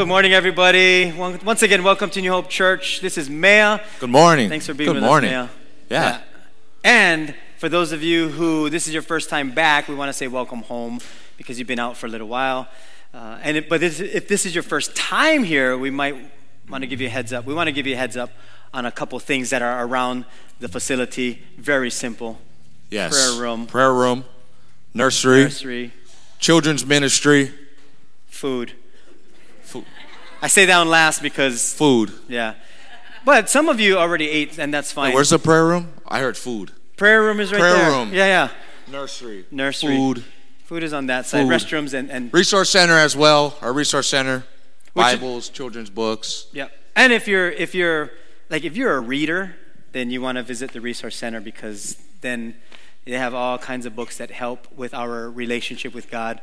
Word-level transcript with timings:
Good 0.00 0.08
morning, 0.08 0.32
everybody. 0.32 1.12
Once 1.12 1.62
again, 1.62 1.84
welcome 1.84 2.08
to 2.08 2.22
New 2.22 2.30
Hope 2.30 2.48
Church. 2.48 3.02
This 3.02 3.18
is 3.18 3.28
Maya. 3.28 3.80
Good 3.98 4.08
morning. 4.08 4.48
Thanks 4.48 4.66
for 4.66 4.72
being 4.72 4.88
Good 4.88 4.94
with 4.94 5.04
morning. 5.04 5.30
us, 5.30 5.50
Maya. 5.90 6.00
Yeah. 6.00 6.20
And 6.82 7.34
for 7.58 7.68
those 7.68 7.92
of 7.92 8.02
you 8.02 8.30
who 8.30 8.70
this 8.70 8.86
is 8.86 8.94
your 8.94 9.02
first 9.02 9.28
time 9.28 9.50
back, 9.50 9.88
we 9.88 9.94
want 9.94 10.08
to 10.08 10.14
say 10.14 10.26
welcome 10.26 10.62
home 10.62 11.00
because 11.36 11.58
you've 11.58 11.68
been 11.68 11.78
out 11.78 11.98
for 11.98 12.06
a 12.06 12.08
little 12.08 12.28
while. 12.28 12.66
Uh, 13.12 13.40
and 13.42 13.58
it, 13.58 13.68
but 13.68 13.80
this, 13.80 14.00
if 14.00 14.26
this 14.26 14.46
is 14.46 14.54
your 14.54 14.62
first 14.62 14.96
time 14.96 15.44
here, 15.44 15.76
we 15.76 15.90
might 15.90 16.16
want 16.70 16.80
to 16.80 16.86
give 16.86 17.02
you 17.02 17.08
a 17.08 17.10
heads 17.10 17.34
up. 17.34 17.44
We 17.44 17.52
want 17.52 17.66
to 17.66 17.72
give 17.72 17.86
you 17.86 17.92
a 17.92 17.98
heads 17.98 18.16
up 18.16 18.30
on 18.72 18.86
a 18.86 18.90
couple 18.90 19.18
things 19.18 19.50
that 19.50 19.60
are 19.60 19.84
around 19.84 20.24
the 20.60 20.68
facility. 20.68 21.42
Very 21.58 21.90
simple. 21.90 22.38
Yes. 22.88 23.12
Prayer 23.12 23.38
room. 23.38 23.66
Prayer 23.66 23.92
room. 23.92 24.24
Nursery. 24.94 25.42
Nursery, 25.42 25.92
Children's 26.38 26.86
ministry. 26.86 27.52
Food. 28.28 28.72
I 30.42 30.48
say 30.48 30.64
that 30.66 30.78
one 30.78 30.88
last 30.88 31.22
because 31.22 31.72
Food. 31.74 32.12
yeah. 32.28 32.54
But 33.24 33.50
some 33.50 33.68
of 33.68 33.78
you 33.80 33.98
already 33.98 34.30
ate, 34.30 34.58
and 34.58 34.72
that's 34.72 34.92
fine. 34.92 35.08
Wait, 35.10 35.14
where's 35.14 35.30
the 35.30 35.38
prayer 35.38 35.66
room? 35.66 35.92
I 36.08 36.20
heard 36.20 36.36
food. 36.38 36.72
prayer 36.96 37.22
room 37.22 37.38
is 37.38 37.52
right 37.52 37.60
Prayer 37.60 37.74
there. 37.76 37.90
room. 37.90 38.12
Yeah, 38.14 38.26
yeah. 38.26 38.50
Nursery. 38.90 39.44
Nursery. 39.50 39.94
Food. 39.96 40.24
Food 40.64 40.82
is 40.82 40.92
on 40.94 41.06
that 41.06 41.26
side. 41.26 41.42
Food. 41.42 41.50
Restrooms 41.52 41.92
and, 41.92 42.10
and 42.10 42.32
Resource 42.32 42.70
center 42.70 42.94
as 42.94 43.14
well. 43.14 43.56
Our 43.60 43.72
resource 43.74 44.08
center. 44.08 44.44
Which- 44.94 45.04
Bibles, 45.04 45.48
children's 45.50 45.90
books. 45.90 46.46
yeah. 46.52 46.68
And 46.96 47.12
if 47.12 47.28
you're 47.28 47.50
if 47.50 47.74
you're 47.74 48.10
like 48.48 48.64
if 48.64 48.76
you're 48.76 48.96
a 48.96 49.00
reader, 49.00 49.54
then 49.92 50.10
you 50.10 50.20
want 50.22 50.36
to 50.36 50.42
visit 50.42 50.72
the 50.72 50.80
resource 50.80 51.14
center 51.16 51.40
because 51.40 51.96
then 52.22 52.54
they 53.04 53.12
have 53.12 53.32
all 53.34 53.58
kinds 53.58 53.86
of 53.86 53.94
books 53.94 54.16
that 54.18 54.30
help 54.30 54.66
with 54.76 54.92
our 54.94 55.30
relationship 55.30 55.94
with 55.94 56.10
God. 56.10 56.40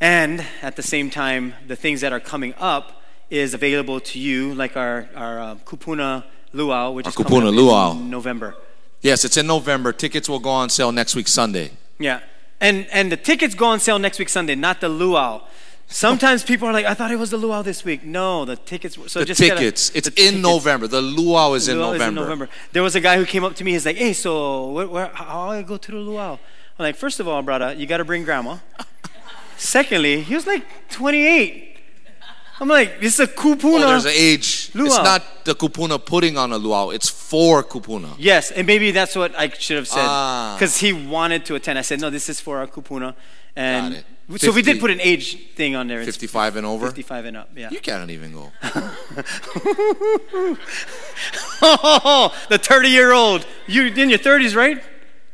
And 0.00 0.44
at 0.62 0.76
the 0.76 0.82
same 0.82 1.10
time, 1.10 1.54
the 1.66 1.76
things 1.76 2.00
that 2.02 2.12
are 2.12 2.20
coming 2.20 2.54
up 2.58 3.02
is 3.30 3.54
available 3.54 3.98
to 4.00 4.18
you, 4.18 4.54
like 4.54 4.76
our 4.76 5.08
our 5.16 5.40
um, 5.40 5.60
Kupuna 5.60 6.24
Luau, 6.52 6.90
which 6.92 7.06
Our 7.06 7.10
is 7.10 7.16
coming 7.16 7.32
Kupuna 7.32 7.48
up 7.48 7.54
Luau. 7.54 7.92
in 7.92 8.10
November. 8.10 8.54
Yes, 9.00 9.24
it's 9.24 9.36
in 9.36 9.46
November. 9.46 9.92
Tickets 9.92 10.28
will 10.28 10.38
go 10.38 10.50
on 10.50 10.68
sale 10.68 10.92
next 10.92 11.14
week, 11.16 11.28
Sunday. 11.28 11.70
Yeah. 11.98 12.20
And 12.60 12.86
and 12.92 13.10
the 13.10 13.16
tickets 13.16 13.54
go 13.54 13.66
on 13.66 13.80
sale 13.80 13.98
next 13.98 14.18
week 14.18 14.28
Sunday, 14.28 14.54
not 14.54 14.80
the 14.80 14.88
luau. 14.88 15.42
Sometimes 15.88 16.42
people 16.42 16.66
are 16.68 16.72
like, 16.72 16.84
I 16.86 16.94
thought 16.94 17.12
it 17.12 17.18
was 17.18 17.30
the 17.30 17.36
luau 17.36 17.62
this 17.62 17.84
week. 17.84 18.02
No, 18.04 18.44
the 18.44 18.56
tickets. 18.56 18.98
So 19.12 19.20
the 19.20 19.24
just 19.26 19.40
tickets. 19.40 19.90
it's 19.94 20.08
the 20.08 20.20
in 20.20 20.26
tickets. 20.34 20.42
November. 20.42 20.88
The 20.88 21.00
luau 21.00 21.52
is, 21.54 21.68
in, 21.68 21.78
Luau 21.78 21.92
November. 21.92 22.04
is 22.04 22.08
in 22.08 22.14
November. 22.14 22.48
There 22.72 22.82
was 22.82 22.96
a 22.96 23.00
guy 23.00 23.16
who 23.18 23.24
came 23.24 23.44
up 23.44 23.54
to 23.56 23.64
me. 23.64 23.72
He's 23.72 23.86
like, 23.86 23.96
Hey, 23.96 24.12
so 24.12 24.72
where, 24.72 24.88
where, 24.88 25.06
how 25.14 25.46
do 25.46 25.52
I 25.52 25.62
go 25.62 25.76
to 25.76 25.90
the 25.92 25.98
luau? 25.98 26.32
I'm 26.78 26.82
like, 26.82 26.96
First 26.96 27.20
of 27.20 27.28
all, 27.28 27.40
brother, 27.42 27.72
you 27.72 27.86
got 27.86 27.98
to 27.98 28.04
bring 28.04 28.24
grandma. 28.24 28.56
Secondly, 29.56 30.22
he 30.22 30.34
was 30.34 30.46
like 30.46 30.64
28. 30.90 31.64
I'm 32.58 32.68
like, 32.68 33.00
This 33.00 33.14
is 33.14 33.20
a 33.20 33.26
kupuna. 33.26 33.84
Oh, 33.84 33.88
there's 33.88 34.06
an 34.06 34.12
age. 34.14 34.70
Luau. 34.74 34.86
It's 34.86 34.96
not 34.96 35.44
the 35.44 35.54
kupuna 35.54 36.02
putting 36.04 36.38
on 36.38 36.52
a 36.52 36.56
luau. 36.58 36.88
It's 36.90 37.08
for 37.08 37.62
kupuna. 37.62 38.14
Yes, 38.18 38.50
and 38.50 38.66
maybe 38.66 38.90
that's 38.92 39.14
what 39.14 39.34
I 39.38 39.50
should 39.50 39.76
have 39.76 39.86
said 39.88 40.04
Ah. 40.06 40.54
because 40.56 40.78
he 40.78 40.92
wanted 40.92 41.44
to 41.46 41.54
attend. 41.54 41.78
I 41.78 41.82
said, 41.82 42.00
no, 42.00 42.08
this 42.10 42.28
is 42.30 42.40
for 42.40 42.58
our 42.58 42.66
kupuna, 42.66 43.14
and 43.54 43.94
Got 43.94 44.04
it. 44.36 44.40
so 44.40 44.52
we 44.52 44.62
did 44.62 44.80
put 44.80 44.90
an 44.90 45.00
age 45.02 45.52
thing 45.54 45.76
on 45.76 45.86
there. 45.86 46.00
It's 46.00 46.06
55 46.16 46.56
and 46.56 46.66
over. 46.66 46.86
55 46.86 47.24
and 47.26 47.36
up. 47.36 47.50
Yeah. 47.54 47.68
You 47.70 47.80
can't 47.80 48.10
even 48.10 48.32
go. 48.32 48.50
the 52.48 52.58
30 52.58 52.88
year 52.88 53.12
old. 53.12 53.46
You're 53.66 53.86
in 53.86 54.08
your 54.10 54.18
30s, 54.18 54.54
right? 54.56 54.82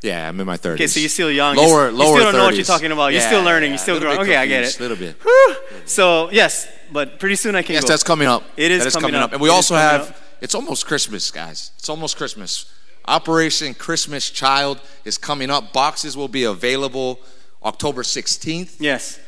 Yeah, 0.03 0.29
I'm 0.29 0.39
in 0.41 0.47
my 0.47 0.57
30s. 0.57 0.75
Okay, 0.75 0.87
so 0.89 1.01
you're 1.01 1.09
still 1.09 1.31
young. 1.31 1.57
Lower, 1.57 1.91
you, 1.91 1.97
lower 1.97 2.09
you 2.09 2.15
still 2.21 2.25
don't 2.25 2.33
know 2.35 2.45
what 2.45 2.55
you're 2.57 2.65
talking 2.65 2.91
about. 2.93 3.13
You're 3.13 3.21
Yeah, 3.23 3.29
still 3.29 3.43
learning. 3.43 3.69
yeah, 3.71 3.75
you're 3.75 3.79
still 3.79 4.01
growing. 4.01 4.19
Okay, 4.19 4.37
I 4.37 4.47
get 4.47 4.57
confused, 4.65 4.81
A 4.81 4.83
little 4.83 4.97
bit. 4.97 5.17
Whew. 5.23 5.57
So 5.87 6.31
yes, 6.33 6.67
but 6.93 7.19
pretty 7.21 7.37
soon 7.37 7.55
I 7.55 7.63
can 7.63 7.75
Yes, 7.75 7.85
go. 7.85 7.89
that's 7.89 8.03
coming 8.03 8.27
up. 8.29 8.43
It 8.57 8.71
is 8.73 8.85
is 8.85 8.95
coming 8.95 9.09
coming 9.11 9.21
up. 9.21 9.27
up. 9.31 9.33
And 9.35 9.41
we 9.41 9.49
It 9.49 9.53
also 9.53 9.75
have, 9.77 10.11
up. 10.11 10.17
it's 10.41 10.55
almost 10.55 10.87
Christmas, 10.87 11.31
guys. 11.31 11.71
It's 11.79 11.89
almost 11.89 12.17
Christmas. 12.17 12.67
Operation 13.07 13.75
Christmas 13.75 14.31
Child 14.31 14.81
is 15.05 15.19
coming 15.19 15.51
up. 15.51 15.73
Boxes 15.73 16.17
will 16.17 16.29
be 16.29 16.45
available 16.45 17.21
October 17.65 18.03
16th. 18.03 18.77
Yes. 18.81 19.19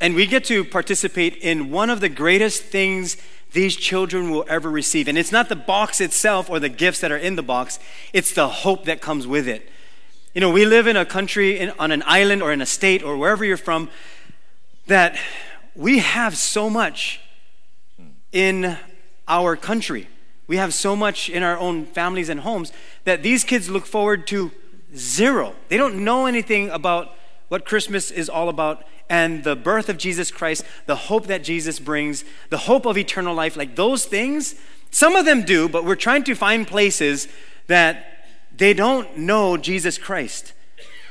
And 0.00 0.14
we 0.14 0.26
get 0.26 0.44
to 0.44 0.64
participate 0.64 1.36
in 1.36 1.70
one 1.70 1.90
of 1.90 2.00
the 2.00 2.08
greatest 2.08 2.62
things 2.64 3.16
these 3.52 3.74
children 3.74 4.30
will 4.30 4.44
ever 4.48 4.70
receive. 4.70 5.08
And 5.08 5.16
it's 5.18 5.32
not 5.32 5.48
the 5.48 5.56
box 5.56 6.00
itself 6.00 6.48
or 6.50 6.60
the 6.60 6.68
gifts 6.68 7.00
that 7.00 7.10
are 7.10 7.16
in 7.16 7.34
the 7.36 7.42
box, 7.42 7.78
it's 8.12 8.32
the 8.32 8.48
hope 8.48 8.84
that 8.84 9.00
comes 9.00 9.26
with 9.26 9.48
it. 9.48 9.68
You 10.34 10.42
know, 10.42 10.50
we 10.50 10.66
live 10.66 10.86
in 10.86 10.96
a 10.96 11.06
country, 11.06 11.58
in, 11.58 11.72
on 11.78 11.90
an 11.90 12.02
island 12.06 12.42
or 12.42 12.52
in 12.52 12.60
a 12.60 12.66
state 12.66 13.02
or 13.02 13.16
wherever 13.16 13.44
you're 13.44 13.56
from, 13.56 13.88
that 14.86 15.18
we 15.74 16.00
have 16.00 16.36
so 16.36 16.68
much 16.68 17.20
in 18.30 18.76
our 19.26 19.56
country. 19.56 20.06
We 20.46 20.58
have 20.58 20.74
so 20.74 20.94
much 20.94 21.30
in 21.30 21.42
our 21.42 21.58
own 21.58 21.86
families 21.86 22.28
and 22.28 22.40
homes 22.40 22.72
that 23.04 23.22
these 23.22 23.42
kids 23.42 23.70
look 23.70 23.86
forward 23.86 24.26
to 24.28 24.50
zero. 24.94 25.54
They 25.68 25.78
don't 25.78 26.04
know 26.04 26.26
anything 26.26 26.68
about 26.68 27.14
what 27.48 27.64
Christmas 27.64 28.10
is 28.10 28.28
all 28.28 28.50
about 28.50 28.84
and 29.08 29.44
the 29.44 29.56
birth 29.56 29.88
of 29.88 29.96
Jesus 29.96 30.30
Christ, 30.30 30.62
the 30.84 30.96
hope 30.96 31.26
that 31.28 31.42
Jesus 31.42 31.78
brings, 31.78 32.24
the 32.50 32.58
hope 32.58 32.84
of 32.84 32.98
eternal 32.98 33.34
life. 33.34 33.56
Like 33.56 33.76
those 33.76 34.04
things, 34.04 34.54
some 34.90 35.16
of 35.16 35.24
them 35.24 35.42
do, 35.42 35.70
but 35.70 35.86
we're 35.86 35.96
trying 35.96 36.24
to 36.24 36.34
find 36.34 36.66
places 36.66 37.28
that 37.66 38.17
they 38.58 38.74
don't 38.74 39.16
know 39.16 39.56
Jesus 39.56 39.96
Christ. 39.98 40.52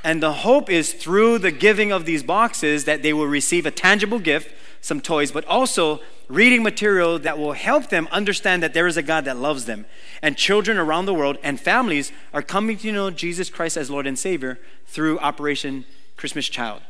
And 0.03 0.21
the 0.23 0.31
hope 0.33 0.69
is 0.69 0.93
through 0.93 1.39
the 1.39 1.51
giving 1.51 1.91
of 1.91 2.05
these 2.05 2.23
boxes 2.23 2.85
that 2.85 3.01
they 3.03 3.11
will 3.13 3.27
receive 3.27 3.65
a 3.65 3.71
tangible 3.71 4.19
gift, 4.19 4.53
some 4.79 5.01
toys, 5.01 5.31
but 5.31 5.43
also 5.45 5.99
reading 6.29 6.61
material 6.63 7.17
that 7.19 7.37
will 7.37 7.53
help 7.53 7.89
them 7.89 8.07
understand 8.11 8.61
that 8.63 8.73
there 8.73 8.87
is 8.87 8.95
a 8.97 9.01
God 9.01 9.25
that 9.25 9.37
loves 9.37 9.65
them. 9.65 9.85
And 10.21 10.37
children 10.37 10.77
around 10.77 11.05
the 11.07 11.13
world 11.13 11.37
and 11.43 11.59
families 11.59 12.11
are 12.33 12.41
coming 12.41 12.77
to 12.77 12.91
know 12.91 13.09
Jesus 13.11 13.49
Christ 13.49 13.75
as 13.75 13.89
Lord 13.89 14.05
and 14.07 14.17
Savior 14.19 14.59
through 14.85 15.19
Operation 15.19 15.85
Christmas 16.15 16.47
Child. 16.47 16.81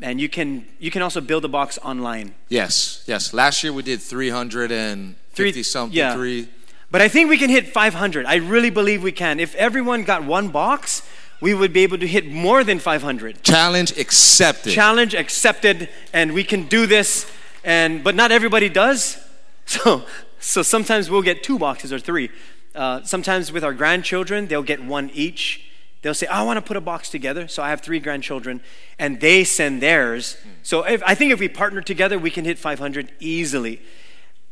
And 0.00 0.20
you 0.20 0.28
can 0.28 0.66
you 0.78 0.90
can 0.90 1.02
also 1.02 1.20
build 1.20 1.44
a 1.44 1.48
box 1.48 1.78
online. 1.82 2.34
Yes, 2.48 3.02
yes. 3.06 3.32
Last 3.34 3.64
year 3.64 3.72
we 3.72 3.82
did 3.82 4.00
350 4.00 5.16
Three- 5.52 5.62
something. 5.62 5.96
yeah. 5.96 6.14
Three. 6.14 6.48
But 6.90 7.02
I 7.02 7.08
think 7.08 7.28
we 7.28 7.36
can 7.36 7.50
hit 7.50 7.68
500. 7.68 8.24
I 8.24 8.36
really 8.36 8.70
believe 8.70 9.02
we 9.02 9.12
can. 9.12 9.40
If 9.40 9.54
everyone 9.56 10.04
got 10.04 10.24
one 10.24 10.48
box, 10.48 11.02
we 11.40 11.54
would 11.54 11.72
be 11.72 11.82
able 11.82 11.98
to 11.98 12.06
hit 12.06 12.26
more 12.26 12.64
than 12.64 12.78
500. 12.78 13.42
Challenge 13.42 13.96
accepted. 13.98 14.72
challenge 14.72 15.14
accepted 15.14 15.88
and 16.12 16.32
we 16.32 16.44
can 16.44 16.66
do 16.66 16.86
this 16.86 17.30
and 17.64 18.02
but 18.02 18.14
not 18.14 18.32
everybody 18.32 18.68
does 18.68 19.18
so 19.66 20.04
so 20.40 20.62
sometimes 20.62 21.10
we'll 21.10 21.22
get 21.22 21.42
two 21.42 21.58
boxes 21.58 21.92
or 21.92 21.98
three 21.98 22.30
uh, 22.74 23.02
sometimes 23.02 23.52
with 23.52 23.64
our 23.64 23.74
grandchildren 23.74 24.46
they'll 24.46 24.62
get 24.62 24.82
one 24.82 25.10
each 25.12 25.68
they'll 26.02 26.14
say 26.14 26.26
i 26.28 26.42
want 26.42 26.56
to 26.56 26.62
put 26.62 26.76
a 26.76 26.80
box 26.80 27.10
together 27.10 27.48
so 27.48 27.62
i 27.62 27.70
have 27.70 27.80
three 27.80 27.98
grandchildren 27.98 28.60
and 28.98 29.20
they 29.20 29.42
send 29.44 29.82
theirs 29.82 30.36
so 30.62 30.84
if, 30.84 31.02
i 31.04 31.14
think 31.14 31.32
if 31.32 31.40
we 31.40 31.48
partner 31.48 31.80
together 31.80 32.18
we 32.18 32.30
can 32.30 32.44
hit 32.44 32.58
500 32.58 33.10
easily 33.20 33.80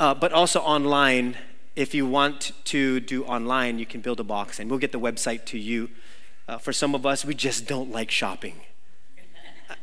uh, 0.00 0.12
but 0.12 0.32
also 0.32 0.60
online 0.60 1.36
if 1.76 1.94
you 1.94 2.06
want 2.06 2.52
to 2.64 3.00
do 3.00 3.24
online 3.24 3.78
you 3.78 3.86
can 3.86 4.00
build 4.00 4.18
a 4.20 4.24
box 4.24 4.58
and 4.58 4.70
we'll 4.70 4.78
get 4.80 4.92
the 4.92 5.00
website 5.00 5.44
to 5.46 5.58
you 5.58 5.88
uh, 6.48 6.58
for 6.58 6.72
some 6.72 6.94
of 6.94 7.04
us 7.06 7.24
we 7.24 7.34
just 7.34 7.66
don't 7.66 7.90
like 7.92 8.10
shopping 8.10 8.54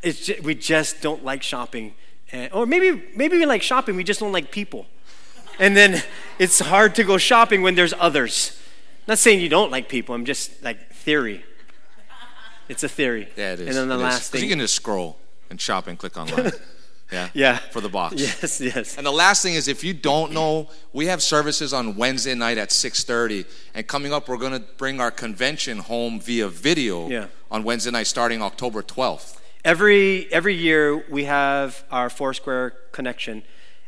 it's 0.01 0.25
ju- 0.25 0.39
we 0.43 0.55
just 0.55 1.01
don't 1.01 1.23
like 1.25 1.43
shopping. 1.43 1.93
And, 2.31 2.51
or 2.53 2.65
maybe, 2.65 3.03
maybe 3.15 3.37
we 3.37 3.45
like 3.45 3.61
shopping, 3.61 3.95
we 3.97 4.03
just 4.05 4.19
don't 4.21 4.31
like 4.31 4.49
people. 4.49 4.85
And 5.59 5.75
then 5.75 6.01
it's 6.39 6.59
hard 6.59 6.95
to 6.95 7.03
go 7.03 7.17
shopping 7.17 7.61
when 7.61 7.75
there's 7.75 7.93
others. 7.99 8.57
not 9.07 9.17
saying 9.19 9.41
you 9.41 9.49
don't 9.49 9.71
like 9.71 9.89
people, 9.89 10.15
I'm 10.15 10.23
just 10.25 10.63
like 10.63 10.89
theory. 10.93 11.43
It's 12.69 12.81
a 12.83 12.89
theory. 12.89 13.27
Yeah, 13.35 13.53
it 13.53 13.59
is. 13.59 13.67
And 13.67 13.75
then 13.77 13.87
the 13.89 13.95
It 13.95 13.97
is. 13.97 14.03
last 14.03 14.15
'Cause 14.19 14.29
thing. 14.29 14.43
You 14.43 14.49
can 14.49 14.59
just 14.59 14.73
scroll 14.75 15.17
and 15.49 15.59
shop 15.59 15.87
and 15.87 15.99
click 15.99 16.17
online. 16.17 16.51
yeah. 17.13 17.29
yeah. 17.34 17.57
For 17.72 17.79
the 17.81 17.90
box. 17.90 18.16
Yes, 18.18 18.59
yes. 18.59 18.97
And 18.97 19.06
the 19.06 19.12
last 19.12 19.44
thing 19.44 19.53
is, 19.56 19.68
if 19.68 19.84
you 19.84 19.94
don't 19.94 20.31
know, 20.33 20.68
we 20.92 21.06
have 21.07 21.21
services 21.21 21.71
on 21.74 21.95
Wednesday 21.95 22.36
night 22.36 22.57
at 22.57 22.69
6:30, 22.69 23.45
and 23.74 23.88
coming 23.88 24.12
up, 24.12 24.27
we're 24.27 24.38
going 24.38 24.54
to 24.60 24.65
bring 24.77 25.00
our 25.00 25.12
convention 25.12 25.77
home 25.80 26.19
via 26.19 26.48
video 26.50 27.10
Yeah. 27.10 27.27
on 27.51 27.63
Wednesday 27.63 27.92
night, 27.92 28.07
starting 28.07 28.42
October 28.42 28.81
12th. 28.81 29.38
Every, 29.63 30.27
every 30.33 30.56
year 30.56 31.06
we 31.10 31.24
have 31.24 31.86
our 31.89 32.10
Foursquare 32.10 32.71
connection. 32.92 33.44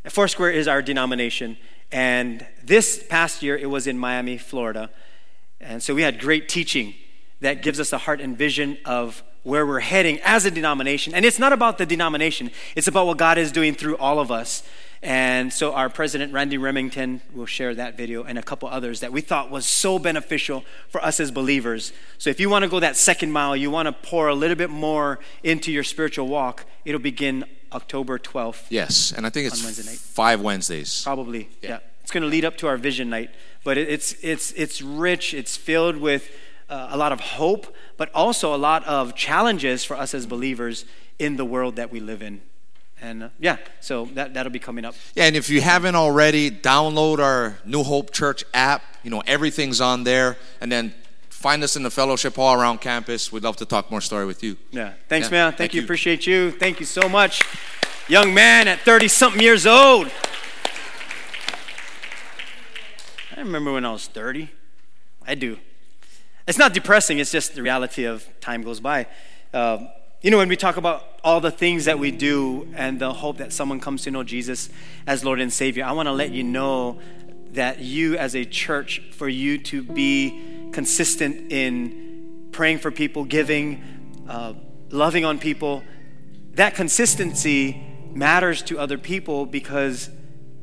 Foursquare 0.08 0.50
is 0.50 0.66
our 0.68 0.80
denomination. 0.80 1.58
And 1.92 2.46
this 2.64 3.04
past 3.08 3.42
year 3.42 3.56
it 3.58 3.68
was 3.70 3.86
in 3.86 3.98
Miami, 3.98 4.38
Florida. 4.38 4.88
And 5.60 5.82
so 5.82 5.94
we 5.94 6.02
had 6.02 6.18
great 6.18 6.48
teaching 6.48 6.94
that 7.40 7.62
gives 7.62 7.78
us 7.78 7.92
a 7.92 7.98
heart 7.98 8.20
and 8.20 8.38
vision 8.38 8.78
of 8.86 9.22
where 9.46 9.64
we're 9.64 9.78
heading 9.78 10.18
as 10.24 10.44
a 10.44 10.50
denomination. 10.50 11.14
And 11.14 11.24
it's 11.24 11.38
not 11.38 11.52
about 11.52 11.78
the 11.78 11.86
denomination, 11.86 12.50
it's 12.74 12.88
about 12.88 13.06
what 13.06 13.16
God 13.16 13.38
is 13.38 13.52
doing 13.52 13.74
through 13.74 13.96
all 13.98 14.18
of 14.18 14.32
us. 14.32 14.64
And 15.02 15.52
so 15.52 15.72
our 15.72 15.88
president, 15.88 16.32
Randy 16.32 16.58
Remington, 16.58 17.20
will 17.32 17.46
share 17.46 17.72
that 17.76 17.96
video 17.96 18.24
and 18.24 18.38
a 18.38 18.42
couple 18.42 18.68
others 18.68 18.98
that 19.00 19.12
we 19.12 19.20
thought 19.20 19.48
was 19.50 19.64
so 19.64 20.00
beneficial 20.00 20.64
for 20.88 21.00
us 21.04 21.20
as 21.20 21.30
believers. 21.30 21.92
So 22.18 22.28
if 22.28 22.40
you 22.40 22.50
want 22.50 22.64
to 22.64 22.68
go 22.68 22.80
that 22.80 22.96
second 22.96 23.30
mile, 23.30 23.54
you 23.54 23.70
want 23.70 23.86
to 23.86 23.92
pour 23.92 24.26
a 24.26 24.34
little 24.34 24.56
bit 24.56 24.70
more 24.70 25.20
into 25.44 25.70
your 25.70 25.84
spiritual 25.84 26.26
walk, 26.26 26.64
it'll 26.84 27.00
begin 27.00 27.44
October 27.72 28.18
12th, 28.18 28.64
Yes, 28.70 29.12
and 29.16 29.24
I 29.26 29.30
think 29.30 29.46
it's 29.46 29.62
Wednesday 29.62 29.94
five 29.94 30.40
Wednesdays. 30.40 31.02
probably. 31.04 31.50
Yeah. 31.62 31.68
Yeah. 31.70 31.78
It's 32.02 32.10
going 32.10 32.22
to 32.22 32.28
lead 32.28 32.44
up 32.44 32.56
to 32.58 32.66
our 32.68 32.76
vision 32.76 33.10
night, 33.10 33.30
but 33.64 33.76
it's 33.78 34.14
it's 34.22 34.52
it's 34.52 34.80
rich. 34.82 35.34
It's 35.34 35.56
filled 35.56 35.96
with 35.98 36.30
uh, 36.68 36.88
a 36.90 36.96
lot 36.96 37.12
of 37.12 37.20
hope, 37.20 37.74
but 37.96 38.10
also 38.14 38.54
a 38.54 38.56
lot 38.56 38.84
of 38.84 39.14
challenges 39.14 39.84
for 39.84 39.96
us 39.96 40.14
as 40.14 40.26
believers 40.26 40.84
in 41.18 41.36
the 41.36 41.44
world 41.44 41.76
that 41.76 41.90
we 41.90 42.00
live 42.00 42.22
in. 42.22 42.40
And 43.00 43.24
uh, 43.24 43.28
yeah, 43.38 43.58
so 43.80 44.06
that 44.14 44.34
that'll 44.34 44.52
be 44.52 44.58
coming 44.58 44.84
up. 44.84 44.94
Yeah, 45.14 45.24
and 45.24 45.36
if 45.36 45.50
you 45.50 45.60
haven't 45.60 45.94
already, 45.96 46.50
download 46.50 47.18
our 47.18 47.58
New 47.64 47.82
Hope 47.82 48.10
Church 48.10 48.42
app. 48.54 48.82
You 49.02 49.10
know, 49.10 49.22
everything's 49.26 49.80
on 49.80 50.04
there. 50.04 50.38
And 50.60 50.72
then 50.72 50.94
find 51.28 51.62
us 51.62 51.76
in 51.76 51.82
the 51.82 51.90
fellowship 51.90 52.36
hall 52.36 52.58
around 52.58 52.80
campus. 52.80 53.30
We'd 53.30 53.42
love 53.42 53.56
to 53.56 53.66
talk 53.66 53.90
more 53.90 54.00
story 54.00 54.24
with 54.24 54.42
you. 54.42 54.56
Yeah. 54.70 54.94
Thanks, 55.08 55.28
Yeah, 55.28 55.32
man. 55.32 55.50
Thank, 55.50 55.58
thank 55.58 55.74
you. 55.74 55.80
you. 55.82 55.86
Appreciate 55.86 56.26
you. 56.26 56.50
Thank 56.50 56.80
you 56.80 56.86
so 56.86 57.08
much. 57.08 57.42
Young 58.08 58.32
man 58.32 58.66
at 58.66 58.80
30 58.80 59.08
something 59.08 59.42
years 59.42 59.66
old. 59.66 60.10
I 63.36 63.40
remember 63.40 63.72
when 63.72 63.84
I 63.84 63.92
was 63.92 64.06
30. 64.06 64.50
I 65.26 65.34
do. 65.34 65.58
It's 66.46 66.58
not 66.58 66.72
depressing, 66.72 67.18
it's 67.18 67.32
just 67.32 67.56
the 67.56 67.62
reality 67.62 68.04
of 68.04 68.24
time 68.40 68.62
goes 68.62 68.78
by. 68.78 69.06
Um, 69.52 69.88
you 70.22 70.30
know, 70.30 70.38
when 70.38 70.48
we 70.48 70.56
talk 70.56 70.76
about 70.76 71.18
all 71.24 71.40
the 71.40 71.50
things 71.50 71.86
that 71.86 71.98
we 71.98 72.12
do 72.12 72.72
and 72.76 73.00
the 73.00 73.12
hope 73.12 73.38
that 73.38 73.52
someone 73.52 73.80
comes 73.80 74.02
to 74.02 74.12
know 74.12 74.22
Jesus 74.22 74.70
as 75.08 75.24
Lord 75.24 75.40
and 75.40 75.52
Savior, 75.52 75.84
I 75.84 75.90
want 75.90 76.06
to 76.06 76.12
let 76.12 76.30
you 76.30 76.44
know 76.44 77.00
that 77.50 77.80
you, 77.80 78.16
as 78.16 78.36
a 78.36 78.44
church, 78.44 79.02
for 79.12 79.28
you 79.28 79.58
to 79.58 79.82
be 79.82 80.70
consistent 80.72 81.50
in 81.50 82.48
praying 82.52 82.78
for 82.78 82.92
people, 82.92 83.24
giving, 83.24 83.82
uh, 84.28 84.52
loving 84.90 85.24
on 85.24 85.40
people, 85.40 85.82
that 86.52 86.76
consistency 86.76 87.84
matters 88.14 88.62
to 88.62 88.78
other 88.78 88.98
people 88.98 89.46
because 89.46 90.10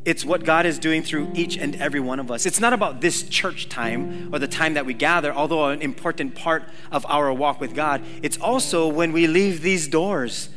it's 0.06 0.26
what 0.26 0.44
God 0.44 0.66
is 0.66 0.80
doing 0.80 1.02
through 1.02 1.32
each 1.34 1.58
and 1.58 1.76
every 1.78 2.00
one 2.00 2.20
of 2.20 2.30
us. 2.30 2.46
It's 2.46 2.60
not 2.60 2.74
about 2.74 3.00
this 3.00 3.24
church 3.24 3.70
time 3.70 4.34
or 4.34 4.40
the 4.40 4.48
time 4.48 4.74
that 4.74 4.86
we 4.86 4.94
gather, 4.94 5.34
although 5.34 5.70
an 5.70 5.82
important 5.82 6.36
part 6.36 6.64
of 6.92 7.06
our 7.06 7.32
walk 7.32 7.62
with 7.62 7.74
God. 7.74 8.02
It's 8.22 8.38
also 8.38 8.88
when 8.88 9.14
we 9.14 9.28
leave 9.28 9.62
these 9.62 9.88
doors. 9.88 10.50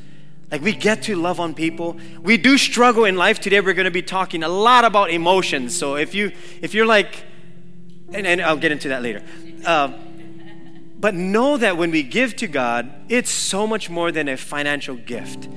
Like 0.50 0.62
we 0.62 0.72
get 0.72 1.02
to 1.04 1.16
love 1.16 1.38
on 1.38 1.54
people. 1.54 1.96
We 2.20 2.36
do 2.36 2.58
struggle 2.58 3.04
in 3.04 3.16
life. 3.16 3.40
Today 3.40 3.60
we're 3.60 3.74
going 3.74 3.84
to 3.84 3.90
be 3.90 4.02
talking 4.02 4.42
a 4.42 4.48
lot 4.48 4.84
about 4.84 5.10
emotions. 5.10 5.76
So 5.76 5.96
if 5.96 6.14
you 6.14 6.32
if 6.60 6.74
you're 6.74 6.86
like, 6.86 7.24
and, 8.12 8.26
and 8.26 8.40
I'll 8.40 8.56
get 8.56 8.72
into 8.72 8.88
that 8.88 9.02
later. 9.02 9.22
Uh, 9.64 9.92
but 10.98 11.14
know 11.14 11.56
that 11.56 11.76
when 11.76 11.90
we 11.90 12.02
give 12.02 12.36
to 12.36 12.46
God, 12.46 12.90
it's 13.08 13.30
so 13.30 13.66
much 13.66 13.90
more 13.90 14.10
than 14.10 14.28
a 14.28 14.36
financial 14.36 14.96
gift. 14.96 15.48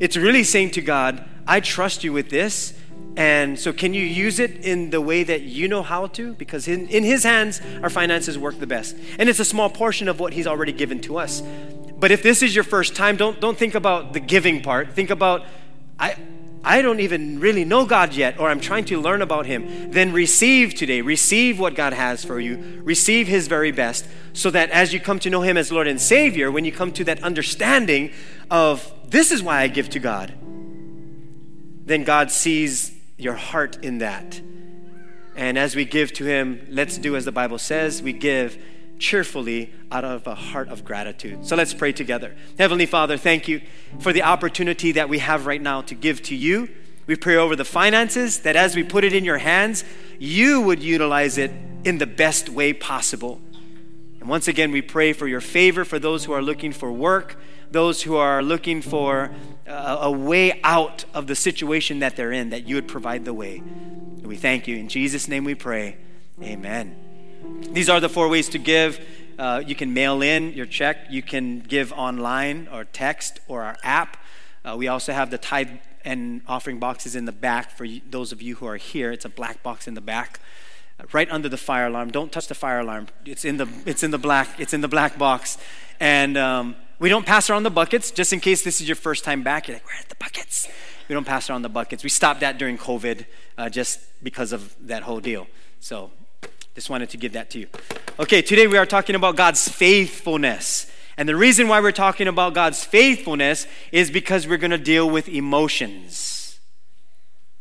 It's 0.00 0.16
really 0.16 0.44
saying 0.44 0.72
to 0.72 0.82
God, 0.82 1.24
I 1.46 1.60
trust 1.60 2.04
you 2.04 2.12
with 2.12 2.30
this. 2.30 2.74
And 3.18 3.58
so, 3.58 3.72
can 3.72 3.94
you 3.94 4.04
use 4.04 4.38
it 4.38 4.64
in 4.64 4.90
the 4.90 5.00
way 5.00 5.24
that 5.24 5.42
you 5.42 5.66
know 5.66 5.82
how 5.82 6.06
to? 6.06 6.34
Because 6.34 6.68
in, 6.68 6.86
in 6.86 7.02
His 7.02 7.24
hands, 7.24 7.60
our 7.82 7.90
finances 7.90 8.38
work 8.38 8.60
the 8.60 8.66
best. 8.66 8.96
And 9.18 9.28
it's 9.28 9.40
a 9.40 9.44
small 9.44 9.68
portion 9.68 10.06
of 10.06 10.20
what 10.20 10.34
He's 10.34 10.46
already 10.46 10.70
given 10.70 11.00
to 11.00 11.18
us. 11.18 11.42
But 11.98 12.12
if 12.12 12.22
this 12.22 12.44
is 12.44 12.54
your 12.54 12.62
first 12.62 12.94
time, 12.94 13.16
don't, 13.16 13.40
don't 13.40 13.58
think 13.58 13.74
about 13.74 14.12
the 14.12 14.20
giving 14.20 14.62
part. 14.62 14.92
Think 14.92 15.10
about, 15.10 15.44
I, 15.98 16.14
I 16.62 16.80
don't 16.80 17.00
even 17.00 17.40
really 17.40 17.64
know 17.64 17.86
God 17.86 18.14
yet, 18.14 18.38
or 18.38 18.48
I'm 18.48 18.60
trying 18.60 18.84
to 18.84 19.00
learn 19.00 19.20
about 19.20 19.46
Him. 19.46 19.90
Then 19.90 20.12
receive 20.12 20.76
today. 20.76 21.00
Receive 21.00 21.58
what 21.58 21.74
God 21.74 21.94
has 21.94 22.24
for 22.24 22.38
you. 22.38 22.80
Receive 22.84 23.26
His 23.26 23.48
very 23.48 23.72
best, 23.72 24.06
so 24.32 24.48
that 24.52 24.70
as 24.70 24.92
you 24.92 25.00
come 25.00 25.18
to 25.18 25.28
know 25.28 25.42
Him 25.42 25.56
as 25.56 25.72
Lord 25.72 25.88
and 25.88 26.00
Savior, 26.00 26.52
when 26.52 26.64
you 26.64 26.70
come 26.70 26.92
to 26.92 27.02
that 27.02 27.20
understanding 27.24 28.12
of 28.48 28.92
this 29.10 29.32
is 29.32 29.42
why 29.42 29.62
I 29.62 29.66
give 29.66 29.88
to 29.88 29.98
God, 29.98 30.34
then 31.84 32.04
God 32.04 32.30
sees 32.30 32.94
your 33.18 33.34
heart 33.34 33.84
in 33.84 33.98
that. 33.98 34.40
And 35.36 35.58
as 35.58 35.76
we 35.76 35.84
give 35.84 36.12
to 36.14 36.24
Him, 36.24 36.66
let's 36.70 36.96
do 36.96 37.16
as 37.16 37.24
the 37.24 37.32
Bible 37.32 37.58
says 37.58 38.02
we 38.02 38.12
give 38.12 38.58
cheerfully 38.98 39.72
out 39.92 40.04
of 40.04 40.26
a 40.26 40.34
heart 40.34 40.68
of 40.68 40.84
gratitude. 40.84 41.46
So 41.46 41.56
let's 41.56 41.74
pray 41.74 41.92
together. 41.92 42.34
Heavenly 42.58 42.86
Father, 42.86 43.16
thank 43.16 43.46
you 43.46 43.60
for 44.00 44.12
the 44.12 44.22
opportunity 44.22 44.92
that 44.92 45.08
we 45.08 45.18
have 45.18 45.46
right 45.46 45.62
now 45.62 45.82
to 45.82 45.94
give 45.94 46.22
to 46.22 46.34
you. 46.34 46.68
We 47.06 47.16
pray 47.16 47.36
over 47.36 47.56
the 47.56 47.64
finances 47.64 48.40
that 48.40 48.56
as 48.56 48.76
we 48.76 48.82
put 48.82 49.04
it 49.04 49.12
in 49.12 49.24
your 49.24 49.38
hands, 49.38 49.84
you 50.18 50.60
would 50.60 50.82
utilize 50.82 51.38
it 51.38 51.52
in 51.84 51.98
the 51.98 52.06
best 52.06 52.48
way 52.48 52.72
possible. 52.72 53.40
And 54.20 54.28
once 54.28 54.48
again, 54.48 54.72
we 54.72 54.82
pray 54.82 55.12
for 55.12 55.26
your 55.26 55.40
favor 55.40 55.84
for 55.84 55.98
those 55.98 56.24
who 56.24 56.32
are 56.32 56.42
looking 56.42 56.72
for 56.72 56.92
work, 56.92 57.38
those 57.70 58.02
who 58.02 58.16
are 58.16 58.42
looking 58.42 58.82
for 58.82 59.30
a, 59.66 59.98
a 60.02 60.10
way 60.10 60.60
out 60.62 61.04
of 61.14 61.26
the 61.26 61.34
situation 61.34 62.00
that 62.00 62.16
they're 62.16 62.32
in, 62.32 62.50
that 62.50 62.66
you 62.66 62.74
would 62.74 62.88
provide 62.88 63.24
the 63.24 63.34
way. 63.34 63.62
We 64.22 64.36
thank 64.36 64.68
you. 64.68 64.76
In 64.76 64.88
Jesus' 64.88 65.28
name 65.28 65.44
we 65.44 65.54
pray. 65.54 65.96
Amen. 66.42 66.96
These 67.70 67.88
are 67.88 68.00
the 68.00 68.08
four 68.08 68.28
ways 68.28 68.48
to 68.50 68.58
give. 68.58 69.00
Uh, 69.38 69.62
you 69.64 69.74
can 69.74 69.94
mail 69.94 70.20
in 70.20 70.52
your 70.52 70.66
check, 70.66 71.06
you 71.10 71.22
can 71.22 71.60
give 71.60 71.92
online 71.92 72.68
or 72.72 72.84
text 72.84 73.38
or 73.46 73.62
our 73.62 73.76
app. 73.84 74.16
Uh, 74.64 74.76
we 74.76 74.88
also 74.88 75.12
have 75.12 75.30
the 75.30 75.38
tithe 75.38 75.70
and 76.04 76.42
offering 76.48 76.78
boxes 76.78 77.14
in 77.14 77.24
the 77.24 77.32
back 77.32 77.70
for 77.70 77.84
you, 77.84 78.00
those 78.08 78.32
of 78.32 78.42
you 78.42 78.56
who 78.56 78.66
are 78.66 78.76
here. 78.76 79.12
It's 79.12 79.24
a 79.24 79.28
black 79.28 79.62
box 79.62 79.86
in 79.86 79.94
the 79.94 80.00
back 80.00 80.40
right 81.12 81.30
under 81.30 81.48
the 81.48 81.56
fire 81.56 81.86
alarm. 81.86 82.10
Don't 82.10 82.32
touch 82.32 82.48
the 82.48 82.54
fire 82.54 82.80
alarm. 82.80 83.08
It's 83.24 83.44
in 83.44 83.56
the 83.56 83.68
it's 83.86 84.02
in 84.02 84.10
the 84.10 84.18
black 84.18 84.58
it's 84.58 84.74
in 84.74 84.80
the 84.80 84.88
black 84.88 85.18
box, 85.18 85.58
and 86.00 86.36
um, 86.36 86.76
we 86.98 87.08
don't 87.08 87.24
pass 87.26 87.48
around 87.48 87.62
the 87.62 87.70
buckets 87.70 88.10
just 88.10 88.32
in 88.32 88.40
case 88.40 88.62
this 88.62 88.80
is 88.80 88.88
your 88.88 88.96
first 88.96 89.24
time 89.24 89.42
back. 89.42 89.68
You're 89.68 89.76
like, 89.76 89.86
where 89.86 89.96
are 89.96 90.08
the 90.08 90.16
buckets? 90.16 90.68
We 91.08 91.14
don't 91.14 91.26
pass 91.26 91.48
around 91.48 91.62
the 91.62 91.68
buckets. 91.68 92.02
We 92.02 92.10
stopped 92.10 92.40
that 92.40 92.58
during 92.58 92.76
COVID 92.76 93.24
uh, 93.56 93.68
just 93.68 94.00
because 94.22 94.52
of 94.52 94.74
that 94.86 95.04
whole 95.04 95.20
deal. 95.20 95.46
So, 95.80 96.10
just 96.74 96.90
wanted 96.90 97.10
to 97.10 97.16
give 97.16 97.32
that 97.32 97.50
to 97.50 97.58
you. 97.58 97.66
Okay, 98.18 98.42
today 98.42 98.66
we 98.66 98.76
are 98.76 98.86
talking 98.86 99.14
about 99.14 99.36
God's 99.36 99.68
faithfulness. 99.68 100.90
And 101.16 101.28
the 101.28 101.34
reason 101.34 101.66
why 101.66 101.80
we're 101.80 101.92
talking 101.92 102.28
about 102.28 102.54
God's 102.54 102.84
faithfulness 102.84 103.66
is 103.90 104.10
because 104.10 104.46
we're 104.46 104.58
going 104.58 104.70
to 104.70 104.78
deal 104.78 105.08
with 105.08 105.28
emotions. 105.28 106.60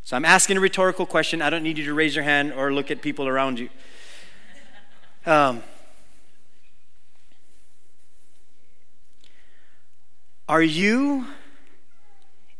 So 0.04 0.16
I'm 0.16 0.26
asking 0.26 0.58
a 0.58 0.60
rhetorical 0.60 1.06
question. 1.06 1.42
I 1.42 1.50
don't 1.50 1.64
need 1.64 1.78
you 1.78 1.86
to 1.86 1.94
raise 1.94 2.16
your 2.16 2.24
hand 2.24 2.54
or 2.54 2.72
look 2.72 2.92
at 2.92 3.02
people 3.02 3.28
around 3.28 3.60
you. 3.60 3.70
Um, 5.26 5.64
are 10.48 10.62
you 10.62 11.26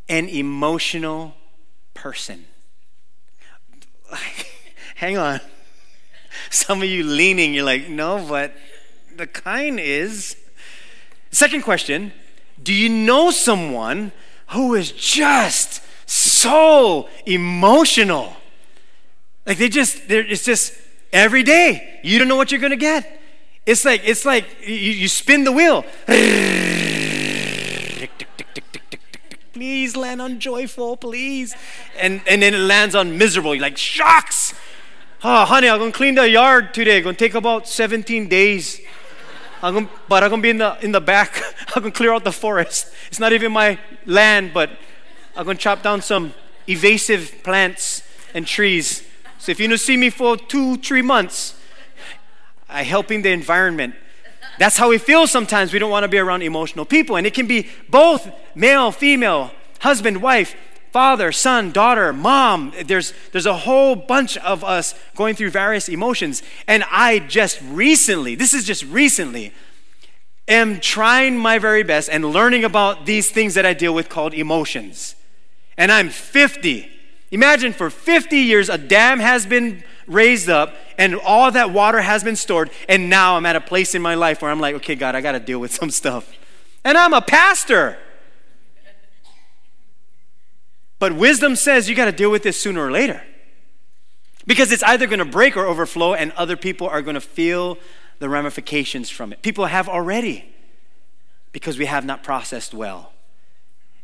an 0.10 0.28
emotional 0.30 1.36
person? 1.94 2.46
Hang 4.96 5.18
on. 5.18 5.40
Some 6.50 6.82
of 6.82 6.88
you 6.88 7.04
leaning, 7.04 7.54
you're 7.54 7.66
like, 7.66 7.90
no, 7.90 8.26
but 8.28 8.54
the 9.16 9.28
kind 9.28 9.80
is. 9.80 10.36
Second 11.32 11.64
question 11.64 12.14
Do 12.62 12.74
you 12.74 12.90
know 12.90 13.32
someone 13.32 14.12
who 14.48 14.76
is 14.76 14.92
just 14.92 15.82
so 16.10 17.10
emotional? 17.26 18.36
Like 19.46 19.58
they 19.58 19.70
just, 19.70 20.02
it's 20.10 20.44
just 20.44 20.74
every 21.14 21.44
day. 21.44 22.00
You 22.04 22.20
don't 22.20 22.28
know 22.28 22.36
what 22.36 22.52
you're 22.52 22.62
gonna 22.62 22.76
get. 22.76 23.22
It's 23.66 23.84
like, 23.84 24.02
it's 24.06 24.26
like 24.26 24.46
you, 24.66 24.74
you 24.74 25.08
spin 25.08 25.44
the 25.44 25.52
wheel. 25.52 25.86
Please 29.58 29.96
land 29.96 30.22
on 30.22 30.40
joyful, 30.40 30.96
please. 30.98 31.56
And, 32.00 32.22
and 32.28 32.44
then 32.44 32.54
it 32.54 32.60
lands 32.60 32.94
on 32.94 33.18
miserable. 33.18 33.56
You're 33.56 33.64
like, 33.64 33.76
shucks. 33.76 34.54
Oh, 35.24 35.46
honey, 35.46 35.68
I'm 35.68 35.80
gonna 35.80 35.92
clean 35.92 36.14
the 36.14 36.30
yard 36.30 36.76
today. 36.76 37.02
Gonna 37.02 37.18
take 37.18 37.34
about 37.34 37.68
17 37.68 38.28
days. 38.28 38.80
I'm 39.64 39.74
gonna, 39.74 39.90
but 40.08 40.24
I'm 40.24 40.30
gonna 40.30 40.44
be 40.44 40.52
in 40.52 40.60
the 40.60 40.78
in 40.82 40.92
the 40.92 41.02
back. 41.02 41.42
I'm 41.76 41.82
gonna 41.82 41.92
clear 41.92 42.14
out 42.14 42.24
the 42.24 42.32
forest. 42.32 42.94
It's 43.08 43.20
not 43.20 43.34
even 43.34 43.52
my 43.52 43.80
land, 44.06 44.52
but 44.54 44.70
I'm 45.36 45.48
gonna 45.48 45.58
chop 45.58 45.82
down 45.82 46.04
some 46.04 46.36
evasive 46.70 47.34
plants 47.42 48.04
and 48.36 48.46
trees. 48.46 49.02
So 49.40 49.52
if 49.52 49.60
you 49.60 49.68
don't 49.68 49.80
see 49.80 49.98
me 49.98 50.12
for 50.12 50.38
two, 50.38 50.78
three 50.78 51.02
months, 51.02 51.60
I'm 52.70 52.86
helping 52.86 53.24
the 53.24 53.32
environment. 53.32 53.96
That's 54.60 54.78
how 54.78 54.90
we 54.90 54.98
feel 54.98 55.28
sometimes. 55.28 55.74
We 55.74 55.80
don't 55.80 55.92
want 55.92 56.04
to 56.04 56.08
be 56.08 56.18
around 56.18 56.42
emotional 56.42 56.86
people, 56.86 57.16
and 57.16 57.28
it 57.28 57.34
can 57.34 57.48
be 57.48 57.68
both 57.90 58.30
male, 58.56 58.92
female, 58.92 59.52
husband, 59.80 60.22
wife 60.22 60.56
father, 60.98 61.32
son, 61.32 61.72
daughter, 61.72 62.12
mom. 62.12 62.74
There's, 62.86 63.14
there's 63.32 63.46
a 63.46 63.56
whole 63.56 63.96
bunch 63.96 64.36
of 64.38 64.64
us 64.64 64.96
going 65.16 65.36
through 65.36 65.52
various 65.52 65.90
emotions. 65.90 66.42
And 66.68 66.84
I 66.90 67.20
just 67.20 67.62
recently, 67.62 68.34
this 68.34 68.54
is 68.54 68.64
just 68.64 68.84
recently, 68.86 69.54
am 70.48 70.80
trying 70.80 71.38
my 71.38 71.60
very 71.60 71.84
best 71.84 72.10
and 72.10 72.26
learning 72.26 72.64
about 72.64 73.06
these 73.06 73.30
things 73.30 73.54
that 73.54 73.64
I 73.64 73.74
deal 73.74 73.94
with 73.94 74.10
called 74.10 74.34
emotions. 74.34 75.16
And 75.78 75.92
I'm 75.92 76.10
50. 76.10 76.90
Imagine 77.30 77.74
for 77.74 77.90
50 77.90 78.38
years 78.38 78.68
a 78.68 78.78
dam 78.80 79.20
has 79.20 79.46
been 79.46 79.84
raised 80.08 80.50
up 80.50 80.74
and 80.98 81.16
all 81.16 81.52
that 81.52 81.72
water 81.72 82.02
has 82.02 82.24
been 82.24 82.36
stored. 82.36 82.72
And 82.90 83.10
now 83.10 83.36
I'm 83.36 83.46
at 83.46 83.56
a 83.56 83.62
place 83.62 83.94
in 83.94 84.02
my 84.02 84.16
life 84.16 84.42
where 84.42 84.50
I'm 84.50 84.60
like, 84.60 84.76
okay, 84.76 84.96
God, 84.96 85.16
I 85.16 85.22
got 85.22 85.34
to 85.34 85.40
deal 85.40 85.60
with 85.60 85.74
some 85.74 85.92
stuff. 85.92 86.34
And 86.84 86.98
I'm 86.98 87.14
a 87.14 87.22
pastor. 87.22 87.98
But 91.00 91.14
wisdom 91.14 91.56
says 91.56 91.90
you 91.90 91.96
got 91.96 92.06
to 92.06 92.12
deal 92.12 92.32
with 92.32 92.44
this 92.44 92.60
sooner 92.60 92.84
or 92.84 92.92
later. 92.92 93.22
Because 94.46 94.72
it's 94.72 94.84
either 94.84 95.08
going 95.08 95.20
to 95.20 95.26
break 95.26 95.58
or 95.58 95.66
overflow, 95.66 96.14
and 96.14 96.32
other 96.32 96.56
people 96.56 96.88
are 96.88 97.02
going 97.02 97.16
to 97.16 97.22
feel 97.22 97.78
the 98.20 98.30
ramifications 98.30 99.10
from 99.10 99.34
it. 99.34 99.42
People 99.42 99.66
have 99.66 99.90
already, 99.90 100.46
because 101.52 101.78
we 101.78 101.86
have 101.86 102.06
not 102.06 102.24
processed 102.24 102.74
well. 102.74 103.12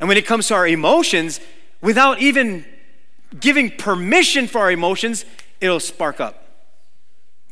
And 0.01 0.09
when 0.09 0.17
it 0.17 0.25
comes 0.25 0.49
to 0.49 0.55
our 0.55 0.67
emotions, 0.67 1.39
without 1.79 2.19
even 2.19 2.65
giving 3.39 3.71
permission 3.71 4.47
for 4.47 4.59
our 4.59 4.71
emotions, 4.71 5.23
it'll 5.61 5.79
spark 5.79 6.19
up. 6.19 6.43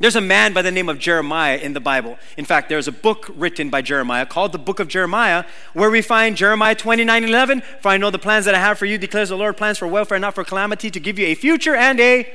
There's 0.02 0.16
a 0.16 0.20
man 0.20 0.52
by 0.52 0.62
the 0.62 0.72
name 0.72 0.88
of 0.88 0.98
Jeremiah 0.98 1.58
in 1.58 1.74
the 1.74 1.80
Bible. 1.80 2.18
In 2.36 2.44
fact, 2.44 2.68
there's 2.68 2.88
a 2.88 2.92
book 2.92 3.30
written 3.36 3.70
by 3.70 3.82
Jeremiah 3.82 4.26
called 4.26 4.50
the 4.50 4.58
Book 4.58 4.80
of 4.80 4.88
Jeremiah, 4.88 5.44
where 5.74 5.90
we 5.90 6.02
find 6.02 6.36
Jeremiah 6.36 6.74
29 6.74 7.22
11. 7.22 7.62
For 7.80 7.88
I 7.88 7.98
know 7.98 8.10
the 8.10 8.18
plans 8.18 8.44
that 8.46 8.54
I 8.56 8.58
have 8.58 8.78
for 8.78 8.86
you, 8.86 8.98
declares 8.98 9.28
the 9.28 9.36
Lord, 9.36 9.56
plans 9.56 9.78
for 9.78 9.86
welfare, 9.86 10.18
not 10.18 10.34
for 10.34 10.42
calamity, 10.42 10.90
to 10.90 10.98
give 10.98 11.20
you 11.20 11.26
a 11.26 11.36
future 11.36 11.76
and 11.76 12.00
a 12.00 12.28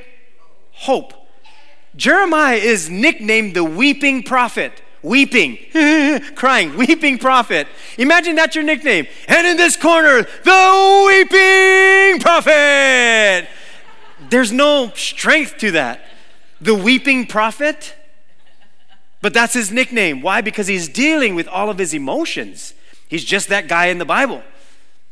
hope. 0.71 1.13
Jeremiah 1.97 2.55
is 2.55 2.89
nicknamed 2.89 3.53
the 3.53 3.65
weeping 3.65 4.23
prophet. 4.23 4.81
Weeping, 5.01 5.57
crying, 6.35 6.75
weeping 6.77 7.17
prophet. 7.17 7.67
Imagine 7.97 8.35
that's 8.35 8.55
your 8.55 8.63
nickname. 8.63 9.07
And 9.27 9.45
in 9.45 9.57
this 9.57 9.75
corner, 9.75 10.23
the 10.23 11.03
weeping 11.05 12.21
prophet. 12.21 13.47
There's 14.29 14.51
no 14.51 14.91
strength 14.95 15.57
to 15.59 15.71
that 15.71 16.01
the 16.59 16.75
weeping 16.75 17.27
prophet. 17.27 17.95
But 19.21 19.33
that's 19.33 19.53
his 19.53 19.71
nickname. 19.71 20.21
Why? 20.21 20.41
Because 20.41 20.67
he's 20.67 20.87
dealing 20.87 21.35
with 21.35 21.47
all 21.47 21.69
of 21.69 21.77
his 21.77 21.93
emotions. 21.93 22.73
He's 23.07 23.23
just 23.23 23.49
that 23.49 23.67
guy 23.67 23.87
in 23.87 23.97
the 23.97 24.05
Bible. 24.05 24.43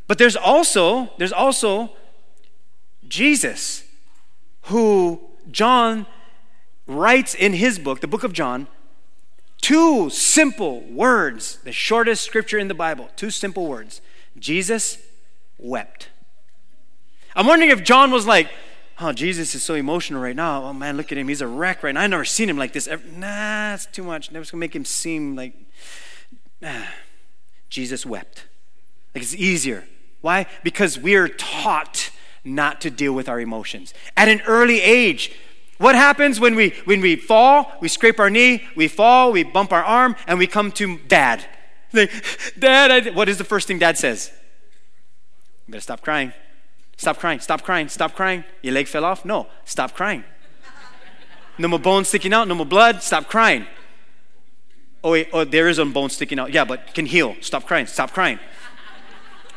But 0.07 0.17
there's 0.17 0.35
also 0.35 1.11
there's 1.17 1.33
also 1.33 1.91
Jesus 3.07 3.83
who 4.63 5.21
John 5.51 6.05
writes 6.87 7.33
in 7.33 7.53
his 7.53 7.79
book, 7.79 8.01
the 8.01 8.07
book 8.07 8.23
of 8.23 8.33
John, 8.33 8.67
two 9.61 10.09
simple 10.09 10.81
words, 10.81 11.57
the 11.63 11.71
shortest 11.71 12.23
scripture 12.23 12.59
in 12.59 12.67
the 12.67 12.73
Bible, 12.75 13.09
two 13.15 13.31
simple 13.31 13.67
words. 13.67 14.01
Jesus 14.37 14.99
wept. 15.57 16.09
I'm 17.35 17.47
wondering 17.47 17.71
if 17.71 17.83
John 17.83 18.11
was 18.11 18.27
like, 18.27 18.49
oh, 18.99 19.11
Jesus 19.13 19.55
is 19.55 19.63
so 19.63 19.73
emotional 19.73 20.21
right 20.21 20.35
now. 20.35 20.63
Oh 20.63 20.73
man, 20.73 20.97
look 20.97 21.11
at 21.11 21.17
him. 21.17 21.27
He's 21.27 21.41
a 21.41 21.47
wreck 21.47 21.83
right 21.83 21.93
now. 21.93 22.01
I've 22.01 22.09
never 22.09 22.25
seen 22.25 22.49
him 22.49 22.57
like 22.57 22.73
this. 22.73 22.87
Nah, 23.15 23.73
it's 23.73 23.85
too 23.85 24.03
much. 24.03 24.31
Never 24.31 24.45
gonna 24.45 24.59
make 24.59 24.75
him 24.75 24.85
seem 24.85 25.35
like. 25.35 25.53
Jesus 27.69 28.05
wept. 28.05 28.45
Like 29.13 29.23
it's 29.23 29.35
easier. 29.35 29.85
Why? 30.21 30.47
Because 30.63 30.97
we're 30.97 31.27
taught 31.27 32.09
not 32.43 32.81
to 32.81 32.89
deal 32.89 33.13
with 33.13 33.27
our 33.27 33.39
emotions. 33.39 33.93
At 34.15 34.29
an 34.29 34.41
early 34.47 34.81
age, 34.81 35.31
what 35.77 35.95
happens 35.95 36.39
when 36.39 36.55
we 36.55 36.69
when 36.85 37.01
we 37.01 37.15
fall, 37.15 37.71
we 37.81 37.87
scrape 37.87 38.19
our 38.19 38.29
knee, 38.29 38.63
we 38.75 38.87
fall, 38.87 39.31
we 39.31 39.43
bump 39.43 39.73
our 39.73 39.83
arm, 39.83 40.15
and 40.27 40.39
we 40.39 40.47
come 40.47 40.71
to 40.73 40.97
dad. 41.07 41.45
Like, 41.93 42.11
dad, 42.59 42.91
I, 42.91 43.09
what 43.11 43.29
is 43.29 43.37
the 43.37 43.43
first 43.43 43.67
thing 43.67 43.79
dad 43.79 43.97
says? 43.97 44.31
You 45.67 45.71
better 45.71 45.81
stop 45.81 46.01
crying. 46.01 46.33
Stop 46.97 47.19
crying, 47.19 47.39
stop 47.39 47.63
crying, 47.63 47.89
stop 47.89 48.15
crying. 48.15 48.43
Your 48.61 48.73
leg 48.73 48.87
fell 48.87 49.05
off? 49.05 49.25
No, 49.25 49.47
stop 49.65 49.93
crying. 49.95 50.23
No 51.57 51.67
more 51.67 51.79
bones 51.79 52.07
sticking 52.09 52.33
out, 52.33 52.47
no 52.47 52.55
more 52.55 52.65
blood, 52.65 53.01
stop 53.01 53.27
crying. 53.27 53.65
Oh, 55.03 55.11
wait, 55.11 55.29
oh, 55.31 55.43
there 55.43 55.69
is 55.69 55.77
a 55.77 55.85
bone 55.85 56.09
sticking 56.09 56.39
out. 56.39 56.51
Yeah, 56.51 56.65
but 56.65 56.93
can 56.93 57.05
heal. 57.05 57.35
Stop 57.41 57.65
crying, 57.65 57.85
stop 57.85 58.11
crying. 58.11 58.39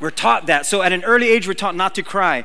We're 0.00 0.10
taught 0.10 0.46
that. 0.46 0.66
So 0.66 0.82
at 0.82 0.92
an 0.92 1.02
early 1.04 1.28
age, 1.28 1.48
we're 1.48 1.54
taught 1.54 1.74
not 1.74 1.94
to 1.96 2.02
cry 2.02 2.44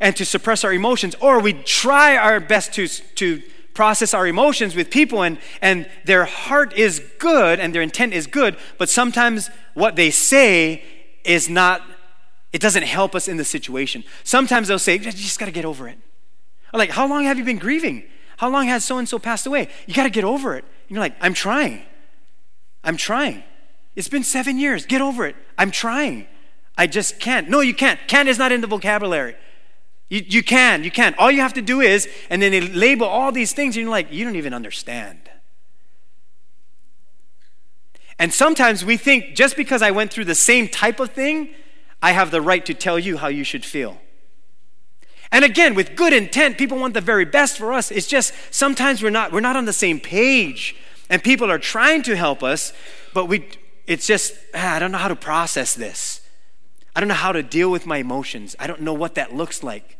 and 0.00 0.14
to 0.16 0.24
suppress 0.24 0.64
our 0.64 0.72
emotions, 0.72 1.14
or 1.20 1.40
we 1.40 1.52
try 1.52 2.16
our 2.16 2.40
best 2.40 2.72
to, 2.74 2.86
to 2.88 3.42
process 3.74 4.12
our 4.12 4.26
emotions 4.26 4.74
with 4.74 4.90
people 4.90 5.22
and, 5.22 5.38
and 5.60 5.88
their 6.04 6.24
heart 6.24 6.72
is 6.74 7.00
good 7.18 7.58
and 7.58 7.74
their 7.74 7.82
intent 7.82 8.12
is 8.12 8.26
good, 8.26 8.56
but 8.78 8.88
sometimes 8.88 9.50
what 9.74 9.96
they 9.96 10.10
say 10.10 10.82
is 11.24 11.48
not 11.48 11.82
it 12.52 12.60
doesn't 12.60 12.82
help 12.82 13.14
us 13.14 13.28
in 13.28 13.36
the 13.36 13.44
situation. 13.44 14.04
Sometimes 14.24 14.68
they'll 14.68 14.78
say, 14.78 14.94
you 14.94 15.10
just 15.10 15.38
got 15.38 15.46
to 15.46 15.52
get 15.52 15.64
over 15.64 15.88
it. 15.88 15.98
Or 16.72 16.78
like, 16.78 16.90
how 16.90 17.06
long 17.06 17.24
have 17.24 17.38
you 17.38 17.44
been 17.44 17.58
grieving? 17.58 18.04
How 18.36 18.48
long 18.48 18.66
has 18.66 18.84
so 18.84 18.98
and 18.98 19.08
so 19.08 19.18
passed 19.18 19.46
away? 19.46 19.68
You 19.86 19.94
got 19.94 20.04
to 20.04 20.10
get 20.10 20.24
over 20.24 20.54
it. 20.56 20.64
And 20.64 20.90
you're 20.90 21.00
like, 21.00 21.16
I'm 21.20 21.34
trying. 21.34 21.82
I'm 22.84 22.96
trying. 22.96 23.42
It's 23.94 24.08
been 24.08 24.24
seven 24.24 24.58
years. 24.58 24.86
Get 24.86 25.00
over 25.00 25.26
it. 25.26 25.36
I'm 25.56 25.70
trying. 25.70 26.26
I 26.76 26.86
just 26.86 27.20
can't. 27.20 27.48
No, 27.48 27.60
you 27.60 27.74
can't. 27.74 28.00
Can't 28.08 28.28
is 28.28 28.38
not 28.38 28.52
in 28.52 28.60
the 28.60 28.66
vocabulary. 28.66 29.36
You, 30.08 30.22
you 30.26 30.42
can. 30.42 30.84
You 30.84 30.90
can. 30.90 31.14
All 31.18 31.30
you 31.30 31.40
have 31.40 31.54
to 31.54 31.62
do 31.62 31.80
is, 31.80 32.08
and 32.28 32.42
then 32.42 32.52
they 32.52 32.60
label 32.60 33.06
all 33.06 33.32
these 33.32 33.52
things, 33.52 33.76
and 33.76 33.84
you're 33.84 33.90
like, 33.90 34.12
you 34.12 34.24
don't 34.24 34.36
even 34.36 34.52
understand. 34.52 35.18
And 38.18 38.32
sometimes 38.32 38.84
we 38.84 38.96
think 38.96 39.34
just 39.34 39.56
because 39.56 39.82
I 39.82 39.90
went 39.90 40.12
through 40.12 40.26
the 40.26 40.34
same 40.34 40.68
type 40.68 41.00
of 41.00 41.10
thing, 41.10 41.50
I 42.02 42.12
have 42.12 42.30
the 42.30 42.42
right 42.42 42.66
to 42.66 42.74
tell 42.74 42.98
you 42.98 43.16
how 43.16 43.28
you 43.28 43.44
should 43.44 43.64
feel. 43.64 43.98
And 45.30 45.46
again, 45.46 45.74
with 45.74 45.96
good 45.96 46.12
intent, 46.12 46.58
people 46.58 46.78
want 46.78 46.92
the 46.92 47.00
very 47.00 47.24
best 47.24 47.56
for 47.56 47.72
us. 47.72 47.90
It's 47.90 48.06
just 48.06 48.34
sometimes 48.50 49.02
we're 49.02 49.10
not, 49.10 49.32
we're 49.32 49.40
not 49.40 49.56
on 49.56 49.64
the 49.64 49.72
same 49.72 49.98
page. 49.98 50.76
And 51.08 51.22
people 51.22 51.50
are 51.50 51.58
trying 51.58 52.02
to 52.02 52.16
help 52.16 52.42
us, 52.42 52.72
but 53.14 53.26
we, 53.26 53.48
it's 53.86 54.06
just, 54.06 54.34
ah, 54.54 54.76
I 54.76 54.78
don't 54.78 54.92
know 54.92 54.98
how 54.98 55.08
to 55.08 55.16
process 55.16 55.74
this. 55.74 56.20
I 56.94 57.00
don't 57.00 57.08
know 57.08 57.14
how 57.14 57.32
to 57.32 57.42
deal 57.42 57.70
with 57.70 57.86
my 57.86 57.98
emotions. 57.98 58.54
I 58.58 58.66
don't 58.66 58.82
know 58.82 58.92
what 58.92 59.14
that 59.14 59.34
looks 59.34 59.62
like. 59.62 59.96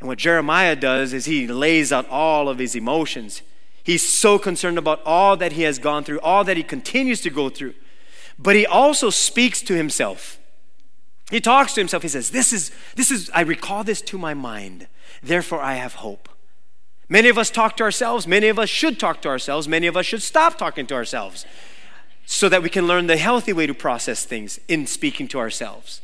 And 0.00 0.08
what 0.08 0.18
Jeremiah 0.18 0.76
does 0.76 1.12
is 1.12 1.26
he 1.26 1.46
lays 1.46 1.92
out 1.92 2.08
all 2.08 2.48
of 2.48 2.58
his 2.58 2.74
emotions. 2.74 3.42
He's 3.82 4.06
so 4.06 4.38
concerned 4.38 4.78
about 4.78 5.00
all 5.04 5.36
that 5.36 5.52
he 5.52 5.62
has 5.62 5.78
gone 5.78 6.04
through, 6.04 6.20
all 6.20 6.44
that 6.44 6.56
he 6.56 6.62
continues 6.62 7.20
to 7.22 7.30
go 7.30 7.48
through. 7.48 7.74
But 8.38 8.56
he 8.56 8.66
also 8.66 9.10
speaks 9.10 9.62
to 9.62 9.74
himself. 9.74 10.37
He 11.30 11.40
talks 11.40 11.74
to 11.74 11.80
himself. 11.80 12.02
He 12.02 12.08
says, 12.08 12.30
This 12.30 12.52
is, 12.52 12.70
this 12.94 13.10
is, 13.10 13.30
I 13.34 13.42
recall 13.42 13.84
this 13.84 14.00
to 14.02 14.18
my 14.18 14.34
mind. 14.34 14.86
Therefore, 15.22 15.60
I 15.60 15.74
have 15.74 15.94
hope. 15.94 16.28
Many 17.08 17.28
of 17.28 17.38
us 17.38 17.50
talk 17.50 17.76
to 17.78 17.84
ourselves. 17.84 18.26
Many 18.26 18.48
of 18.48 18.58
us 18.58 18.68
should 18.68 19.00
talk 19.00 19.22
to 19.22 19.28
ourselves. 19.28 19.66
Many 19.66 19.86
of 19.86 19.96
us 19.96 20.06
should 20.06 20.22
stop 20.22 20.58
talking 20.58 20.86
to 20.86 20.94
ourselves 20.94 21.46
so 22.26 22.48
that 22.50 22.62
we 22.62 22.68
can 22.68 22.86
learn 22.86 23.06
the 23.06 23.16
healthy 23.16 23.52
way 23.52 23.66
to 23.66 23.72
process 23.72 24.24
things 24.24 24.60
in 24.68 24.86
speaking 24.86 25.26
to 25.28 25.38
ourselves. 25.38 26.02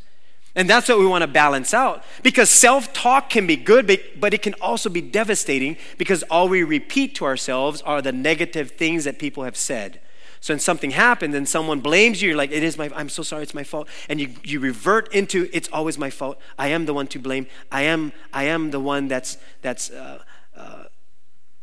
And 0.55 0.71
that's 0.71 0.89
what 0.89 0.99
we 0.99 1.07
want 1.07 1.23
to 1.23 1.29
balance 1.29 1.75
out. 1.75 2.05
Because 2.23 2.49
self 2.49 2.93
talk 2.93 3.29
can 3.29 3.47
be 3.47 3.57
good, 3.57 3.87
but 4.19 4.33
it 4.33 4.41
can 4.41 4.55
also 4.55 4.89
be 4.89 5.01
devastating 5.01 5.77
because 5.99 6.23
all 6.25 6.49
we 6.49 6.63
repeat 6.63 7.15
to 7.17 7.25
ourselves 7.25 7.83
are 7.83 8.01
the 8.01 8.13
negative 8.13 8.73
things 8.73 9.05
that 9.05 9.19
people 9.19 9.45
have 9.45 9.57
said. 9.57 10.01
So 10.45 10.53
when 10.53 10.61
something 10.61 10.91
happens 10.91 11.35
and 11.35 11.49
someone 11.49 11.81
blames 11.81 12.21
you, 12.21 12.29
you're 12.29 12.37
like, 12.37 12.53
it 12.53 12.63
is 12.63 12.77
my, 12.77 12.91
I'm 12.95 13.09
so 13.09 13.23
sorry, 13.23 13.45
it's 13.45 13.55
my 13.55 13.65
fault. 13.65 13.89
And 14.11 14.21
you, 14.21 14.29
you 14.43 14.61
revert 14.61 15.11
into, 15.15 15.49
it's 15.55 15.71
always 15.73 15.97
my 15.97 16.11
fault. 16.11 16.39
I 16.59 16.69
am 16.69 16.85
the 16.85 16.93
one 16.93 17.07
to 17.07 17.19
blame. 17.19 17.47
I 17.73 17.85
am, 17.85 18.13
I 18.31 18.45
am 18.45 18.71
the 18.71 18.79
one 18.79 19.09
that's, 19.09 19.39
that's 19.63 19.91
uh, 19.91 20.23
uh, 20.55 20.85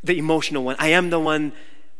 the 0.03 0.17
emotional 0.17 0.63
one. 0.63 0.77
I 0.79 0.88
am 0.88 1.11
the 1.11 1.19
one 1.19 1.53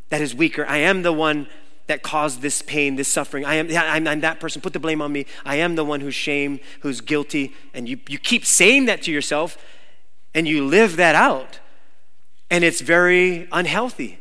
that 0.10 0.22
is 0.22 0.34
weaker. 0.34 0.66
I 0.66 0.78
am 0.78 1.04
the 1.04 1.14
one 1.14 1.48
that 1.86 2.02
caused 2.02 2.42
this 2.42 2.64
pain, 2.64 2.96
this 2.96 3.08
suffering. 3.08 3.46
I 3.46 3.58
am, 3.58 3.68
I'm, 3.70 4.08
I'm, 4.08 4.22
that 4.22 4.40
person. 4.40 4.60
Put 4.60 4.74
the 4.74 4.80
blame 4.80 5.04
on 5.04 5.12
me. 5.12 5.28
I 5.46 5.58
am 5.58 5.76
the 5.76 5.86
one 5.86 6.00
who's 6.00 6.16
shame, 6.16 6.60
who's 6.80 7.00
guilty. 7.00 7.54
And 7.76 7.88
you, 7.88 8.00
you 8.10 8.18
keep 8.18 8.44
saying 8.44 8.86
that 8.86 9.04
to 9.04 9.12
yourself 9.12 9.56
and 10.34 10.48
you 10.48 10.66
live 10.66 10.96
that 10.96 11.14
out. 11.14 11.60
And 12.50 12.64
it's 12.64 12.82
very 12.82 13.48
unhealthy. 13.52 14.21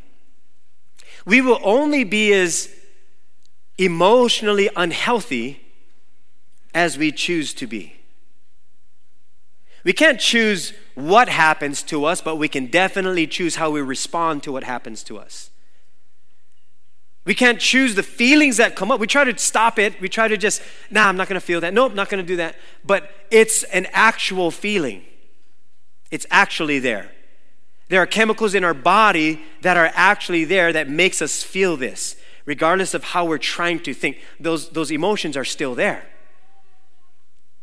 We 1.30 1.40
will 1.40 1.60
only 1.62 2.02
be 2.02 2.32
as 2.32 2.68
emotionally 3.78 4.68
unhealthy 4.74 5.60
as 6.74 6.98
we 6.98 7.12
choose 7.12 7.54
to 7.54 7.68
be. 7.68 7.94
We 9.84 9.92
can't 9.92 10.18
choose 10.18 10.72
what 10.96 11.28
happens 11.28 11.84
to 11.84 12.04
us, 12.04 12.20
but 12.20 12.34
we 12.34 12.48
can 12.48 12.66
definitely 12.66 13.28
choose 13.28 13.54
how 13.54 13.70
we 13.70 13.80
respond 13.80 14.42
to 14.42 14.50
what 14.50 14.64
happens 14.64 15.04
to 15.04 15.18
us. 15.18 15.50
We 17.24 17.36
can't 17.36 17.60
choose 17.60 17.94
the 17.94 18.02
feelings 18.02 18.56
that 18.56 18.74
come 18.74 18.90
up. 18.90 18.98
We 18.98 19.06
try 19.06 19.22
to 19.22 19.38
stop 19.38 19.78
it. 19.78 20.00
We 20.00 20.08
try 20.08 20.26
to 20.26 20.36
just, 20.36 20.60
nah, 20.90 21.06
I'm 21.06 21.16
not 21.16 21.28
going 21.28 21.40
to 21.40 21.46
feel 21.46 21.60
that. 21.60 21.72
Nope, 21.72 21.94
not 21.94 22.08
going 22.08 22.24
to 22.24 22.26
do 22.26 22.38
that. 22.38 22.56
But 22.84 23.08
it's 23.30 23.62
an 23.62 23.86
actual 23.92 24.50
feeling, 24.50 25.04
it's 26.10 26.26
actually 26.28 26.80
there. 26.80 27.12
There 27.90 28.00
are 28.00 28.06
chemicals 28.06 28.54
in 28.54 28.62
our 28.62 28.72
body 28.72 29.42
that 29.62 29.76
are 29.76 29.90
actually 29.94 30.44
there 30.44 30.72
that 30.72 30.88
makes 30.88 31.20
us 31.20 31.42
feel 31.42 31.76
this, 31.76 32.14
regardless 32.46 32.94
of 32.94 33.02
how 33.02 33.24
we're 33.24 33.36
trying 33.36 33.80
to 33.80 33.92
think. 33.92 34.18
Those, 34.38 34.70
those 34.70 34.92
emotions 34.92 35.36
are 35.36 35.44
still 35.44 35.74
there. 35.74 36.06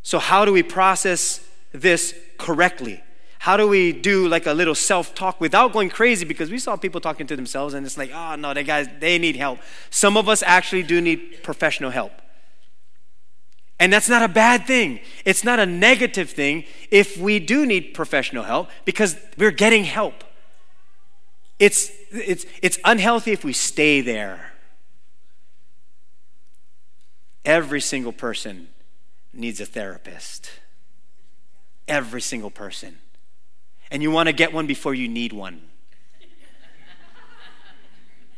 So, 0.04 0.20
how 0.20 0.44
do 0.44 0.52
we 0.52 0.64
process 0.64 1.48
this 1.72 2.14
correctly? 2.38 3.02
How 3.40 3.56
do 3.56 3.70
we 3.70 3.94
do 3.94 4.28
like 4.28 4.46
a 4.46 4.54
little 4.54 4.76
self 4.76 5.16
talk 5.16 5.40
without 5.40 5.72
going 5.72 5.90
crazy? 5.90 6.26
Because 6.26 6.52
we 6.52 6.60
saw 6.60 6.76
people 6.76 7.00
talking 7.00 7.26
to 7.28 7.38
themselves 7.38 7.74
and 7.74 7.86
it's 7.86 7.98
like, 7.98 8.12
oh 8.14 8.36
no, 8.36 8.54
they 8.54 8.66
guys, 8.66 8.90
they 9.00 9.18
need 9.18 9.38
help. 9.38 9.60
Some 9.90 10.18
of 10.18 10.28
us 10.28 10.44
actually 10.44 10.84
do 10.84 11.00
need 11.00 11.42
professional 11.42 11.92
help. 11.92 12.12
And 13.80 13.94
that's 13.94 14.10
not 14.10 14.24
a 14.24 14.28
bad 14.28 14.66
thing. 14.66 15.00
It's 15.24 15.44
not 15.44 15.60
a 15.60 15.66
negative 15.66 16.32
thing 16.32 16.66
if 16.90 17.18
we 17.18 17.40
do 17.40 17.66
need 17.66 17.94
professional 17.94 18.44
help 18.44 18.70
because 18.86 19.16
we're 19.38 19.52
getting 19.52 19.84
help. 19.84 20.24
It's, 21.60 21.92
it's, 22.12 22.46
it's 22.62 22.80
unhealthy 22.84 23.32
if 23.32 23.44
we 23.44 23.54
stay 23.54 24.02
there. 24.02 24.54
Every 27.46 27.82
single 27.82 28.12
person 28.12 28.68
needs 29.32 29.62
a 29.62 29.66
therapist. 29.66 30.50
Every 31.88 32.22
single 32.22 32.52
person. 32.52 32.98
And 33.90 34.04
you 34.04 34.12
want 34.12 34.28
to 34.28 34.34
get 34.34 34.52
one 34.52 34.68
before 34.68 34.94
you 34.94 35.08
need 35.08 35.34
one. 35.34 35.62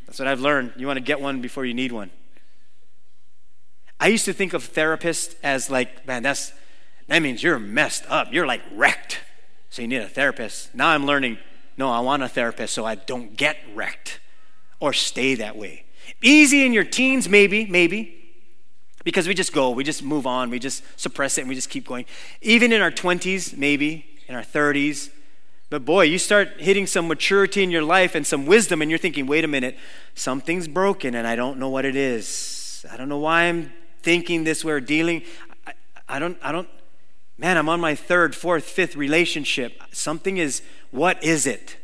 That's 0.06 0.20
what 0.20 0.28
I've 0.28 0.42
learned. 0.42 0.74
You 0.78 0.88
want 0.88 0.98
to 0.98 1.04
get 1.04 1.22
one 1.22 1.42
before 1.42 1.66
you 1.66 1.74
need 1.74 1.92
one. 1.92 2.12
I 4.00 4.08
used 4.08 4.26
to 4.26 4.34
think 4.34 4.54
of 4.54 4.64
therapists 4.72 5.36
as 5.44 5.70
like, 5.70 6.08
man, 6.08 6.24
that's 6.24 6.54
that 7.10 7.24
means 7.24 7.42
you're 7.42 7.60
messed 7.60 8.06
up. 8.08 8.32
You're 8.32 8.46
like 8.46 8.62
wrecked. 8.72 9.20
So 9.72 9.82
you 9.82 9.88
need 9.88 9.98
a 9.98 10.08
therapist. 10.08 10.74
Now 10.74 10.90
I'm 10.90 11.06
learning, 11.06 11.40
no, 11.76 11.90
I 11.90 12.00
want 12.00 12.24
a 12.24 12.30
therapist 12.30 12.74
so 12.74 12.86
I 12.86 12.96
don't 12.96 13.36
get 13.36 13.58
wrecked 13.74 14.20
or 14.80 14.94
stay 14.94 15.36
that 15.36 15.58
way. 15.58 15.86
Easy 16.22 16.66
in 16.66 16.72
your 16.72 16.84
teens, 16.84 17.28
maybe, 17.28 17.66
maybe. 17.66 18.16
Because 19.04 19.28
we 19.28 19.34
just 19.34 19.54
go, 19.54 19.72
we 19.72 19.84
just 19.84 20.04
move 20.04 20.28
on, 20.28 20.50
we 20.50 20.60
just 20.60 20.84
suppress 21.00 21.38
it, 21.38 21.42
and 21.42 21.50
we 21.50 21.56
just 21.56 21.70
keep 21.70 21.88
going. 21.88 22.06
Even 22.42 22.72
in 22.72 22.82
our 22.82 22.92
20s, 22.92 23.58
maybe, 23.58 24.06
in 24.28 24.36
our 24.36 24.44
30s. 24.44 25.10
But 25.70 25.86
boy, 25.86 26.04
you 26.04 26.18
start 26.18 26.60
hitting 26.60 26.86
some 26.86 27.08
maturity 27.08 27.64
in 27.64 27.72
your 27.72 27.84
life 27.84 28.14
and 28.14 28.26
some 28.26 28.46
wisdom, 28.46 28.82
and 28.82 28.92
you're 28.92 28.98
thinking, 28.98 29.26
wait 29.26 29.44
a 29.44 29.48
minute, 29.48 29.78
something's 30.16 30.68
broken, 30.68 31.16
and 31.16 31.26
I 31.26 31.36
don't 31.36 31.58
know 31.60 31.70
what 31.70 31.86
it 31.86 31.96
is. 31.96 32.86
I 32.92 32.98
don't 32.98 33.10
know 33.10 33.20
why 33.20 33.44
I'm 33.44 33.72
thinking 34.10 34.44
this 34.44 34.66
way 34.66 34.74
or 34.74 34.80
dealing. 34.80 35.22
I, 35.68 35.74
I 36.16 36.18
don't, 36.18 36.36
I 36.42 36.52
don't, 36.52 36.68
man, 37.38 37.58
I'm 37.58 37.70
on 37.70 37.80
my 37.80 37.94
third, 37.94 38.34
fourth, 38.34 38.64
fifth 38.64 38.96
relationship. 38.96 39.80
Something 39.92 40.38
is, 40.38 40.64
what 40.90 41.24
is 41.24 41.46
it? 41.46 41.78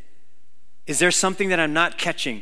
Is 0.88 0.98
there 0.98 1.12
something 1.12 1.50
that 1.50 1.60
I'm 1.60 1.72
not 1.72 2.00
catching? 2.00 2.42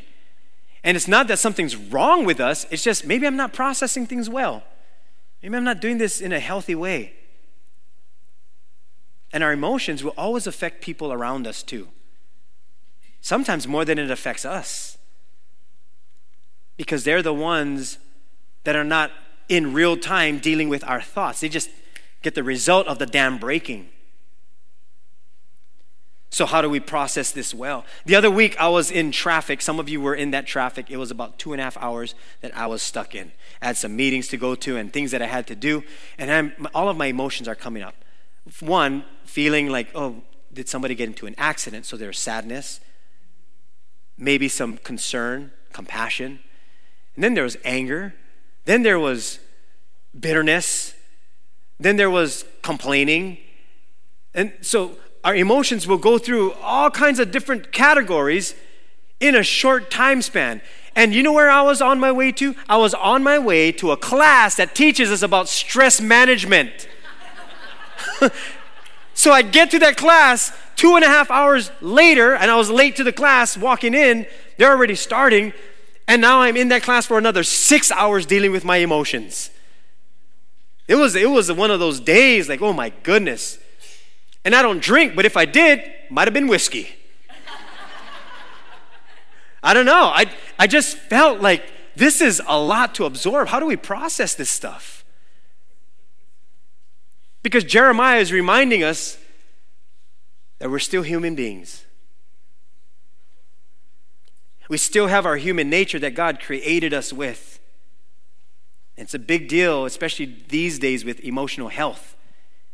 And 0.86 0.96
it's 0.96 1.10
not 1.10 1.28
that 1.28 1.38
something's 1.38 1.76
wrong 1.76 2.24
with 2.24 2.40
us, 2.40 2.66
it's 2.72 2.82
just 2.82 3.06
maybe 3.06 3.28
I'm 3.28 3.36
not 3.36 3.52
processing 3.52 4.08
things 4.08 4.30
well. 4.30 4.64
Maybe 5.42 5.58
I'm 5.58 5.66
not 5.66 5.82
doing 5.82 5.98
this 5.98 6.22
in 6.22 6.32
a 6.32 6.40
healthy 6.40 6.76
way. 6.76 7.12
And 9.34 9.44
our 9.44 9.52
emotions 9.52 10.02
will 10.02 10.14
always 10.18 10.48
affect 10.48 10.82
people 10.82 11.12
around 11.12 11.46
us 11.46 11.62
too. 11.62 11.90
Sometimes 13.20 13.68
more 13.68 13.84
than 13.84 14.00
it 14.00 14.10
affects 14.10 14.46
us. 14.46 14.98
Because 16.78 17.04
they're 17.04 17.22
the 17.22 17.34
ones 17.34 17.98
that 18.64 18.78
are 18.78 18.86
not 18.86 19.12
in 19.50 19.74
real 19.74 19.98
time 19.98 20.40
dealing 20.40 20.70
with 20.70 20.84
our 20.84 21.02
thoughts. 21.02 21.42
They 21.42 21.50
just 21.50 21.70
get 22.22 22.36
the 22.36 22.44
result 22.44 22.88
of 22.88 23.00
the 23.00 23.06
dam 23.06 23.38
breaking. 23.38 23.90
So, 26.34 26.48
how 26.48 26.64
do 26.64 26.70
we 26.70 26.80
process 26.80 27.30
this 27.30 27.54
well? 27.54 27.86
The 28.08 28.16
other 28.16 28.32
week, 28.32 28.60
I 28.60 28.68
was 28.68 28.90
in 28.90 29.12
traffic. 29.12 29.62
Some 29.62 29.80
of 29.80 29.88
you 29.88 30.02
were 30.02 30.16
in 30.16 30.32
that 30.32 30.48
traffic. 30.48 30.90
It 30.90 30.98
was 30.98 31.12
about 31.12 31.38
two 31.38 31.54
and 31.54 31.62
a 31.62 31.64
half 31.64 31.78
hours 31.78 32.16
that 32.42 32.58
I 32.58 32.66
was 32.66 32.82
stuck 32.82 33.14
in. 33.14 33.32
I 33.62 33.68
had 33.68 33.78
some 33.78 33.96
meetings 33.96 34.30
to 34.30 34.38
go 34.38 34.56
to 34.56 34.78
and 34.78 34.92
things 34.92 35.12
that 35.12 35.22
I 35.22 35.28
had 35.28 35.46
to 35.46 35.56
do. 35.56 35.84
And 36.18 36.32
I'm, 36.32 36.68
all 36.74 36.90
of 36.90 36.98
my 36.98 37.06
emotions 37.06 37.48
are 37.48 37.54
coming 37.54 37.84
up. 37.84 37.94
One, 38.62 39.06
feeling 39.26 39.70
like, 39.70 39.90
oh, 39.94 40.24
did 40.52 40.68
somebody 40.68 40.96
get 40.96 41.08
into 41.08 41.28
an 41.28 41.36
accident? 41.38 41.86
So 41.86 41.98
there's 41.98 42.18
sadness, 42.18 42.80
maybe 44.18 44.48
some 44.48 44.78
concern, 44.78 45.52
compassion. 45.72 46.40
And 47.16 47.24
then 47.24 47.36
there 47.36 47.44
was 47.44 47.58
anger. 47.64 48.16
Then 48.66 48.84
there 48.84 49.00
was 49.00 49.40
bitterness. 50.18 50.94
Then 51.80 51.98
there 51.98 52.10
was 52.10 52.46
complaining. 52.62 53.38
And 54.34 54.54
so 54.62 54.98
our 55.24 55.36
emotions 55.36 55.88
will 55.88 55.98
go 55.98 56.18
through 56.18 56.54
all 56.54 56.90
kinds 56.90 57.20
of 57.20 57.32
different 57.32 57.72
categories 57.72 58.56
in 59.20 59.36
a 59.36 59.44
short 59.44 59.90
time 59.90 60.22
span. 60.22 60.62
And 60.96 61.14
you 61.14 61.24
know 61.24 61.34
where 61.34 61.50
I 61.50 61.62
was 61.62 61.82
on 61.82 62.00
my 62.00 62.12
way 62.12 62.32
to? 62.34 62.56
I 62.70 62.78
was 62.78 62.94
on 62.94 63.24
my 63.24 63.40
way 63.40 63.72
to 63.74 63.92
a 63.92 63.98
class 63.98 64.56
that 64.58 64.76
teaches 64.76 65.12
us 65.12 65.22
about 65.22 65.50
stress 65.50 66.00
management. 66.00 66.88
so 69.14 69.32
I 69.32 69.42
get 69.42 69.72
to 69.72 69.80
that 69.80 69.98
class 69.98 70.52
two 70.76 70.96
and 70.96 71.04
a 71.04 71.08
half 71.08 71.32
hours 71.32 71.72
later, 71.82 72.36
and 72.36 72.52
I 72.52 72.56
was 72.58 72.70
late 72.70 72.96
to 72.98 73.04
the 73.04 73.14
class 73.14 73.58
walking 73.58 73.94
in. 73.94 74.28
They're 74.58 74.72
already 74.72 74.96
starting. 74.96 75.54
And 76.08 76.22
now 76.22 76.42
I'm 76.42 76.58
in 76.58 76.70
that 76.70 76.84
class 76.84 77.06
for 77.06 77.18
another 77.18 77.44
six 77.44 77.92
hours 77.92 78.26
dealing 78.26 78.52
with 78.52 78.66
my 78.66 78.78
emotions. 78.78 79.50
It 80.88 80.96
was, 80.96 81.16
it 81.16 81.30
was 81.30 81.52
one 81.52 81.72
of 81.72 81.80
those 81.80 82.00
days 82.00 82.50
like, 82.50 82.62
oh 82.62 82.74
my 82.74 82.92
goodness. 83.04 83.58
And 84.44 84.54
I 84.54 84.62
don't 84.62 84.82
drink, 84.82 85.16
but 85.16 85.26
if 85.26 85.38
I 85.38 85.46
did, 85.46 85.82
might 86.10 86.28
have 86.28 86.34
been 86.34 86.48
whiskey. 86.48 86.90
I 89.64 89.74
don't 89.74 89.86
know. 89.86 90.12
I, 90.14 90.26
I 90.60 90.68
just 90.68 90.98
felt 90.98 91.40
like 91.40 91.64
this 91.96 92.20
is 92.20 92.42
a 92.48 92.60
lot 92.60 92.96
to 92.96 93.06
absorb. 93.06 93.48
How 93.48 93.60
do 93.60 93.66
we 93.66 93.78
process 93.78 94.36
this 94.36 94.50
stuff? 94.50 95.06
Because 97.44 97.64
Jeremiah 97.64 98.20
is 98.20 98.32
reminding 98.32 98.84
us 98.84 99.18
that 100.60 100.70
we're 100.70 100.80
still 100.80 101.04
human 101.04 101.36
beings. 101.36 101.83
We 104.74 104.80
still 104.80 105.06
have 105.06 105.28
our 105.28 105.38
human 105.38 105.70
nature 105.70 106.00
that 106.00 106.16
God 106.16 106.40
created 106.40 106.96
us 106.96 107.14
with. 107.14 107.60
It's 108.98 109.14
a 109.14 109.20
big 109.20 109.48
deal, 109.48 109.86
especially 109.86 110.36
these 110.48 110.80
days 110.80 111.06
with 111.06 111.20
emotional 111.20 111.68
health. 111.68 112.16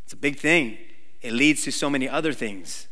It's 0.05 0.13
a 0.13 0.15
big 0.15 0.37
thing 0.37 0.77
it 1.21 1.33
leads 1.33 1.65
to 1.65 1.73
so 1.73 1.89
many 1.89 2.07
other 2.07 2.31
things. 2.31 2.87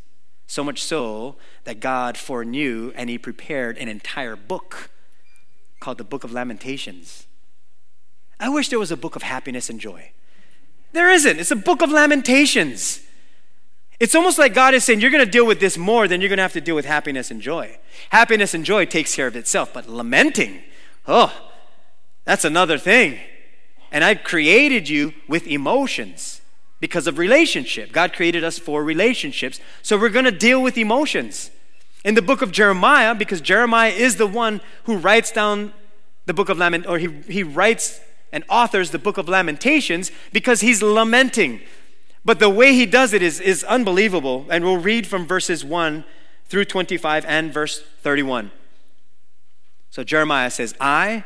So 0.45 0.61
much 0.61 0.83
so 0.83 1.37
that 1.63 1.79
God 1.79 2.17
foreknew 2.17 2.91
and 2.97 3.09
He 3.09 3.17
prepared 3.17 3.77
an 3.77 3.87
entire 3.87 4.35
book 4.35 4.89
called 5.79 5.99
the 5.99 6.03
Book 6.03 6.25
of 6.25 6.33
Lamentations. 6.33 7.27
I 8.41 8.49
wish 8.49 8.67
there 8.67 8.77
was 8.77 8.91
a 8.91 8.97
book 8.97 9.15
of 9.15 9.23
happiness 9.23 9.69
and 9.69 9.79
joy. 9.79 10.11
There 10.91 11.09
isn't. 11.09 11.39
It's 11.39 11.49
a 11.49 11.55
book 11.55 11.81
of 11.81 11.91
lamentations. 11.91 12.99
It's 13.99 14.13
almost 14.13 14.37
like 14.37 14.53
God 14.53 14.73
is 14.73 14.83
saying, 14.83 15.01
You're 15.01 15.11
going 15.11 15.25
to 15.25 15.31
deal 15.31 15.45
with 15.45 15.59
this 15.59 15.77
more 15.77 16.07
than 16.07 16.21
you're 16.21 16.29
going 16.29 16.37
to 16.37 16.43
have 16.43 16.53
to 16.53 16.61
deal 16.61 16.75
with 16.75 16.85
happiness 16.85 17.31
and 17.31 17.41
joy. 17.41 17.77
Happiness 18.09 18.53
and 18.53 18.63
joy 18.63 18.85
takes 18.85 19.15
care 19.15 19.27
of 19.27 19.35
itself, 19.35 19.73
but 19.73 19.89
lamenting, 19.89 20.61
oh, 21.07 21.33
that's 22.25 22.45
another 22.45 22.77
thing. 22.77 23.19
And 23.91 24.03
I've 24.03 24.23
created 24.23 24.89
you 24.89 25.13
with 25.27 25.47
emotions 25.47 26.41
because 26.79 27.07
of 27.07 27.17
relationship. 27.17 27.91
God 27.91 28.13
created 28.13 28.43
us 28.43 28.59
for 28.59 28.83
relationships. 28.83 29.59
So 29.81 29.97
we're 29.97 30.09
going 30.09 30.25
to 30.25 30.31
deal 30.31 30.61
with 30.61 30.77
emotions. 30.77 31.51
In 32.03 32.15
the 32.15 32.21
book 32.21 32.41
of 32.41 32.51
Jeremiah, 32.51 33.15
because 33.15 33.41
Jeremiah 33.41 33.91
is 33.91 34.17
the 34.17 34.27
one 34.27 34.61
who 34.83 34.97
writes 34.97 35.31
down 35.31 35.73
the 36.25 36.33
book 36.33 36.49
of 36.49 36.57
Lament, 36.57 36.85
or 36.85 36.99
he, 36.99 37.07
he 37.27 37.43
writes 37.43 37.99
and 38.31 38.43
authors 38.49 38.91
the 38.91 38.99
book 38.99 39.17
of 39.17 39.27
Lamentations 39.29 40.11
because 40.31 40.61
he's 40.61 40.83
lamenting. 40.83 41.61
But 42.25 42.39
the 42.39 42.49
way 42.49 42.73
he 42.73 42.85
does 42.85 43.13
it 43.13 43.21
is, 43.21 43.39
is 43.39 43.63
unbelievable. 43.63 44.45
And 44.49 44.63
we'll 44.63 44.77
read 44.77 45.07
from 45.07 45.25
verses 45.25 45.63
1 45.63 46.03
through 46.45 46.65
25 46.65 47.25
and 47.25 47.53
verse 47.53 47.81
31. 48.01 48.51
So 49.89 50.03
Jeremiah 50.03 50.51
says, 50.51 50.75
I 50.79 51.23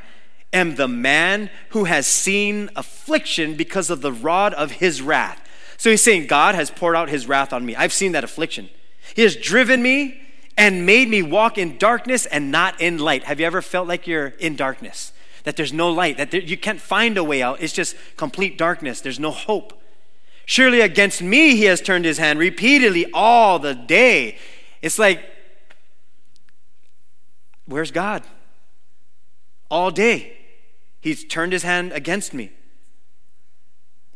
am 0.54 0.76
the 0.76 0.88
man 0.88 1.50
who 1.70 1.86
has 1.86 2.08
seen 2.08 2.70
affliction 2.76 3.56
because 3.56 3.90
of 3.90 4.02
the 4.02 4.12
rod 4.12 4.54
of 4.54 4.72
his 4.74 5.02
wrath. 5.02 5.48
So 5.78 5.90
he's 5.90 6.04
saying, 6.04 6.28
God 6.28 6.56
has 6.56 6.70
poured 6.70 6.96
out 6.96 7.10
his 7.10 7.28
wrath 7.28 7.54
on 7.54 7.66
me. 7.66 7.76
I've 7.76 7.94
seen 7.94 8.12
that 8.12 8.24
affliction. 8.24 8.70
He 9.16 9.24
has 9.24 9.36
driven 9.36 9.82
me 9.82 10.22
and 10.58 10.86
made 10.86 11.10
me 11.10 11.24
walk 11.24 11.58
in 11.58 11.78
darkness 11.78 12.26
and 12.28 12.52
not 12.52 12.80
in 12.80 13.00
light. 13.00 13.24
Have 13.24 13.40
you 13.40 13.46
ever 13.46 13.62
felt 13.62 13.88
like 13.88 14.06
you're 14.06 14.28
in 14.40 14.56
darkness? 14.56 15.12
That 15.44 15.56
there's 15.56 15.74
no 15.74 15.90
light, 15.90 16.18
that 16.18 16.30
there, 16.30 16.42
you 16.42 16.56
can't 16.56 16.80
find 16.80 17.18
a 17.18 17.24
way 17.24 17.42
out. 17.42 17.62
It's 17.62 17.74
just 17.74 17.96
complete 18.16 18.58
darkness. 18.58 19.02
There's 19.02 19.20
no 19.20 19.32
hope. 19.32 19.81
Surely 20.52 20.82
against 20.82 21.22
me 21.22 21.56
he 21.56 21.64
has 21.64 21.80
turned 21.80 22.04
his 22.04 22.18
hand 22.18 22.38
repeatedly 22.38 23.10
all 23.14 23.58
the 23.58 23.74
day. 23.74 24.38
It's 24.82 25.00
like, 25.00 25.24
where's 27.68 27.90
God? 27.90 28.24
All 29.70 29.92
day. 29.92 30.38
He's 31.00 31.24
turned 31.24 31.54
his 31.54 31.64
hand 31.64 31.94
against 31.94 32.34
me. 32.34 32.52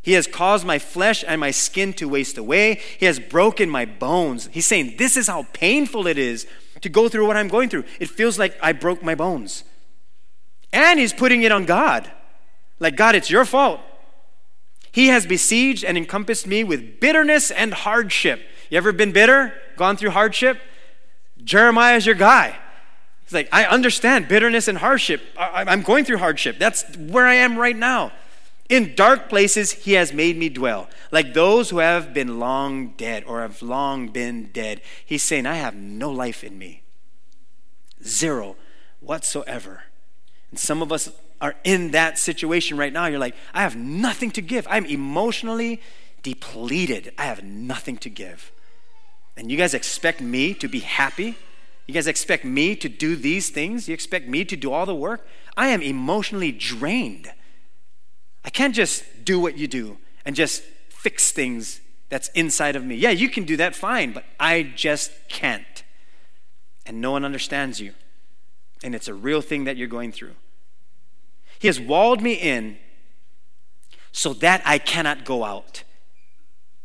He 0.02 0.12
has 0.12 0.28
caused 0.28 0.66
my 0.66 0.78
flesh 0.78 1.24
and 1.26 1.40
my 1.40 1.52
skin 1.52 1.94
to 1.94 2.10
waste 2.10 2.38
away. 2.38 2.82
He 3.00 3.06
has 3.06 3.18
broken 3.18 3.70
my 3.70 3.86
bones. 3.86 4.50
He's 4.52 4.68
saying, 4.68 4.96
This 4.98 5.16
is 5.16 5.28
how 5.28 5.48
painful 5.54 6.06
it 6.06 6.18
is 6.18 6.46
to 6.82 6.90
go 6.90 7.08
through 7.08 7.28
what 7.28 7.38
I'm 7.38 7.48
going 7.48 7.70
through. 7.70 7.86
It 7.98 8.10
feels 8.10 8.38
like 8.38 8.58
I 8.62 8.74
broke 8.74 9.02
my 9.02 9.16
bones. 9.16 9.64
And 10.74 11.00
he's 11.00 11.14
putting 11.14 11.44
it 11.44 11.54
on 11.54 11.64
God. 11.64 12.12
Like, 12.82 12.98
God, 12.98 13.16
it's 13.16 13.30
your 13.30 13.46
fault. 13.46 13.80
He 14.96 15.08
has 15.08 15.26
besieged 15.26 15.84
and 15.84 15.98
encompassed 15.98 16.48
me 16.48 16.64
with 16.64 17.02
bitterness 17.02 17.52
and 17.52 17.74
hardship. 17.74 18.42
You 18.70 18.78
ever 18.78 18.94
been 18.94 19.12
bitter? 19.12 19.54
Gone 19.76 19.98
through 19.98 20.12
hardship? 20.12 20.58
Jeremiah 21.44 21.98
is 21.98 22.06
your 22.06 22.16
guy. 22.16 22.56
He's 23.26 23.34
like, 23.34 23.50
I 23.52 23.66
understand 23.66 24.30
bitterness 24.30 24.70
and 24.70 24.78
hardship. 24.78 25.22
I, 25.38 25.70
am 25.70 25.82
going 25.82 26.06
through 26.06 26.20
hardship. 26.20 26.60
That's 26.60 26.86
where 26.96 27.26
I 27.26 27.34
am 27.34 27.58
right 27.58 27.76
now. 27.76 28.14
In 28.70 28.96
dark 28.96 29.28
places, 29.28 29.74
he 29.74 29.94
has 29.94 30.14
made 30.14 30.38
me 30.38 30.48
dwell, 30.48 30.88
like 31.12 31.34
those 31.34 31.72
who 31.72 31.80
have 31.80 32.14
been 32.14 32.40
long 32.40 32.94
dead 32.96 33.26
or 33.28 33.42
have 33.42 33.62
long 33.62 34.08
been 34.08 34.50
dead. 34.54 34.80
He's 35.06 35.24
saying, 35.24 35.46
I 35.46 35.56
have 35.56 35.76
no 35.76 36.10
life 36.10 36.42
in 36.42 36.58
me. 36.58 36.84
Zero 38.02 38.56
whatsoever. 39.02 39.84
And 40.52 40.58
some 40.58 40.82
of 40.82 40.94
us 40.94 41.10
are 41.46 41.56
in 41.64 41.92
that 41.92 42.18
situation 42.18 42.76
right 42.76 42.92
now. 42.92 43.06
You're 43.06 43.20
like, 43.20 43.36
I 43.54 43.62
have 43.62 43.76
nothing 43.76 44.32
to 44.32 44.42
give. 44.42 44.66
I'm 44.68 44.88
emotionally 44.88 45.80
depleted. 46.24 47.14
I 47.20 47.26
have 47.26 47.44
nothing 47.44 47.98
to 47.98 48.10
give. 48.10 48.52
And 49.38 49.52
you 49.52 49.58
guys 49.58 49.76
expect 49.76 50.22
me 50.22 50.56
to 50.56 50.68
be 50.68 50.80
happy? 50.80 51.38
You 51.86 51.94
guys 51.94 52.08
expect 52.08 52.46
me 52.46 52.76
to 52.78 52.90
do 52.90 53.16
these 53.16 53.52
things? 53.52 53.88
You 53.88 53.94
expect 53.94 54.28
me 54.28 54.44
to 54.44 54.56
do 54.56 54.72
all 54.72 54.88
the 54.88 54.96
work? 54.96 55.28
I 55.56 55.68
am 55.68 55.84
emotionally 55.84 56.52
drained. 56.52 57.32
I 58.44 58.50
can't 58.50 58.74
just 58.74 59.04
do 59.24 59.40
what 59.40 59.56
you 59.56 59.68
do 59.68 60.00
and 60.26 60.36
just 60.36 60.64
fix 60.90 61.32
things 61.32 61.80
that's 62.10 62.30
inside 62.30 62.76
of 62.76 62.84
me. 62.84 62.96
Yeah, 62.96 63.12
you 63.12 63.30
can 63.30 63.44
do 63.44 63.56
that 63.58 63.76
fine, 63.76 64.14
but 64.14 64.24
I 64.40 64.64
just 64.76 65.12
can't. 65.30 65.84
And 66.88 67.02
no 67.02 67.12
one 67.12 67.24
understands 67.24 67.80
you. 67.80 67.94
And 68.84 68.96
it's 68.96 69.08
a 69.08 69.14
real 69.14 69.42
thing 69.42 69.66
that 69.66 69.78
you're 69.78 69.88
going 69.88 70.12
through. 70.12 70.34
He 71.60 71.68
has 71.68 71.80
walled 71.80 72.22
me 72.22 72.34
in 72.34 72.78
so 74.12 74.34
that 74.34 74.62
I 74.66 74.78
cannot 74.78 75.26
go 75.26 75.44
out. 75.44 75.84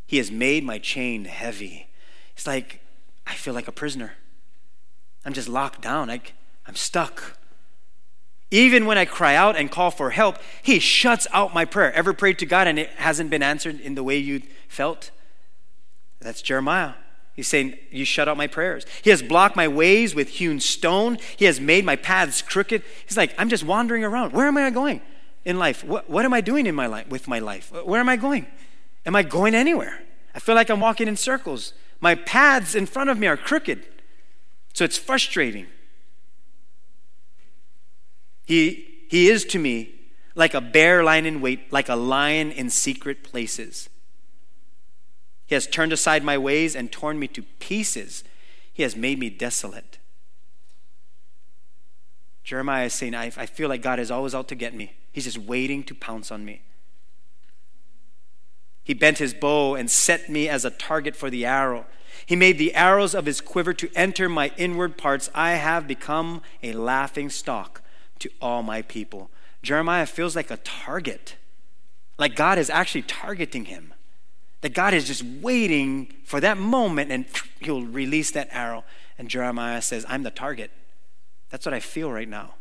He 0.06 0.16
has 0.16 0.30
made 0.30 0.64
my 0.64 0.78
chain 0.78 1.24
heavy. 1.24 1.88
It's 2.34 2.46
like 2.46 2.80
I 3.26 3.34
feel 3.34 3.54
like 3.54 3.68
a 3.68 3.72
prisoner. 3.72 4.14
I'm 5.24 5.32
just 5.32 5.48
locked 5.48 5.82
down. 5.82 6.10
I, 6.10 6.20
I'm 6.66 6.74
stuck. 6.74 7.38
Even 8.50 8.86
when 8.86 8.98
I 8.98 9.04
cry 9.04 9.36
out 9.36 9.56
and 9.56 9.70
call 9.70 9.92
for 9.92 10.10
help, 10.10 10.38
He 10.62 10.80
shuts 10.80 11.28
out 11.32 11.54
my 11.54 11.64
prayer. 11.64 11.92
Ever 11.92 12.12
prayed 12.12 12.38
to 12.40 12.46
God 12.46 12.66
and 12.66 12.78
it 12.78 12.90
hasn't 12.90 13.30
been 13.30 13.42
answered 13.42 13.78
in 13.80 13.94
the 13.94 14.02
way 14.02 14.16
you 14.18 14.42
felt? 14.68 15.10
That's 16.20 16.42
Jeremiah. 16.42 16.94
He's 17.40 17.48
saying, 17.48 17.78
You 17.90 18.04
shut 18.04 18.28
out 18.28 18.36
my 18.36 18.46
prayers. 18.46 18.84
He 19.00 19.08
has 19.08 19.22
blocked 19.22 19.56
my 19.56 19.66
ways 19.66 20.14
with 20.14 20.28
hewn 20.28 20.60
stone. 20.60 21.16
He 21.38 21.46
has 21.46 21.58
made 21.58 21.86
my 21.86 21.96
paths 21.96 22.42
crooked. 22.42 22.82
He's 23.06 23.16
like, 23.16 23.34
I'm 23.38 23.48
just 23.48 23.64
wandering 23.64 24.04
around. 24.04 24.34
Where 24.34 24.46
am 24.46 24.58
I 24.58 24.68
going 24.68 25.00
in 25.46 25.58
life? 25.58 25.82
What, 25.82 26.10
what 26.10 26.26
am 26.26 26.34
I 26.34 26.42
doing 26.42 26.66
in 26.66 26.74
my 26.74 26.86
life 26.86 27.08
with 27.08 27.26
my 27.26 27.38
life? 27.38 27.72
Where 27.72 27.98
am 27.98 28.10
I 28.10 28.16
going? 28.16 28.46
Am 29.06 29.16
I 29.16 29.22
going 29.22 29.54
anywhere? 29.54 30.02
I 30.34 30.38
feel 30.38 30.54
like 30.54 30.68
I'm 30.68 30.80
walking 30.80 31.08
in 31.08 31.16
circles. 31.16 31.72
My 31.98 32.14
paths 32.14 32.74
in 32.74 32.84
front 32.84 33.08
of 33.08 33.18
me 33.18 33.26
are 33.26 33.38
crooked. 33.38 33.86
So 34.74 34.84
it's 34.84 34.98
frustrating. 34.98 35.66
He, 38.44 39.06
he 39.08 39.30
is 39.30 39.46
to 39.46 39.58
me 39.58 39.94
like 40.34 40.52
a 40.52 40.60
bear 40.60 41.02
lying 41.02 41.24
in 41.24 41.40
wait, 41.40 41.72
like 41.72 41.88
a 41.88 41.96
lion 41.96 42.52
in 42.52 42.68
secret 42.68 43.24
places. 43.24 43.88
He 45.50 45.56
has 45.56 45.66
turned 45.66 45.92
aside 45.92 46.22
my 46.22 46.38
ways 46.38 46.76
and 46.76 46.92
torn 46.92 47.18
me 47.18 47.26
to 47.26 47.42
pieces. 47.42 48.22
He 48.72 48.84
has 48.84 48.94
made 48.94 49.18
me 49.18 49.30
desolate. 49.30 49.98
Jeremiah 52.44 52.84
is 52.84 52.94
saying, 52.94 53.16
I, 53.16 53.32
I 53.36 53.46
feel 53.46 53.68
like 53.68 53.82
God 53.82 53.98
is 53.98 54.12
always 54.12 54.32
out 54.32 54.46
to 54.46 54.54
get 54.54 54.74
me. 54.74 54.92
He's 55.10 55.24
just 55.24 55.38
waiting 55.38 55.82
to 55.82 55.94
pounce 55.96 56.30
on 56.30 56.44
me. 56.44 56.62
He 58.84 58.94
bent 58.94 59.18
his 59.18 59.34
bow 59.34 59.74
and 59.74 59.90
set 59.90 60.28
me 60.30 60.48
as 60.48 60.64
a 60.64 60.70
target 60.70 61.16
for 61.16 61.30
the 61.30 61.44
arrow. 61.44 61.84
He 62.24 62.36
made 62.36 62.56
the 62.56 62.72
arrows 62.76 63.12
of 63.12 63.26
his 63.26 63.40
quiver 63.40 63.74
to 63.74 63.90
enter 63.96 64.28
my 64.28 64.52
inward 64.56 64.96
parts. 64.96 65.30
I 65.34 65.54
have 65.54 65.88
become 65.88 66.42
a 66.62 66.74
laughing 66.74 67.28
stock 67.28 67.82
to 68.20 68.30
all 68.40 68.62
my 68.62 68.82
people. 68.82 69.32
Jeremiah 69.64 70.06
feels 70.06 70.36
like 70.36 70.52
a 70.52 70.58
target, 70.58 71.34
like 72.18 72.36
God 72.36 72.56
is 72.56 72.70
actually 72.70 73.02
targeting 73.02 73.64
him. 73.64 73.94
That 74.60 74.74
God 74.74 74.92
is 74.92 75.06
just 75.06 75.22
waiting 75.22 76.12
for 76.24 76.40
that 76.40 76.58
moment 76.58 77.10
and 77.10 77.24
he'll 77.60 77.82
release 77.82 78.30
that 78.32 78.48
arrow. 78.50 78.84
And 79.18 79.28
Jeremiah 79.28 79.82
says, 79.82 80.04
I'm 80.08 80.22
the 80.22 80.30
target. 80.30 80.70
That's 81.50 81.66
what 81.66 81.74
I 81.74 81.80
feel 81.80 82.10
right 82.12 82.28
now. 82.28 82.54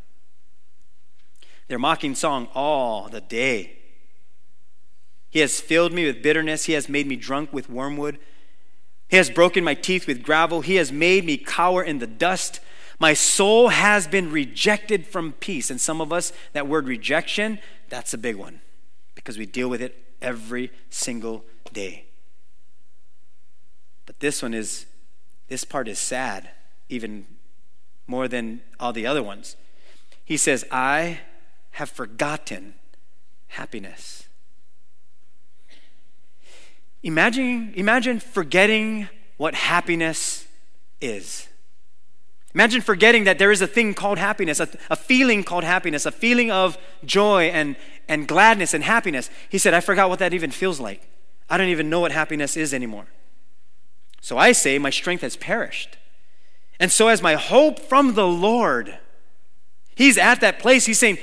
Their 1.67 1.79
mocking 1.79 2.15
song 2.15 2.47
all 2.55 3.09
the 3.09 3.21
day. 3.21 3.77
He 5.29 5.39
has 5.39 5.61
filled 5.61 5.93
me 5.93 6.05
with 6.05 6.23
bitterness. 6.23 6.65
He 6.65 6.73
has 6.73 6.89
made 6.89 7.05
me 7.05 7.15
drunk 7.15 7.53
with 7.53 7.69
wormwood. 7.69 8.17
He 9.07 9.17
has 9.17 9.29
broken 9.29 9.63
my 9.63 9.75
teeth 9.75 10.07
with 10.07 10.23
gravel. 10.23 10.61
He 10.61 10.75
has 10.75 10.91
made 10.91 11.25
me 11.25 11.37
cower 11.37 11.83
in 11.83 11.99
the 11.99 12.07
dust. 12.07 12.59
My 12.99 13.13
soul 13.13 13.69
has 13.69 14.07
been 14.07 14.31
rejected 14.31 15.05
from 15.05 15.33
peace. 15.33 15.69
And 15.69 15.79
some 15.79 16.01
of 16.01 16.11
us, 16.11 16.33
that 16.53 16.67
word 16.67 16.87
rejection, 16.87 17.59
that's 17.89 18.13
a 18.13 18.17
big 18.17 18.35
one 18.35 18.61
because 19.15 19.37
we 19.37 19.45
deal 19.45 19.69
with 19.69 19.81
it 19.81 19.95
every 20.21 20.71
single 20.89 21.43
day. 21.73 22.05
But 24.05 24.19
this 24.19 24.41
one 24.41 24.53
is, 24.53 24.85
this 25.47 25.63
part 25.63 25.87
is 25.87 25.99
sad, 25.99 26.49
even 26.89 27.25
more 28.07 28.27
than 28.27 28.61
all 28.79 28.91
the 28.91 29.05
other 29.05 29.21
ones. 29.21 29.55
He 30.25 30.37
says, 30.37 30.65
I 30.71 31.19
have 31.71 31.89
forgotten 31.89 32.73
happiness. 33.49 34.27
Imagine, 37.03 37.73
imagine 37.75 38.19
forgetting 38.19 39.07
what 39.37 39.55
happiness 39.55 40.47
is. 40.99 41.47
Imagine 42.53 42.81
forgetting 42.81 43.25
that 43.25 43.37
there 43.37 43.51
is 43.51 43.61
a 43.61 43.67
thing 43.67 43.93
called 43.93 44.17
happiness, 44.17 44.59
a, 44.59 44.67
a, 44.89 44.95
feeling 44.95 45.43
called 45.43 45.63
happiness, 45.63 46.05
a 46.05 46.11
feeling 46.11 46.49
of 46.49 46.77
joy 47.05 47.43
and, 47.43 47.75
and 48.07 48.27
gladness 48.27 48.73
and 48.73 48.83
happiness. 48.83 49.29
He 49.49 49.57
said, 49.59 49.73
I 49.73 49.81
forgot 49.81 50.09
what 50.09 50.19
that 50.19 50.33
even 50.33 50.51
feels 50.51 50.79
like. 50.79 51.07
I 51.49 51.57
don't 51.57 51.69
even 51.69 51.89
know 51.89 51.99
what 51.99 52.11
happiness 52.11 52.55
is 52.55 52.73
anymore. 52.73 53.07
So 54.21 54.37
I 54.37 54.51
say, 54.51 54.77
my 54.77 54.89
strength 54.89 55.21
has 55.21 55.35
perished. 55.35 55.97
And 56.79 56.91
so 56.91 57.07
has 57.07 57.21
my 57.21 57.35
hope 57.35 57.79
from 57.79 58.13
the 58.13 58.27
Lord. 58.27 58.97
He's 59.95 60.17
at 60.17 60.41
that 60.41 60.59
place. 60.59 60.85
He's 60.85 60.99
saying, 60.99 61.17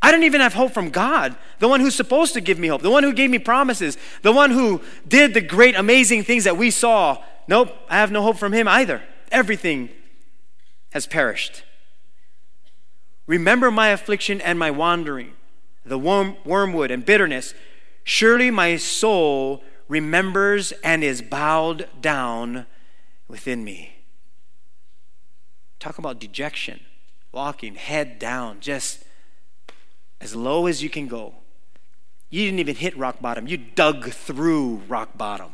I 0.00 0.10
don't 0.10 0.24
even 0.24 0.40
have 0.40 0.54
hope 0.54 0.72
from 0.72 0.90
God, 0.90 1.36
the 1.60 1.68
one 1.68 1.80
who's 1.80 1.94
supposed 1.94 2.34
to 2.34 2.40
give 2.40 2.58
me 2.58 2.68
hope, 2.68 2.82
the 2.82 2.90
one 2.90 3.04
who 3.04 3.12
gave 3.12 3.30
me 3.30 3.38
promises, 3.38 3.96
the 4.22 4.32
one 4.32 4.50
who 4.50 4.80
did 5.06 5.32
the 5.32 5.40
great, 5.40 5.76
amazing 5.76 6.24
things 6.24 6.44
that 6.44 6.56
we 6.56 6.70
saw. 6.70 7.22
Nope, 7.46 7.72
I 7.88 7.96
have 7.96 8.10
no 8.10 8.22
hope 8.22 8.36
from 8.36 8.52
him 8.52 8.66
either. 8.66 9.02
Everything 9.30 9.90
has 10.92 11.06
perished. 11.06 11.62
Remember 13.26 13.70
my 13.70 13.88
affliction 13.88 14.40
and 14.40 14.58
my 14.58 14.70
wandering, 14.70 15.32
the 15.84 15.98
worm, 15.98 16.36
wormwood 16.44 16.90
and 16.90 17.06
bitterness. 17.06 17.54
Surely 18.04 18.50
my 18.50 18.76
soul 18.76 19.62
remembers 19.88 20.72
and 20.82 21.04
is 21.04 21.22
bowed 21.22 21.88
down 22.00 22.66
within 23.28 23.64
me. 23.64 24.04
Talk 25.78 25.98
about 25.98 26.20
dejection, 26.20 26.80
walking 27.32 27.74
head 27.74 28.18
down, 28.18 28.60
just 28.60 29.04
as 30.20 30.34
low 30.34 30.66
as 30.66 30.82
you 30.82 30.88
can 30.88 31.08
go. 31.08 31.34
You 32.30 32.44
didn't 32.44 32.60
even 32.60 32.76
hit 32.76 32.96
rock 32.96 33.20
bottom, 33.20 33.46
you 33.46 33.56
dug 33.56 34.10
through 34.10 34.82
rock 34.88 35.18
bottom. 35.18 35.52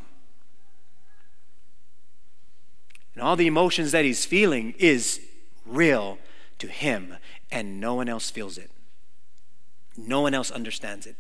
And 3.15 3.23
all 3.23 3.35
the 3.35 3.49
emotions 3.49 3.91
that 3.93 4.05
he's 4.05 4.25
feeling 4.25 4.75
is 4.79 5.21
real 5.67 6.19
to 6.59 6.69
him, 6.69 7.17
and 7.51 7.81
no 7.81 7.95
one 7.95 8.09
else 8.09 8.31
feels 8.31 8.59
it. 8.59 8.71
No 9.97 10.21
one 10.21 10.35
else 10.35 10.51
understands 10.53 11.07
it. 11.07 11.17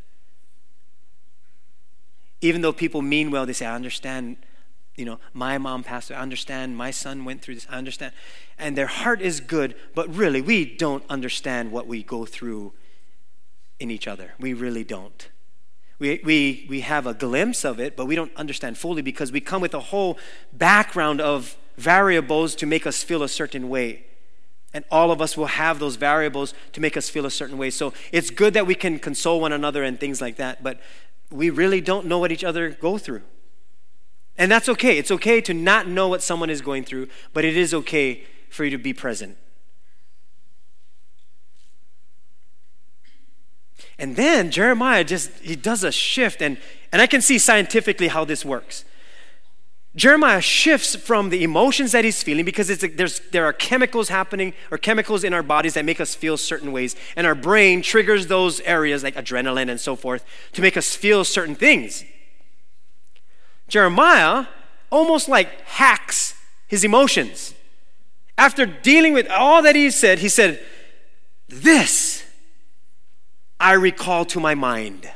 Even 2.41 2.61
though 2.61 2.73
people 2.73 3.03
mean 3.03 3.31
well, 3.31 3.47
they 3.47 3.53
say, 3.53 3.67
I 3.67 3.75
understand, 3.75 4.37
you 4.97 5.05
know, 5.05 5.19
my 5.33 5.59
mom 5.59 5.83
passed 5.83 6.11
away. 6.11 6.19
I 6.19 6.23
understand 6.23 6.77
my 6.77 6.91
son 6.91 7.25
went 7.25 7.43
through 7.43 7.57
this. 7.57 7.67
I 7.71 7.77
understand. 7.77 8.13
And 8.59 8.77
their 8.77 8.87
heart 8.87 9.21
is 9.21 9.41
good, 9.41 9.75
but 9.95 10.15
really, 10.15 10.41
we 10.41 10.65
don't 10.65 11.05
understand 11.09 11.73
what 11.73 11.87
we 11.87 12.03
go 12.03 12.25
through 12.25 12.73
in 13.81 13.91
each 13.91 14.07
other. 14.07 14.35
We 14.39 14.55
really 14.55 14.85
don't. 14.85 15.29
We, 15.99 16.21
we, 16.25 16.67
we 16.69 16.81
have 16.83 17.07
a 17.07 17.15
glimpse 17.15 17.65
of 17.65 17.81
it, 17.81 17.97
but 17.97 18.07
we 18.07 18.15
don't 18.15 18.35
understand 18.37 18.79
fully 18.79 19.03
because 19.03 19.33
we 19.33 19.41
come 19.41 19.61
with 19.61 19.75
a 19.75 19.81
whole 19.81 20.19
background 20.53 21.21
of 21.21 21.57
variables 21.77 22.55
to 22.57 22.67
make 22.67 22.87
us 22.87 23.03
feel 23.03 23.23
a 23.23 23.29
certain 23.29 23.69
way. 23.69 24.05
And 24.75 24.85
all 24.91 25.11
of 25.11 25.21
us 25.21 25.37
will 25.37 25.47
have 25.47 25.79
those 25.79 25.97
variables 25.97 26.55
to 26.73 26.81
make 26.81 26.97
us 26.97 27.09
feel 27.09 27.25
a 27.27 27.31
certain 27.31 27.59
way. 27.59 27.71
So 27.71 27.93
it's 28.13 28.31
good 28.31 28.55
that 28.55 28.67
we 28.67 28.75
can 28.75 28.99
console 28.99 29.41
one 29.41 29.53
another 29.53 29.83
and 29.83 29.99
things 29.99 30.21
like 30.21 30.37
that, 30.37 30.63
but 30.63 30.79
we 31.31 31.51
really 31.51 31.81
don't 31.81 32.07
know 32.07 32.19
what 32.19 32.33
each 32.33 32.45
other 32.45 32.71
go 32.71 32.99
through. 32.99 33.23
And 34.37 34.51
that's 34.51 34.69
okay. 34.69 34.99
It's 34.99 35.11
okay 35.11 35.41
to 35.43 35.53
not 35.53 35.89
know 35.89 36.09
what 36.09 36.23
someone 36.23 36.49
is 36.49 36.61
going 36.61 36.85
through, 36.85 37.09
but 37.33 37.45
it 37.45 37.57
is 37.57 37.75
okay 37.75 38.25
for 38.49 38.65
you 38.65 38.71
to 38.71 38.79
be 38.79 38.93
present. 38.93 39.37
And 43.99 44.15
then 44.15 44.51
Jeremiah 44.51 45.03
just 45.03 45.33
he 45.41 45.57
does 45.57 45.83
a 45.83 45.91
shift 45.91 46.41
and 46.41 46.57
and 46.93 47.03
I 47.03 47.07
can 47.07 47.21
see 47.21 47.39
scientifically 47.39 48.09
how 48.09 48.25
this 48.25 48.45
works. 48.45 48.85
Jeremiah 49.99 50.41
shifts 50.41 50.95
from 50.95 51.31
the 51.31 51.43
emotions 51.43 51.91
that 51.91 52.05
he's 52.05 52.23
feeling 52.23 52.45
because 52.45 52.69
there 53.33 53.45
are 53.45 53.53
chemicals 53.53 54.09
happening 54.09 54.55
or 54.71 54.79
chemicals 54.79 55.25
in 55.25 55.35
our 55.35 55.43
bodies 55.43 55.75
that 55.75 55.85
make 55.85 56.01
us 56.01 56.15
feel 56.15 56.37
certain 56.37 56.71
ways, 56.71 56.95
and 57.17 57.27
our 57.27 57.35
brain 57.35 57.83
triggers 57.83 58.29
those 58.29 58.61
areas 58.61 59.03
like 59.03 59.17
adrenaline 59.17 59.69
and 59.69 59.81
so 59.81 59.97
forth 59.97 60.25
to 60.53 60.63
make 60.63 60.77
us 60.77 60.95
feel 60.95 61.25
certain 61.25 61.57
things. 61.57 62.05
Jeremiah 63.67 64.47
almost 64.91 65.29
like 65.29 65.63
hacks 65.63 66.35
his 66.69 66.85
emotions. 66.85 67.55
After 68.39 68.67
dealing 68.67 69.15
with 69.15 69.29
all 69.29 69.63
that 69.63 69.75
he 69.75 69.91
said, 69.91 70.21
he 70.21 70.29
said, 70.29 70.65
This 71.49 72.25
I 73.59 73.73
recall 73.73 74.25
to 74.27 74.39
my 74.39 74.55
mind. 74.55 75.11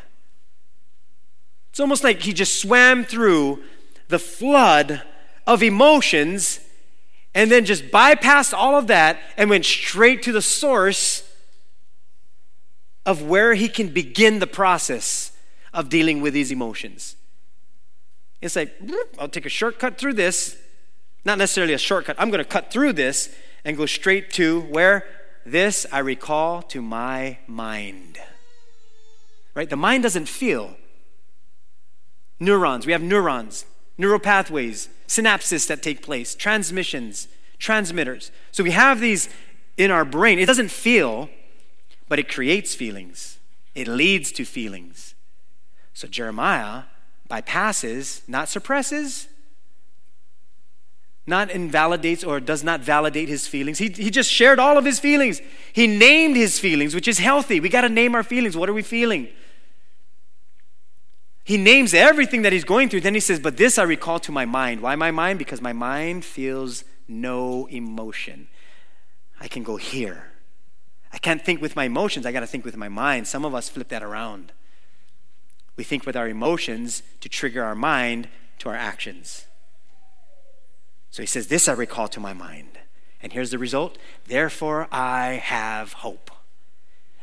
It's 1.71 1.79
almost 1.79 2.03
like 2.03 2.23
he 2.23 2.33
just 2.33 2.61
swam 2.61 3.05
through 3.05 3.63
the 4.13 4.19
flood 4.19 5.03
of 5.47 5.63
emotions 5.63 6.61
and 7.35 7.51
then 7.51 7.65
just 7.65 7.91
bypassed 7.91 8.53
all 8.53 8.77
of 8.77 8.87
that 8.87 9.19
and 9.39 9.49
went 9.49 9.65
straight 9.65 10.23
to 10.23 10.33
the 10.33 10.43
source 10.43 11.29
of 13.07 13.23
where 13.23 13.55
he 13.55 13.69
can 13.69 13.89
begin 13.89 14.39
the 14.39 14.47
process 14.47 15.33
of 15.73 15.89
dealing 15.89 16.21
with 16.21 16.35
these 16.35 16.53
emotions. 16.53 17.17
It's 18.43 18.55
like, 18.55 18.79
I'll 19.19 19.29
take 19.29 19.47
a 19.47 19.49
shortcut 19.49 19.97
through 19.97 20.13
this. 20.13 20.59
Not 21.25 21.39
necessarily 21.39 21.73
a 21.73 21.79
shortcut. 21.79 22.17
I'm 22.19 22.31
going 22.31 22.45
to 22.45 22.45
cut 22.45 22.71
through 22.71 22.93
this 22.93 23.35
and 23.65 23.79
go 23.79 23.87
straight 23.87 24.31
to 24.33 24.61
where? 24.61 25.07
This 25.47 25.87
I 25.91 26.01
recall 26.01 26.61
to 26.63 26.83
my 26.83 27.39
mind. 27.47 28.19
Right? 29.55 29.71
The 29.71 29.77
mind 29.77 30.03
doesn't 30.03 30.27
feel. 30.27 30.77
Neurons, 32.39 32.85
we 32.85 32.93
have 32.93 33.03
neurons 33.03 33.65
neural 33.99 34.19
pathways, 34.19 34.89
synapses 35.07 35.67
that 35.67 35.83
take 35.83 36.03
place, 36.03 36.35
transmissions, 36.35 37.29
transmitters. 37.59 38.31
So 38.51 38.65
we 38.65 38.71
have 38.73 39.01
these 39.01 39.29
in 39.77 39.91
our 39.91 40.05
brain. 40.05 40.39
It 40.39 40.47
doesn't 40.47 40.71
feel, 40.71 41.29
but 42.09 42.19
it 42.19 42.29
creates 42.29 42.75
feelings, 42.75 43.39
it 43.75 43.89
leads 43.89 44.33
to 44.33 44.45
feelings. 44.45 45.15
So 45.95 46.09
Jeremiah 46.09 46.85
bypasses, 47.31 48.29
not 48.29 48.49
suppresses, 48.49 49.29
not 51.27 51.51
invalidates 51.51 52.25
or 52.25 52.41
does 52.41 52.65
not 52.65 52.81
validate 52.81 53.29
his 53.29 53.47
feelings. 53.47 53.79
He, 53.79 53.89
he 53.89 54.11
just 54.11 54.31
shared 54.31 54.59
all 54.59 54.77
of 54.77 54.85
his 54.85 54.99
feelings. 54.99 55.41
He 55.73 55.87
named 55.87 56.37
his 56.37 56.59
feelings, 56.59 56.95
which 56.95 57.07
is 57.07 57.19
healthy. 57.19 57.61
We 57.61 57.69
got 57.69 57.83
to 57.83 57.89
name 57.89 58.15
our 58.15 58.25
feelings. 58.25 58.57
What 58.57 58.69
are 58.69 58.73
we 58.73 58.83
feeling? 58.83 59.29
He 61.45 61.57
names 61.57 61.93
everything 61.93 62.43
that 62.43 62.53
he's 62.53 62.65
going 62.65 62.89
through. 62.89 63.01
Then 63.01 63.15
he 63.15 63.21
says, 63.21 63.41
But 63.41 63.57
this 63.57 63.79
I 63.79 63.83
recall 63.83 64.21
to 64.21 64.33
my 64.33 64.45
mind. 64.45 64.81
Why 64.81 64.95
my 64.95 65.11
mind? 65.11 65.39
Because 65.39 65.61
my 65.61 65.73
mind 65.73 66.25
feels 66.25 66.85
no 67.09 67.67
emotion. 67.67 68.49
I 69.41 69.49
can 69.49 69.63
go 69.63 69.77
here. 69.77 70.33
I 71.13 71.19
can't 71.19 71.45
think 71.45 71.61
with 71.61 71.77
my 71.77 71.85
emotions. 71.85 72.25
I 72.25 72.33
got 72.33 72.41
to 72.41 72.47
think 72.47 72.65
with 72.65 72.77
my 72.77 72.89
mind. 72.89 73.27
Some 73.27 73.45
of 73.45 73.55
us 73.55 73.69
flip 73.69 73.89
that 73.89 74.03
around. 74.03 74.53
We 75.77 75.85
think 75.85 76.07
with 76.07 76.17
our 76.17 76.29
emotions 76.29 77.03
to 77.21 77.29
trigger 77.29 77.65
our 77.65 77.75
mind 77.75 78.29
to 78.59 78.69
our 78.69 78.77
actions. 78.77 79.47
So 81.11 81.23
he 81.23 81.27
says, 81.27 81.49
This 81.49 81.69
I 81.69 81.73
recall 81.73 82.09
to 82.09 82.21
my 82.21 82.33
mind. 82.33 82.79
And 83.21 83.33
here's 83.33 83.51
the 83.51 83.59
result. 83.59 83.99
Therefore, 84.27 84.89
I 84.91 85.41
have 85.43 85.93
hope. 85.95 86.31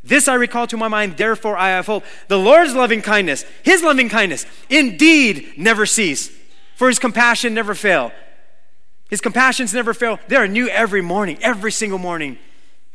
This 0.10 0.28
I 0.28 0.34
recall 0.34 0.67
to 0.67 0.78
my 0.78 0.88
mind, 0.88 1.17
therefore 1.17 1.56
I 1.56 1.69
have 1.69 1.86
hope. 1.86 2.04
The 2.28 2.38
Lord's 2.38 2.74
loving 2.74 3.02
kindness, 3.02 3.45
his 3.63 3.84
loving 3.84 4.10
kindness, 4.10 4.45
indeed 4.69 5.54
never 5.56 5.86
cease, 5.86 6.32
for 6.76 6.88
his 6.88 7.00
compassion 7.00 7.54
never 7.54 7.76
fail. 7.76 8.12
His 9.10 9.22
compassions 9.22 9.74
never 9.74 9.93
fail. 9.93 10.19
They 10.28 10.36
are 10.36 10.48
new 10.48 10.67
every 10.67 11.02
morning, 11.02 11.38
every 11.41 11.72
single 11.72 12.00
morning. 12.00 12.38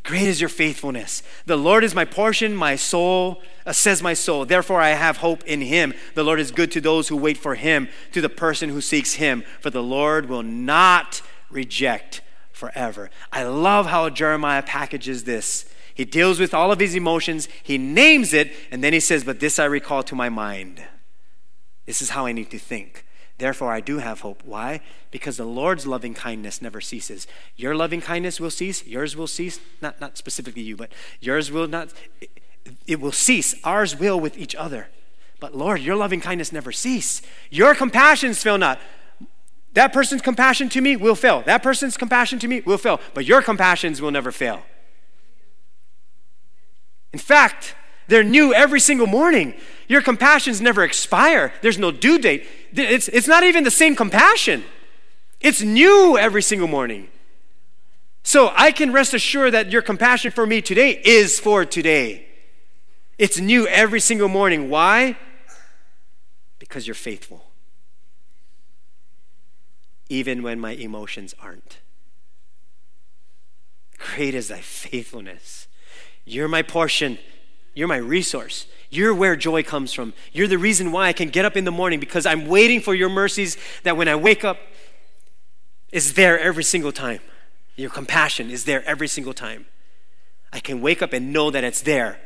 Great 0.02 0.28
is 0.28 0.40
your 0.40 0.50
faithfulness. 0.50 1.22
The 1.46 1.56
Lord 1.56 1.82
is 1.82 1.94
my 1.94 2.04
portion, 2.04 2.54
my 2.54 2.76
soul, 2.76 3.42
uh, 3.64 3.72
says 3.72 4.02
my 4.02 4.12
soul. 4.12 4.44
Therefore, 4.44 4.80
I 4.80 4.90
have 4.90 5.18
hope 5.18 5.42
in 5.44 5.62
him. 5.62 5.94
The 6.14 6.22
Lord 6.22 6.40
is 6.40 6.50
good 6.50 6.70
to 6.72 6.80
those 6.80 7.08
who 7.08 7.16
wait 7.16 7.38
for 7.38 7.54
him, 7.54 7.88
to 8.12 8.20
the 8.20 8.28
person 8.28 8.68
who 8.68 8.82
seeks 8.82 9.14
him. 9.14 9.44
For 9.60 9.70
the 9.70 9.82
Lord 9.82 10.28
will 10.28 10.42
not 10.42 11.22
reject 11.48 12.20
forever. 12.52 13.08
I 13.32 13.44
love 13.44 13.86
how 13.86 14.10
Jeremiah 14.10 14.62
packages 14.62 15.24
this. 15.24 15.64
He 15.94 16.04
deals 16.04 16.40
with 16.40 16.52
all 16.52 16.72
of 16.72 16.80
his 16.80 16.94
emotions, 16.94 17.48
he 17.62 17.78
names 17.78 18.32
it, 18.34 18.52
and 18.70 18.82
then 18.82 18.92
he 18.92 19.00
says, 19.00 19.22
But 19.24 19.40
this 19.40 19.58
I 19.58 19.64
recall 19.64 20.02
to 20.04 20.14
my 20.14 20.28
mind. 20.28 20.82
This 21.86 22.02
is 22.02 22.10
how 22.10 22.26
I 22.26 22.32
need 22.32 22.50
to 22.50 22.58
think. 22.58 23.04
Therefore, 23.38 23.72
I 23.72 23.80
do 23.80 23.98
have 23.98 24.20
hope. 24.20 24.42
Why? 24.44 24.80
Because 25.10 25.36
the 25.36 25.44
Lord's 25.44 25.86
loving 25.86 26.14
kindness 26.14 26.62
never 26.62 26.80
ceases. 26.80 27.26
Your 27.56 27.74
loving 27.74 28.00
kindness 28.00 28.38
will 28.38 28.50
cease, 28.50 28.86
yours 28.86 29.16
will 29.16 29.26
cease. 29.26 29.58
Not, 29.82 30.00
not 30.00 30.16
specifically 30.16 30.62
you, 30.62 30.76
but 30.76 30.92
yours 31.20 31.50
will 31.50 31.66
not. 31.66 31.92
It, 32.86 33.00
will 33.00 33.12
cease. 33.12 33.54
Ours 33.64 33.96
will 33.98 34.18
with 34.20 34.38
each 34.38 34.54
other. 34.54 34.88
But 35.40 35.54
Lord, 35.54 35.80
your 35.80 35.96
loving 35.96 36.20
kindness 36.20 36.52
never 36.52 36.72
cease. 36.72 37.22
Your 37.50 37.74
compassions 37.74 38.42
fail 38.42 38.56
not. 38.56 38.80
That 39.74 39.92
person's 39.92 40.22
compassion 40.22 40.68
to 40.70 40.80
me 40.80 40.94
will 40.94 41.16
fail. 41.16 41.42
That 41.42 41.62
person's 41.62 41.96
compassion 41.96 42.38
to 42.38 42.48
me 42.48 42.60
will 42.60 42.78
fail. 42.78 43.00
But 43.12 43.26
your 43.26 43.42
compassions 43.42 44.00
will 44.00 44.12
never 44.12 44.30
fail. 44.30 44.62
In 47.14 47.20
fact, 47.20 47.76
they're 48.08 48.24
new 48.24 48.52
every 48.52 48.80
single 48.80 49.06
morning. 49.06 49.54
Your 49.86 50.02
compassions 50.02 50.60
never 50.60 50.82
expire. 50.82 51.52
There's 51.62 51.78
no 51.78 51.92
due 51.92 52.18
date. 52.18 52.44
It's, 52.72 53.06
it's 53.06 53.28
not 53.28 53.44
even 53.44 53.62
the 53.62 53.70
same 53.70 53.94
compassion. 53.94 54.64
It's 55.40 55.62
new 55.62 56.18
every 56.18 56.42
single 56.42 56.66
morning. 56.66 57.06
So 58.24 58.50
I 58.56 58.72
can 58.72 58.92
rest 58.92 59.14
assured 59.14 59.54
that 59.54 59.70
your 59.70 59.80
compassion 59.80 60.32
for 60.32 60.44
me 60.44 60.60
today 60.60 61.00
is 61.04 61.38
for 61.38 61.64
today. 61.64 62.26
It's 63.16 63.38
new 63.38 63.68
every 63.68 64.00
single 64.00 64.28
morning. 64.28 64.68
Why? 64.68 65.16
Because 66.58 66.88
you're 66.88 66.96
faithful. 66.96 67.44
Even 70.08 70.42
when 70.42 70.58
my 70.58 70.72
emotions 70.72 71.32
aren't. 71.40 71.78
Great 73.98 74.34
is 74.34 74.48
thy 74.48 74.60
faithfulness. 74.60 75.63
You're 76.24 76.48
my 76.48 76.62
portion. 76.62 77.18
You're 77.74 77.88
my 77.88 77.96
resource. 77.96 78.66
You're 78.90 79.14
where 79.14 79.36
joy 79.36 79.62
comes 79.62 79.92
from. 79.92 80.14
You're 80.32 80.46
the 80.46 80.58
reason 80.58 80.92
why 80.92 81.08
I 81.08 81.12
can 81.12 81.28
get 81.28 81.44
up 81.44 81.56
in 81.56 81.64
the 81.64 81.72
morning 81.72 82.00
because 82.00 82.26
I'm 82.26 82.46
waiting 82.46 82.80
for 82.80 82.94
your 82.94 83.08
mercies 83.08 83.56
that 83.82 83.96
when 83.96 84.08
I 84.08 84.14
wake 84.14 84.44
up 84.44 84.58
is 85.90 86.14
there 86.14 86.38
every 86.38 86.64
single 86.64 86.92
time. 86.92 87.20
Your 87.76 87.90
compassion 87.90 88.50
is 88.50 88.64
there 88.64 88.84
every 88.84 89.08
single 89.08 89.34
time. 89.34 89.66
I 90.52 90.60
can 90.60 90.80
wake 90.80 91.02
up 91.02 91.12
and 91.12 91.32
know 91.32 91.50
that 91.50 91.64
it's 91.64 91.82
there. 91.82 92.20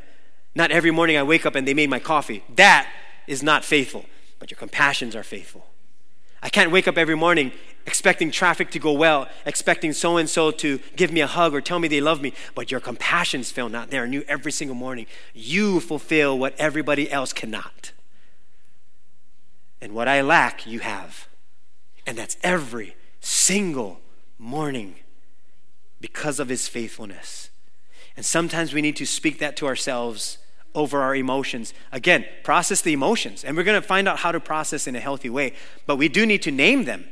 Not 0.55 0.71
every 0.71 0.91
morning 0.91 1.17
I 1.17 1.23
wake 1.23 1.47
up 1.47 1.55
and 1.55 1.67
they 1.67 1.75
made 1.75 1.89
my 1.89 1.99
coffee. 1.99 2.45
That 2.57 2.89
is 3.27 3.43
not 3.43 3.65
faithful, 3.65 4.05
but 4.39 4.51
your 4.51 4.59
compassions 4.59 5.17
are 5.17 5.23
faithful. 5.23 5.68
I 6.43 6.49
can't 6.49 6.71
wake 6.71 6.87
up 6.89 6.97
every 6.97 7.17
morning 7.17 7.53
expecting 7.89 8.31
traffic 8.31 8.71
to 8.71 8.79
go 8.79 8.93
well, 8.93 9.27
expecting 9.47 9.95
so 9.95 10.19
and 10.19 10.29
so 10.29 10.51
to 10.51 10.79
give 10.95 11.11
me 11.11 11.23
a 11.23 11.27
hug 11.27 11.55
or 11.55 11.61
tell 11.63 11.79
me 11.79 11.89
they 11.89 12.03
love 12.03 12.21
me, 12.21 12.35
but 12.55 12.71
your 12.71 12.81
compassions 12.81 13.51
fail 13.51 13.71
not. 13.71 13.91
They 13.91 13.99
are 13.99 14.07
new 14.07 14.23
every 14.29 14.53
single 14.53 14.77
morning. 14.77 15.07
You 15.33 15.81
fulfill 15.81 16.39
what 16.39 16.55
everybody 16.59 17.11
else 17.11 17.33
cannot. 17.33 17.93
And 19.81 19.95
what 19.95 20.07
I 20.07 20.21
lack, 20.21 20.67
you 20.67 20.81
have. 20.81 21.29
And 22.07 22.19
that's 22.19 22.37
every 22.43 22.95
single 23.21 24.01
morning 24.39 24.97
because 25.99 26.39
of 26.39 26.51
his 26.51 26.69
faithfulness. 26.69 27.49
And 28.19 28.27
sometimes 28.27 28.75
we 28.75 28.83
need 28.83 28.97
to 28.97 29.07
speak 29.07 29.39
that 29.39 29.57
to 29.57 29.67
ourselves 29.67 30.37
over 30.79 31.03
our 31.03 31.15
emotions. 31.15 31.75
Again, 31.91 32.25
process 32.45 32.81
the 32.81 32.93
emotions. 32.93 33.45
And 33.45 33.57
we're 33.57 33.65
going 33.65 33.81
to 33.81 33.87
find 33.87 34.07
out 34.07 34.21
how 34.21 34.33
to 34.33 34.41
process 34.41 34.87
in 34.87 34.95
a 34.95 35.01
healthy 35.01 35.29
way. 35.29 35.55
But 35.87 35.97
we 35.97 36.09
do 36.09 36.25
need 36.25 36.43
to 36.43 36.51
name 36.51 36.85
them 36.85 37.05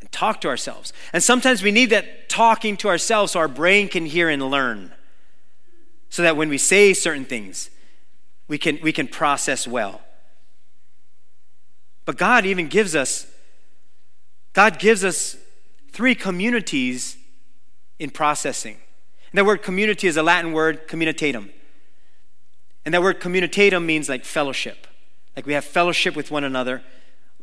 and 0.00 0.12
talk 0.12 0.40
to 0.42 0.48
ourselves. 0.48 0.92
And 1.12 1.22
sometimes 1.22 1.62
we 1.62 1.72
need 1.72 1.90
that 1.90 2.28
talking 2.28 2.76
to 2.78 2.88
ourselves 2.88 3.32
so 3.32 3.40
our 3.40 3.48
brain 3.48 3.88
can 3.88 4.04
hear 4.04 4.28
and 4.28 4.50
learn. 4.50 4.92
So 6.10 6.22
that 6.22 6.36
when 6.36 6.48
we 6.48 6.58
say 6.58 6.92
certain 6.92 7.24
things, 7.24 7.70
we 8.46 8.58
can, 8.58 8.78
we 8.82 8.92
can 8.92 9.08
process 9.08 9.66
well. 9.66 10.02
But 12.04 12.18
God 12.18 12.44
even 12.44 12.68
gives 12.68 12.94
us, 12.94 13.26
God 14.52 14.78
gives 14.78 15.04
us 15.04 15.36
three 15.92 16.14
communities 16.14 17.16
in 17.98 18.10
processing. 18.10 18.76
And 19.30 19.38
that 19.38 19.44
word 19.46 19.62
community 19.62 20.08
is 20.08 20.16
a 20.16 20.22
Latin 20.22 20.52
word, 20.52 20.88
communitatum. 20.88 21.50
And 22.84 22.94
that 22.94 23.02
word 23.02 23.20
communitatum 23.20 23.84
means 23.84 24.08
like 24.08 24.24
fellowship. 24.24 24.86
Like 25.36 25.46
we 25.46 25.52
have 25.52 25.64
fellowship 25.64 26.16
with 26.16 26.30
one 26.30 26.44
another. 26.44 26.82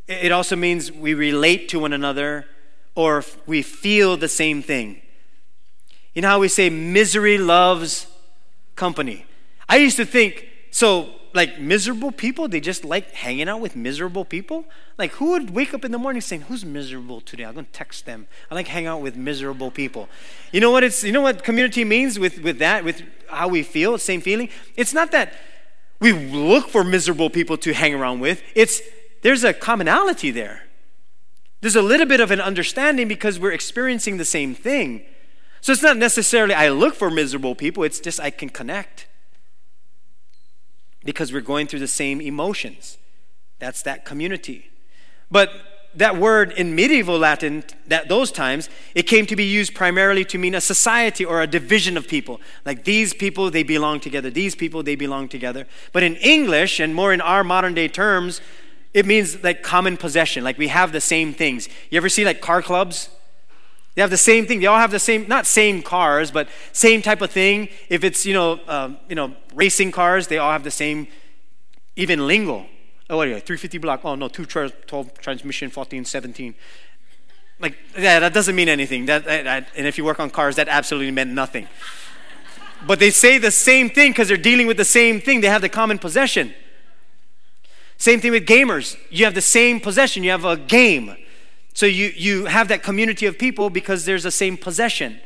It 0.08 0.32
also 0.32 0.56
means 0.56 0.92
we 0.92 1.14
relate 1.14 1.70
to 1.70 1.80
one 1.80 1.94
another 1.94 2.46
or 2.96 3.24
we 3.46 3.62
feel 3.62 4.18
the 4.18 4.28
same 4.28 4.62
thing. 4.62 5.02
You 6.14 6.22
know 6.22 6.30
how 6.30 6.40
we 6.40 6.48
say 6.48 6.70
misery 6.70 7.38
loves 7.38 8.08
company? 8.76 9.26
I 9.70 9.78
used 9.78 9.98
to 9.98 10.06
think, 10.06 10.48
so 10.72 11.10
like 11.38 11.60
miserable 11.60 12.12
people, 12.12 12.48
they 12.48 12.60
just 12.60 12.84
like 12.84 13.12
hanging 13.14 13.48
out 13.48 13.62
with 13.62 13.76
miserable 13.76 14.26
people. 14.26 14.66
Like, 14.98 15.12
who 15.14 15.30
would 15.32 15.52
wake 15.52 15.72
up 15.72 15.86
in 15.86 15.92
the 15.92 16.00
morning 16.00 16.20
saying, 16.20 16.42
Who's 16.42 16.66
miserable 16.66 17.22
today? 17.22 17.44
I'm 17.44 17.54
to 17.54 17.64
text 17.64 18.08
them. 18.08 18.28
I 18.50 18.56
like 18.56 18.68
hang 18.68 18.88
out 18.88 19.02
with 19.02 19.16
miserable 19.16 19.70
people. 19.70 20.10
You 20.52 20.60
know 20.60 20.72
what 20.72 20.84
it's 20.84 21.04
you 21.04 21.12
know 21.12 21.22
what 21.22 21.44
community 21.44 21.86
means 21.86 22.18
with, 22.18 22.40
with 22.40 22.58
that, 22.58 22.84
with 22.84 23.04
how 23.30 23.48
we 23.48 23.62
feel, 23.62 23.98
same 24.00 24.20
feeling? 24.20 24.50
It's 24.76 24.94
not 24.94 25.12
that 25.12 25.34
we 26.00 26.12
look 26.12 26.70
for 26.70 26.84
miserable 26.84 27.30
people 27.30 27.56
to 27.60 27.72
hang 27.72 27.94
around 27.94 28.20
with. 28.20 28.42
It's 28.56 28.82
there's 29.22 29.44
a 29.44 29.54
commonality 29.54 30.32
there. 30.32 30.64
There's 31.62 31.76
a 31.76 31.82
little 31.82 32.08
bit 32.08 32.20
of 32.20 32.32
an 32.32 32.42
understanding 32.42 33.08
because 33.08 33.40
we're 33.40 33.52
experiencing 33.52 34.18
the 34.18 34.26
same 34.26 34.56
thing. 34.56 35.04
So 35.62 35.72
it's 35.72 35.84
not 35.84 35.98
necessarily 35.98 36.56
I 36.56 36.70
look 36.70 36.96
for 36.96 37.12
miserable 37.12 37.54
people, 37.54 37.84
it's 37.84 38.00
just 38.00 38.20
I 38.20 38.32
can 38.32 38.50
connect 38.50 39.07
because 41.08 41.32
we're 41.32 41.40
going 41.40 41.68
through 41.68 41.80
the 41.80 41.88
same 41.88 42.20
emotions. 42.20 42.98
That's 43.60 43.82
that 43.84 44.04
community. 44.04 44.70
But 45.32 45.50
that 45.96 46.18
word 46.18 46.52
in 46.52 46.76
medieval 46.76 47.18
Latin, 47.18 47.64
that 47.88 48.10
those 48.10 48.30
times, 48.30 48.70
it 48.94 49.04
came 49.04 49.26
to 49.28 49.36
be 49.38 49.46
used 49.46 49.74
primarily 49.74 50.26
to 50.26 50.38
mean 50.38 50.54
a 50.54 50.60
society 50.60 51.24
or 51.24 51.42
a 51.42 51.48
division 51.48 51.96
of 51.96 52.10
people. 52.10 52.42
Like 52.66 52.84
these 52.84 53.14
people, 53.14 53.50
they 53.50 53.64
belong 53.64 54.02
together. 54.02 54.30
These 54.30 54.56
people, 54.56 54.84
they 54.84 54.98
belong 54.98 55.30
together. 55.30 55.66
But 55.94 56.04
in 56.04 56.18
English, 56.18 56.82
and 56.82 56.94
more 56.94 57.14
in 57.14 57.22
our 57.22 57.42
modern 57.42 57.74
day 57.74 57.88
terms, 57.88 58.42
it 58.94 59.06
means 59.06 59.42
like 59.42 59.64
common 59.64 59.96
possession. 59.96 60.44
Like 60.44 60.58
we 60.58 60.68
have 60.68 60.92
the 60.92 61.02
same 61.02 61.34
things. 61.34 61.70
You 61.90 61.96
ever 61.98 62.10
see 62.10 62.26
like 62.26 62.42
car 62.42 62.62
clubs? 62.62 63.08
They 63.98 64.04
have 64.04 64.12
the 64.12 64.18
same 64.18 64.46
thing. 64.46 64.60
They 64.60 64.68
all 64.68 64.78
have 64.78 64.92
the 64.92 65.00
same, 65.00 65.28
not 65.28 65.48
same 65.48 65.82
cars, 65.82 66.30
but 66.30 66.48
same 66.72 67.02
type 67.02 67.20
of 67.24 67.32
thing. 67.32 67.68
If 67.90 68.04
it's, 68.04 68.28
you 68.28 68.34
know, 68.36 68.60
uh, 68.68 68.92
you 69.10 69.16
know, 69.16 69.34
racing 69.56 69.92
cars, 69.92 70.28
they 70.28 70.38
all 70.38 70.52
have 70.52 70.64
the 70.64 70.70
same, 70.70 71.08
even 71.96 72.28
lingo. 72.28 72.68
Oh, 73.10 73.18
what 73.18 73.28
are 73.28 73.32
you, 73.32 73.40
350 73.40 73.80
block? 73.80 74.02
Oh, 74.06 74.14
no, 74.14 74.28
212 74.28 75.18
transmission, 75.18 75.72
14, 75.72 76.06
17. 76.06 76.54
Like, 77.60 77.76
yeah, 77.98 78.20
that 78.20 78.36
doesn't 78.36 78.56
mean 78.56 78.70
anything. 78.70 79.08
That, 79.08 79.26
that, 79.26 79.70
and 79.76 79.88
if 79.88 79.98
you 79.98 80.06
work 80.06 80.20
on 80.20 80.30
cars, 80.30 80.58
that 80.58 80.68
absolutely 80.68 81.10
meant 81.10 81.32
nothing. 81.32 81.68
But 82.86 83.00
they 83.00 83.10
say 83.10 83.40
the 83.40 83.50
same 83.50 83.90
thing 83.90 84.12
because 84.12 84.28
they're 84.28 84.38
dealing 84.38 84.68
with 84.68 84.78
the 84.78 84.86
same 84.86 85.20
thing. 85.20 85.42
They 85.42 85.50
have 85.50 85.64
the 85.64 85.70
common 85.70 85.98
possession. 85.98 86.54
Same 87.98 88.20
thing 88.20 88.30
with 88.30 88.46
gamers. 88.46 88.96
You 89.10 89.26
have 89.26 89.34
the 89.34 89.42
same 89.42 89.80
possession. 89.80 90.24
You 90.24 90.30
have 90.30 90.46
a 90.46 90.56
game. 90.56 91.16
So 91.78 91.86
you, 91.86 92.12
you 92.16 92.46
have 92.46 92.70
that 92.70 92.82
community 92.82 93.28
of 93.28 93.38
people 93.38 93.70
because 93.70 94.06
there's 94.06 94.24
the 94.24 94.32
same 94.32 94.58
possession. 94.58 95.20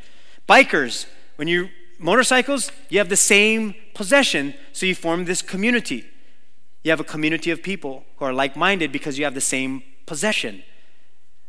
Bikers, 0.50 1.06
when 1.38 1.48
you 1.48 1.70
motorcycles, 1.98 2.74
you 2.90 2.98
have 2.98 3.08
the 3.08 3.16
same 3.16 3.74
possession, 3.94 4.54
so 4.74 4.86
you 4.86 4.94
form 4.94 5.24
this 5.24 5.42
community. 5.42 6.04
You 6.84 6.92
have 6.92 7.00
a 7.00 7.06
community 7.06 7.52
of 7.52 7.64
people 7.64 8.04
who 8.18 8.26
are 8.26 8.34
like 8.34 8.58
minded 8.58 8.92
because 8.92 9.18
you 9.18 9.24
have 9.24 9.34
the 9.34 9.40
same 9.40 9.82
possession. 10.06 10.64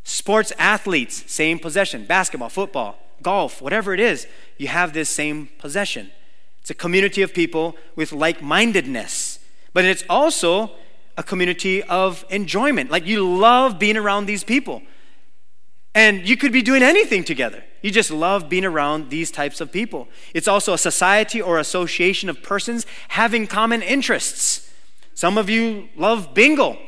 Sports 0.05 0.53
athletes, 0.57 1.25
same 1.27 1.59
possession. 1.59 2.05
Basketball, 2.05 2.49
football, 2.49 2.97
golf, 3.23 3.61
whatever 3.61 3.93
it 3.93 3.99
is, 3.99 4.29
you 4.57 4.69
have 4.69 4.93
this 4.93 5.09
same 5.09 5.49
possession. 5.59 6.13
It's 6.61 6.71
a 6.71 6.75
community 6.75 7.23
of 7.23 7.35
people 7.35 7.75
with 7.97 8.13
like 8.13 8.41
mindedness. 8.41 9.41
But 9.73 9.85
it's 9.85 10.05
also 10.09 10.71
a 11.17 11.23
community 11.23 11.83
of 11.83 12.25
enjoyment. 12.31 12.91
Like 12.91 13.07
you 13.07 13.37
love 13.37 13.79
being 13.79 13.97
around 13.97 14.27
these 14.27 14.45
people. 14.45 14.83
And 15.95 16.27
you 16.27 16.37
could 16.37 16.53
be 16.53 16.63
doing 16.63 16.83
anything 16.83 17.23
together. 17.23 17.63
You 17.83 17.91
just 17.91 18.11
love 18.11 18.49
being 18.49 18.65
around 18.65 19.11
these 19.11 19.31
types 19.31 19.61
of 19.61 19.71
people. 19.71 20.09
It's 20.33 20.49
also 20.49 20.73
a 20.73 20.79
society 20.79 21.43
or 21.43 21.59
association 21.59 22.31
of 22.31 22.43
persons 22.43 22.87
having 23.09 23.47
common 23.47 23.83
interests. 23.83 24.71
Some 25.15 25.37
of 25.37 25.51
you 25.51 25.89
love 25.97 26.33
bingo. 26.33 26.79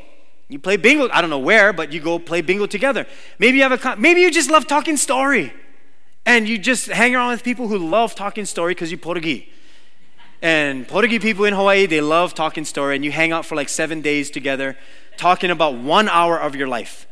You 0.47 0.59
play 0.59 0.77
bingo, 0.77 1.09
I 1.11 1.21
don't 1.21 1.29
know 1.29 1.39
where, 1.39 1.73
but 1.73 1.91
you 1.91 1.99
go 1.99 2.17
play 2.17 2.41
bingo 2.41 2.65
together. 2.65 3.05
Maybe 3.39 3.57
you 3.57 3.63
have 3.63 3.85
a 3.85 3.95
maybe 3.95 4.21
you 4.21 4.31
just 4.31 4.49
love 4.49 4.67
talking 4.67 4.97
story. 4.97 5.53
And 6.25 6.47
you 6.49 6.57
just 6.57 6.87
hang 6.87 7.15
around 7.15 7.31
with 7.31 7.43
people 7.43 7.67
who 7.67 7.77
love 7.77 8.15
talking 8.15 8.45
story 8.45 8.73
because 8.73 8.91
you 8.91 8.97
Portuguese. 8.97 9.47
And 10.45 10.87
Portuguese 10.87 11.23
people 11.23 11.45
in 11.45 11.55
Hawaii, 11.55 11.87
they 11.87 12.01
love 12.01 12.35
talking 12.35 12.65
story, 12.65 12.95
and 12.95 13.03
you 13.03 13.11
hang 13.11 13.31
out 13.31 13.47
for 13.47 13.55
like 13.55 13.67
seven 13.67 14.01
days 14.01 14.29
together, 14.29 14.77
talking 15.17 15.49
about 15.49 15.73
one 15.73 16.07
hour 16.07 16.39
of 16.39 16.55
your 16.55 16.67
life. 16.67 17.07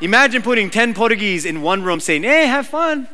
Imagine 0.00 0.40
putting 0.40 0.70
10 0.70 0.94
Portuguese 0.94 1.44
in 1.44 1.60
one 1.60 1.82
room 1.82 2.00
saying, 2.00 2.22
hey, 2.22 2.46
have 2.46 2.66
fun. 2.66 3.06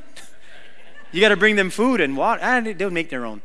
You 1.10 1.20
got 1.20 1.30
to 1.30 1.36
bring 1.36 1.56
them 1.56 1.68
food 1.68 2.00
and 2.00 2.16
water. 2.16 2.42
And 2.42 2.68
ah, 2.68 2.72
they'll 2.76 2.90
make 2.90 3.10
their 3.10 3.26
own. 3.26 3.42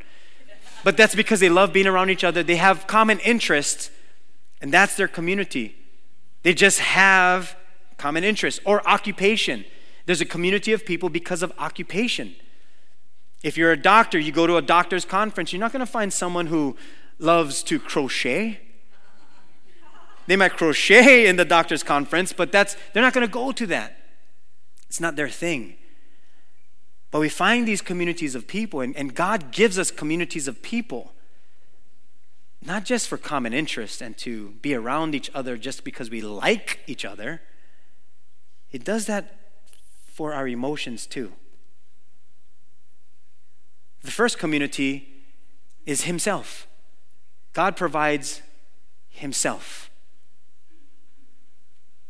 But 0.84 0.96
that's 0.96 1.16
because 1.16 1.40
they 1.40 1.48
love 1.48 1.72
being 1.72 1.88
around 1.88 2.10
each 2.10 2.22
other. 2.22 2.44
They 2.44 2.54
have 2.54 2.86
common 2.86 3.18
interests, 3.18 3.90
and 4.62 4.72
that's 4.72 4.94
their 4.94 5.08
community. 5.08 5.74
They 6.44 6.54
just 6.54 6.78
have 6.78 7.56
common 7.96 8.22
interests 8.22 8.60
or 8.64 8.80
occupation. 8.88 9.64
There's 10.06 10.20
a 10.20 10.24
community 10.24 10.72
of 10.72 10.86
people 10.86 11.08
because 11.08 11.42
of 11.42 11.52
occupation. 11.58 12.36
If 13.42 13.56
you're 13.56 13.72
a 13.72 13.80
doctor, 13.80 14.18
you 14.18 14.32
go 14.32 14.46
to 14.46 14.56
a 14.56 14.62
doctor's 14.62 15.04
conference, 15.04 15.52
you're 15.52 15.60
not 15.60 15.72
going 15.72 15.84
to 15.84 15.90
find 15.90 16.12
someone 16.12 16.46
who 16.46 16.76
loves 17.18 17.62
to 17.64 17.78
crochet 17.78 18.60
they 20.30 20.36
might 20.36 20.56
crochet 20.56 21.26
in 21.26 21.34
the 21.34 21.44
doctor's 21.44 21.82
conference, 21.82 22.32
but 22.32 22.52
that's 22.52 22.76
they're 22.92 23.02
not 23.02 23.12
going 23.12 23.26
to 23.26 23.32
go 23.32 23.50
to 23.50 23.66
that. 23.66 23.96
It's 24.86 25.00
not 25.00 25.16
their 25.16 25.28
thing. 25.28 25.74
But 27.10 27.18
we 27.18 27.28
find 27.28 27.66
these 27.66 27.82
communities 27.82 28.36
of 28.36 28.46
people, 28.46 28.80
and, 28.80 28.96
and 28.96 29.12
God 29.12 29.50
gives 29.50 29.76
us 29.76 29.90
communities 29.90 30.46
of 30.46 30.62
people, 30.62 31.14
not 32.64 32.84
just 32.84 33.08
for 33.08 33.16
common 33.16 33.52
interest 33.52 34.00
and 34.00 34.16
to 34.18 34.50
be 34.62 34.72
around 34.72 35.16
each 35.16 35.32
other 35.34 35.56
just 35.56 35.82
because 35.82 36.10
we 36.10 36.20
like 36.20 36.78
each 36.86 37.04
other. 37.04 37.42
It 38.70 38.84
does 38.84 39.06
that 39.06 39.34
for 40.06 40.32
our 40.32 40.46
emotions 40.46 41.08
too. 41.08 41.32
The 44.02 44.10
first 44.10 44.38
community 44.38 45.08
is 45.86 46.04
Himself. 46.04 46.66
God 47.52 47.76
provides 47.76 48.42
Himself. 49.08 49.90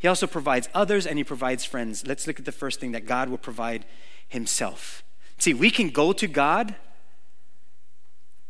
He 0.01 0.09
also 0.09 0.27
provides 0.27 0.69
others 0.75 1.07
and 1.07 1.19
he 1.19 1.25
provides 1.25 1.67
friends. 1.67 2.07
Let's 2.07 2.27
look 2.27 2.39
at 2.39 2.47
the 2.47 2.53
first 2.53 2.81
thing 2.81 2.93
that 2.93 3.05
God 3.05 3.29
will 3.29 3.39
provide 3.39 3.85
himself. 4.27 5.05
See, 5.37 5.53
we 5.53 5.71
can 5.71 5.91
go 5.91 6.15
to 6.15 6.27
God 6.27 6.75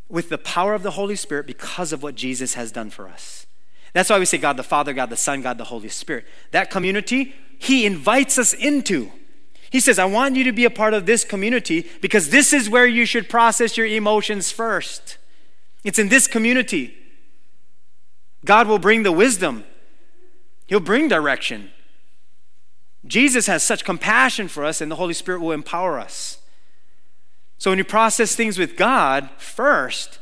with 0.09 0.29
the 0.29 0.39
power 0.39 0.75
of 0.75 0.85
the 0.85 0.93
Holy 0.93 1.17
Spirit 1.17 1.49
because 1.49 1.93
of 1.93 2.05
what 2.05 2.15
Jesus 2.15 2.55
has 2.55 2.71
done 2.71 2.89
for 2.89 3.09
us. 3.09 3.47
That's 3.93 4.09
why 4.09 4.21
we 4.21 4.27
say 4.27 4.39
God 4.39 4.57
the 4.57 4.63
Father, 4.63 4.93
God 4.93 5.11
the 5.11 5.17
Son, 5.17 5.43
God 5.43 5.59
the 5.59 5.65
Holy 5.65 5.89
Spirit. 5.89 6.25
That 6.53 6.71
community, 6.71 7.35
He 7.59 7.85
invites 7.85 8.39
us 8.39 8.55
into. 8.55 9.11
He 9.71 9.81
says, 9.81 9.99
I 9.99 10.05
want 10.05 10.37
you 10.37 10.45
to 10.45 10.53
be 10.53 10.65
a 10.65 10.71
part 10.71 10.95
of 10.95 11.07
this 11.07 11.25
community 11.25 11.89
because 12.01 12.31
this 12.31 12.53
is 12.53 12.69
where 12.69 12.87
you 12.87 13.07
should 13.07 13.29
process 13.29 13.77
your 13.77 13.87
emotions 13.87 14.51
first. 14.51 15.17
It's 15.85 15.99
in 15.99 16.09
this 16.09 16.27
community. 16.27 16.97
God 18.45 18.67
will 18.67 18.79
bring 18.79 19.03
the 19.05 19.13
wisdom 19.13 19.65
He'll 20.71 20.79
bring 20.79 21.09
direction. 21.09 21.73
Jesus 23.05 23.49
has 23.49 23.65
such 23.65 23.85
compassion 23.85 24.47
for 24.47 24.65
us, 24.65 24.81
and 24.81 24.89
the 24.89 24.95
Holy 24.95 25.15
Spirit 25.15 25.41
will 25.41 25.51
empower 25.51 25.99
us. 25.99 26.39
So 27.59 27.73
when 27.73 27.79
you 27.79 27.85
process 27.85 28.37
things 28.37 28.57
with 28.57 28.77
God 28.77 29.31
first, 29.37 30.21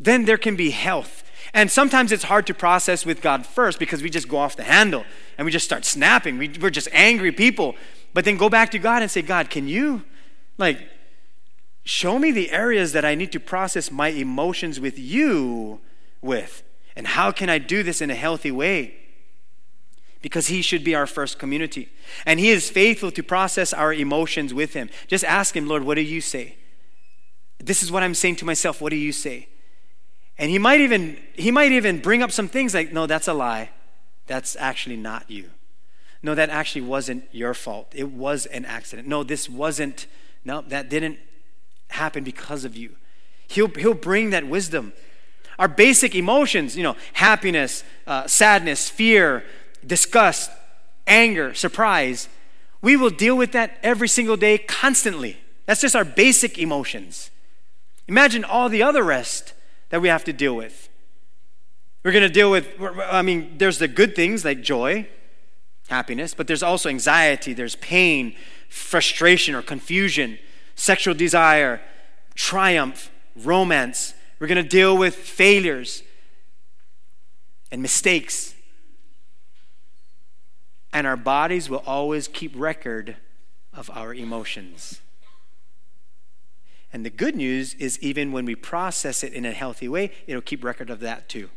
then 0.00 0.24
there 0.24 0.36
can 0.36 0.56
be 0.56 0.70
health. 0.70 1.22
And 1.54 1.70
sometimes 1.70 2.10
it's 2.10 2.24
hard 2.24 2.44
to 2.48 2.54
process 2.54 3.06
with 3.06 3.22
God 3.22 3.46
first 3.46 3.78
because 3.78 4.02
we 4.02 4.10
just 4.10 4.28
go 4.28 4.38
off 4.38 4.56
the 4.56 4.64
handle 4.64 5.04
and 5.38 5.44
we 5.44 5.52
just 5.52 5.64
start 5.64 5.84
snapping. 5.84 6.36
We, 6.36 6.48
are 6.60 6.70
just 6.70 6.88
angry 6.90 7.30
people. 7.30 7.76
But 8.14 8.24
then 8.24 8.36
go 8.36 8.48
back 8.48 8.70
to 8.70 8.78
God 8.78 9.02
and 9.02 9.10
say, 9.10 9.20
God, 9.20 9.50
can 9.50 9.68
you, 9.68 10.04
like, 10.56 10.88
show 11.84 12.18
me 12.18 12.30
the 12.30 12.50
areas 12.50 12.92
that 12.92 13.04
I 13.04 13.14
need 13.14 13.32
to 13.32 13.40
process 13.40 13.90
my 13.90 14.08
emotions 14.08 14.80
with 14.80 14.98
you 14.98 15.80
with? 16.22 16.62
And 16.96 17.08
how 17.08 17.32
can 17.32 17.50
I 17.50 17.58
do 17.58 17.82
this 17.82 18.00
in 18.00 18.10
a 18.10 18.14
healthy 18.14 18.50
way? 18.50 18.94
because 20.24 20.46
he 20.46 20.62
should 20.62 20.82
be 20.82 20.94
our 20.94 21.06
first 21.06 21.38
community. 21.38 21.90
And 22.24 22.40
he 22.40 22.48
is 22.48 22.70
faithful 22.70 23.10
to 23.10 23.22
process 23.22 23.74
our 23.74 23.92
emotions 23.92 24.54
with 24.54 24.72
him. 24.72 24.88
Just 25.06 25.22
ask 25.22 25.54
him, 25.54 25.68
Lord, 25.68 25.84
what 25.84 25.96
do 25.96 26.00
you 26.00 26.22
say? 26.22 26.56
This 27.58 27.82
is 27.82 27.92
what 27.92 28.02
I'm 28.02 28.14
saying 28.14 28.36
to 28.36 28.46
myself. 28.46 28.80
What 28.80 28.88
do 28.88 28.96
you 28.96 29.12
say? 29.12 29.48
And 30.38 30.50
he 30.50 30.58
might 30.58 30.80
even 30.80 31.18
he 31.34 31.50
might 31.50 31.72
even 31.72 32.00
bring 32.00 32.22
up 32.22 32.32
some 32.32 32.48
things 32.48 32.72
like, 32.72 32.90
no, 32.90 33.06
that's 33.06 33.28
a 33.28 33.34
lie. 33.34 33.68
That's 34.26 34.56
actually 34.56 34.96
not 34.96 35.30
you. 35.30 35.50
No, 36.24 36.34
that 36.34 36.48
actually 36.48 36.80
wasn't 36.80 37.28
your 37.32 37.52
fault. 37.52 37.92
It 37.94 38.10
was 38.10 38.46
an 38.46 38.64
accident. 38.64 39.06
No, 39.06 39.22
this 39.22 39.46
wasn't, 39.46 40.06
no, 40.42 40.62
that 40.68 40.88
didn't 40.88 41.18
happen 41.88 42.24
because 42.24 42.64
of 42.64 42.74
you. 42.74 42.96
He'll, 43.46 43.68
he'll 43.68 43.92
bring 43.92 44.30
that 44.30 44.48
wisdom. 44.48 44.94
Our 45.58 45.68
basic 45.68 46.14
emotions, 46.14 46.78
you 46.78 46.82
know, 46.82 46.96
happiness, 47.12 47.84
uh, 48.06 48.26
sadness, 48.26 48.88
fear, 48.88 49.44
disgust, 49.86 50.50
anger, 51.06 51.52
surprise, 51.52 52.30
we 52.80 52.96
will 52.96 53.10
deal 53.10 53.36
with 53.36 53.52
that 53.52 53.78
every 53.82 54.08
single 54.08 54.38
day 54.38 54.56
constantly. 54.56 55.36
That's 55.66 55.82
just 55.82 55.94
our 55.94 56.06
basic 56.06 56.58
emotions. 56.58 57.30
Imagine 58.08 58.44
all 58.44 58.70
the 58.70 58.82
other 58.82 59.02
rest 59.02 59.52
that 59.90 60.00
we 60.00 60.08
have 60.08 60.24
to 60.24 60.32
deal 60.32 60.56
with. 60.56 60.88
We're 62.02 62.12
going 62.12 62.22
to 62.22 62.30
deal 62.30 62.50
with, 62.50 62.66
I 62.80 63.20
mean, 63.20 63.56
there's 63.58 63.78
the 63.78 63.88
good 63.88 64.16
things 64.16 64.42
like 64.42 64.62
joy, 64.62 65.06
happiness, 65.88 66.34
but 66.34 66.46
there's 66.46 66.62
also 66.62 66.88
anxiety, 66.88 67.52
there's 67.52 67.76
pain, 67.76 68.34
frustration 68.68 69.54
or 69.54 69.62
confusion, 69.62 70.38
sexual 70.74 71.14
desire, 71.14 71.80
triumph, 72.34 73.10
romance. 73.36 74.14
We're 74.38 74.46
going 74.46 74.62
to 74.62 74.68
deal 74.68 74.96
with 74.96 75.14
failures 75.14 76.02
and 77.70 77.82
mistakes. 77.82 78.54
And 80.92 81.06
our 81.06 81.16
bodies 81.16 81.68
will 81.68 81.82
always 81.86 82.28
keep 82.28 82.52
record 82.54 83.16
of 83.72 83.90
our 83.90 84.14
emotions. 84.14 85.00
And 86.92 87.04
the 87.04 87.10
good 87.10 87.34
news 87.34 87.74
is, 87.74 87.98
even 87.98 88.30
when 88.30 88.44
we 88.44 88.54
process 88.54 89.24
it 89.24 89.32
in 89.32 89.44
a 89.44 89.50
healthy 89.50 89.88
way, 89.88 90.12
it'll 90.28 90.40
keep 90.40 90.62
record 90.62 90.90
of 90.90 91.00
that 91.00 91.28
too. 91.28 91.50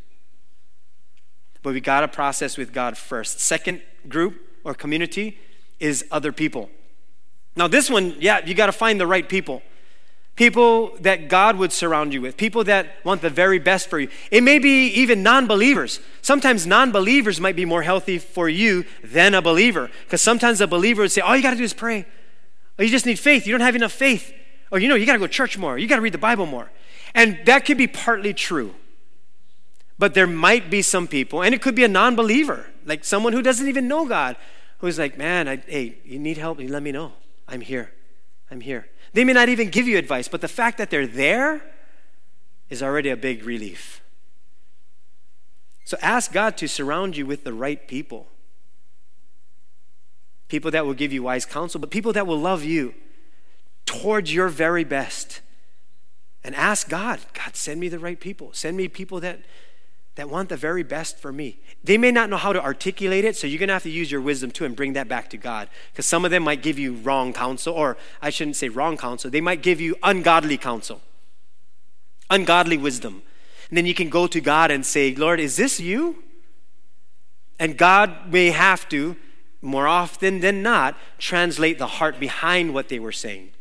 But 1.67 1.73
we 1.73 1.81
got 1.81 1.99
to 1.99 2.07
process 2.07 2.57
with 2.57 2.71
God 2.71 2.97
first. 2.97 3.41
Second 3.41 3.81
group 4.07 4.39
or 4.63 4.73
community 4.73 5.37
is 5.81 6.05
other 6.11 6.31
people. 6.31 6.69
Now, 7.57 7.67
this 7.67 7.89
one, 7.89 8.15
yeah, 8.21 8.39
you 8.45 8.53
got 8.53 8.67
to 8.67 8.71
find 8.71 9.01
the 9.01 9.05
right 9.05 9.27
people. 9.27 9.61
People 10.37 10.95
that 11.01 11.27
God 11.27 11.57
would 11.57 11.73
surround 11.73 12.13
you 12.13 12.21
with, 12.21 12.37
people 12.37 12.63
that 12.63 13.03
want 13.03 13.21
the 13.21 13.29
very 13.29 13.59
best 13.59 13.89
for 13.89 13.99
you. 13.99 14.07
It 14.31 14.43
may 14.43 14.59
be 14.59 14.87
even 14.91 15.23
non 15.23 15.45
believers. 15.45 15.99
Sometimes 16.21 16.65
non 16.65 16.93
believers 16.93 17.41
might 17.41 17.57
be 17.57 17.65
more 17.65 17.81
healthy 17.81 18.17
for 18.17 18.47
you 18.47 18.85
than 19.03 19.33
a 19.33 19.41
believer. 19.41 19.89
Because 20.05 20.21
sometimes 20.21 20.61
a 20.61 20.67
believer 20.67 21.01
would 21.01 21.11
say, 21.11 21.19
All 21.19 21.35
you 21.35 21.43
got 21.43 21.51
to 21.51 21.57
do 21.57 21.65
is 21.65 21.73
pray. 21.73 22.05
Or 22.79 22.85
you 22.85 22.89
just 22.89 23.05
need 23.05 23.19
faith. 23.19 23.45
You 23.45 23.51
don't 23.51 23.59
have 23.59 23.75
enough 23.75 23.91
faith. 23.91 24.33
Or 24.71 24.79
you 24.79 24.87
know, 24.87 24.95
you 24.95 25.05
got 25.05 25.13
to 25.15 25.19
go 25.19 25.27
to 25.27 25.33
church 25.33 25.57
more. 25.57 25.77
You 25.77 25.85
got 25.85 25.97
to 25.97 26.01
read 26.01 26.13
the 26.13 26.17
Bible 26.17 26.45
more. 26.45 26.71
And 27.13 27.39
that 27.43 27.65
could 27.65 27.77
be 27.77 27.87
partly 27.87 28.33
true. 28.33 28.73
But 29.99 30.13
there 30.13 30.27
might 30.27 30.69
be 30.69 30.81
some 30.81 31.07
people, 31.07 31.41
and 31.41 31.55
it 31.55 31.61
could 31.61 31.75
be 31.75 31.83
a 31.83 31.87
non 31.87 32.15
believer, 32.15 32.67
like 32.85 33.03
someone 33.03 33.33
who 33.33 33.41
doesn't 33.41 33.67
even 33.67 33.87
know 33.87 34.07
God, 34.07 34.35
who's 34.79 34.99
like, 34.99 35.17
man, 35.17 35.47
I, 35.47 35.57
hey, 35.57 35.97
you 36.05 36.19
need 36.19 36.37
help? 36.37 36.59
You 36.59 36.67
let 36.67 36.83
me 36.83 36.91
know. 36.91 37.13
I'm 37.47 37.61
here. 37.61 37.91
I'm 38.51 38.61
here. 38.61 38.87
They 39.13 39.23
may 39.23 39.33
not 39.33 39.49
even 39.49 39.69
give 39.69 39.87
you 39.87 39.97
advice, 39.97 40.27
but 40.27 40.41
the 40.41 40.47
fact 40.47 40.77
that 40.77 40.89
they're 40.89 41.07
there 41.07 41.61
is 42.69 42.83
already 42.83 43.09
a 43.09 43.17
big 43.17 43.43
relief. 43.43 44.01
So 45.85 45.97
ask 46.01 46.31
God 46.31 46.57
to 46.57 46.67
surround 46.67 47.15
you 47.15 47.25
with 47.25 47.43
the 47.43 47.53
right 47.53 47.87
people. 47.87 48.27
People 50.49 50.69
that 50.71 50.85
will 50.85 50.93
give 50.93 51.11
you 51.11 51.23
wise 51.23 51.45
counsel, 51.45 51.79
but 51.79 51.89
people 51.89 52.13
that 52.13 52.27
will 52.27 52.39
love 52.39 52.63
you 52.63 52.93
towards 53.85 54.33
your 54.33 54.49
very 54.49 54.83
best. 54.83 55.41
And 56.43 56.53
ask 56.55 56.87
God, 56.87 57.19
God, 57.33 57.55
send 57.55 57.79
me 57.79 57.89
the 57.89 57.99
right 57.99 58.19
people. 58.19 58.51
Send 58.53 58.77
me 58.77 58.87
people 58.87 59.19
that 59.21 59.39
that 60.17 60.29
want 60.29 60.49
the 60.49 60.57
very 60.57 60.83
best 60.83 61.19
for 61.19 61.31
me. 61.31 61.59
They 61.83 61.97
may 61.97 62.11
not 62.11 62.29
know 62.29 62.37
how 62.37 62.51
to 62.51 62.61
articulate 62.61 63.23
it, 63.23 63.35
so 63.35 63.47
you're 63.47 63.59
going 63.59 63.67
to 63.67 63.73
have 63.73 63.83
to 63.83 63.89
use 63.89 64.11
your 64.11 64.19
wisdom 64.19 64.51
too 64.51 64.65
and 64.65 64.75
bring 64.75 64.93
that 64.93 65.07
back 65.07 65.29
to 65.29 65.37
God. 65.37 65.69
Because 65.91 66.05
some 66.05 66.25
of 66.25 66.31
them 66.31 66.43
might 66.43 66.61
give 66.61 66.77
you 66.77 66.95
wrong 66.95 67.33
counsel, 67.33 67.73
or 67.73 67.97
I 68.21 68.29
shouldn't 68.29 68.57
say 68.57 68.67
wrong 68.67 68.97
counsel, 68.97 69.31
they 69.31 69.41
might 69.41 69.61
give 69.61 69.79
you 69.79 69.95
ungodly 70.03 70.57
counsel, 70.57 71.01
ungodly 72.29 72.77
wisdom. 72.77 73.21
And 73.69 73.77
then 73.77 73.85
you 73.85 73.93
can 73.93 74.09
go 74.09 74.27
to 74.27 74.41
God 74.41 74.71
and 74.71 74.85
say, 74.85 75.15
Lord, 75.15 75.39
is 75.39 75.55
this 75.55 75.79
you? 75.79 76.23
And 77.59 77.77
God 77.77 78.31
may 78.31 78.51
have 78.51 78.89
to, 78.89 79.15
more 79.61 79.87
often 79.87 80.41
than 80.41 80.61
not, 80.61 80.97
translate 81.17 81.79
the 81.79 81.87
heart 81.87 82.19
behind 82.19 82.73
what 82.73 82.89
they 82.89 82.99
were 82.99 83.11
saying. 83.11 83.51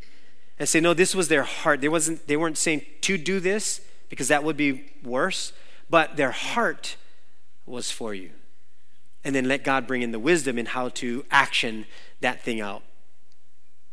And 0.58 0.68
say, 0.68 0.80
no, 0.80 0.94
this 0.94 1.14
was 1.14 1.28
their 1.28 1.42
heart. 1.42 1.80
They, 1.80 1.88
wasn't, 1.88 2.26
they 2.26 2.36
weren't 2.36 2.58
saying 2.58 2.82
to 3.02 3.18
do 3.18 3.40
this, 3.40 3.82
because 4.08 4.28
that 4.28 4.42
would 4.42 4.56
be 4.56 4.84
worse 5.04 5.52
but 5.88 6.16
their 6.16 6.30
heart 6.30 6.96
was 7.64 7.90
for 7.90 8.14
you. 8.14 8.30
And 9.24 9.34
then 9.34 9.48
let 9.48 9.64
God 9.64 9.86
bring 9.86 10.02
in 10.02 10.12
the 10.12 10.18
wisdom 10.18 10.58
in 10.58 10.66
how 10.66 10.88
to 10.90 11.24
action 11.30 11.86
that 12.20 12.42
thing 12.42 12.60
out. 12.60 12.82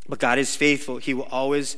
But 0.07 0.19
God 0.19 0.37
is 0.37 0.55
faithful. 0.55 0.97
He 0.97 1.13
will 1.13 1.27
always 1.31 1.77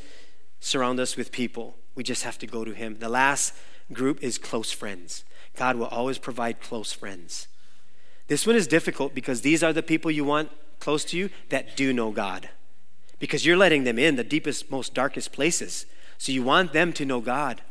surround 0.59 0.99
us 0.99 1.15
with 1.15 1.31
people. 1.31 1.75
We 1.93 2.03
just 2.03 2.23
have 2.23 2.37
to 2.39 2.47
go 2.47 2.65
to 2.65 2.71
Him. 2.73 2.97
The 2.99 3.09
last 3.09 3.53
group 3.93 4.21
is 4.21 4.37
close 4.37 4.71
friends. 4.71 5.23
God 5.55 5.77
will 5.77 5.85
always 5.87 6.17
provide 6.17 6.59
close 6.59 6.91
friends. 6.91 7.47
This 8.27 8.45
one 8.45 8.55
is 8.55 8.67
difficult 8.67 9.13
because 9.13 9.41
these 9.41 9.63
are 9.63 9.71
the 9.71 9.83
people 9.83 10.11
you 10.11 10.25
want 10.25 10.49
close 10.79 11.05
to 11.05 11.17
you 11.17 11.29
that 11.49 11.77
do 11.77 11.93
know 11.93 12.11
God. 12.11 12.49
Because 13.19 13.45
you're 13.45 13.55
letting 13.55 13.85
them 13.85 13.97
in 13.97 14.15
the 14.15 14.23
deepest, 14.23 14.69
most 14.69 14.93
darkest 14.93 15.31
places. 15.31 15.85
So 16.17 16.31
you 16.31 16.43
want 16.43 16.73
them 16.73 16.91
to 16.93 17.05
know 17.05 17.21
God. 17.21 17.61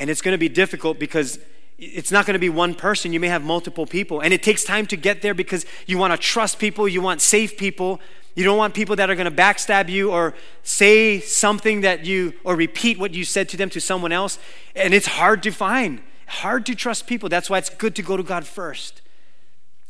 And 0.00 0.08
it's 0.08 0.22
going 0.22 0.32
to 0.32 0.38
be 0.38 0.48
difficult 0.48 0.98
because 0.98 1.38
it's 1.78 2.10
not 2.10 2.24
going 2.26 2.34
to 2.34 2.40
be 2.40 2.48
one 2.48 2.74
person. 2.74 3.12
You 3.12 3.20
may 3.20 3.28
have 3.28 3.44
multiple 3.44 3.86
people. 3.86 4.20
And 4.20 4.32
it 4.32 4.42
takes 4.42 4.64
time 4.64 4.86
to 4.86 4.96
get 4.96 5.20
there 5.20 5.34
because 5.34 5.66
you 5.86 5.98
want 5.98 6.14
to 6.14 6.18
trust 6.18 6.58
people, 6.58 6.88
you 6.88 7.02
want 7.02 7.20
safe 7.20 7.56
people. 7.56 8.00
You 8.34 8.44
don't 8.44 8.56
want 8.56 8.74
people 8.74 8.96
that 8.96 9.10
are 9.10 9.14
going 9.14 9.30
to 9.30 9.36
backstab 9.36 9.88
you 9.88 10.10
or 10.10 10.34
say 10.62 11.20
something 11.20 11.82
that 11.82 12.06
you, 12.06 12.32
or 12.44 12.56
repeat 12.56 12.98
what 12.98 13.12
you 13.12 13.24
said 13.24 13.48
to 13.50 13.56
them 13.56 13.68
to 13.70 13.80
someone 13.80 14.12
else. 14.12 14.38
And 14.74 14.94
it's 14.94 15.06
hard 15.06 15.42
to 15.42 15.50
find, 15.50 16.00
hard 16.26 16.64
to 16.66 16.74
trust 16.74 17.06
people. 17.06 17.28
That's 17.28 17.50
why 17.50 17.58
it's 17.58 17.70
good 17.70 17.94
to 17.96 18.02
go 18.02 18.16
to 18.16 18.22
God 18.22 18.46
first. 18.46 19.02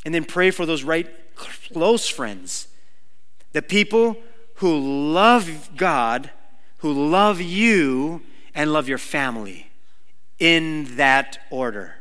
And 0.05 0.13
then 0.13 0.25
pray 0.25 0.51
for 0.51 0.67
those 0.67 0.83
right 0.83 1.07
close 1.37 2.09
friends. 2.09 2.67
The 3.53 3.63
people 3.63 4.17
who 4.55 5.13
love 5.13 5.71
God, 5.77 6.31
who 6.79 6.93
love 6.93 7.41
you, 7.41 8.23
and 8.55 8.73
love 8.73 8.89
your 8.89 8.99
family 8.99 9.70
in 10.41 10.97
that 10.97 11.39
order. 11.51 11.95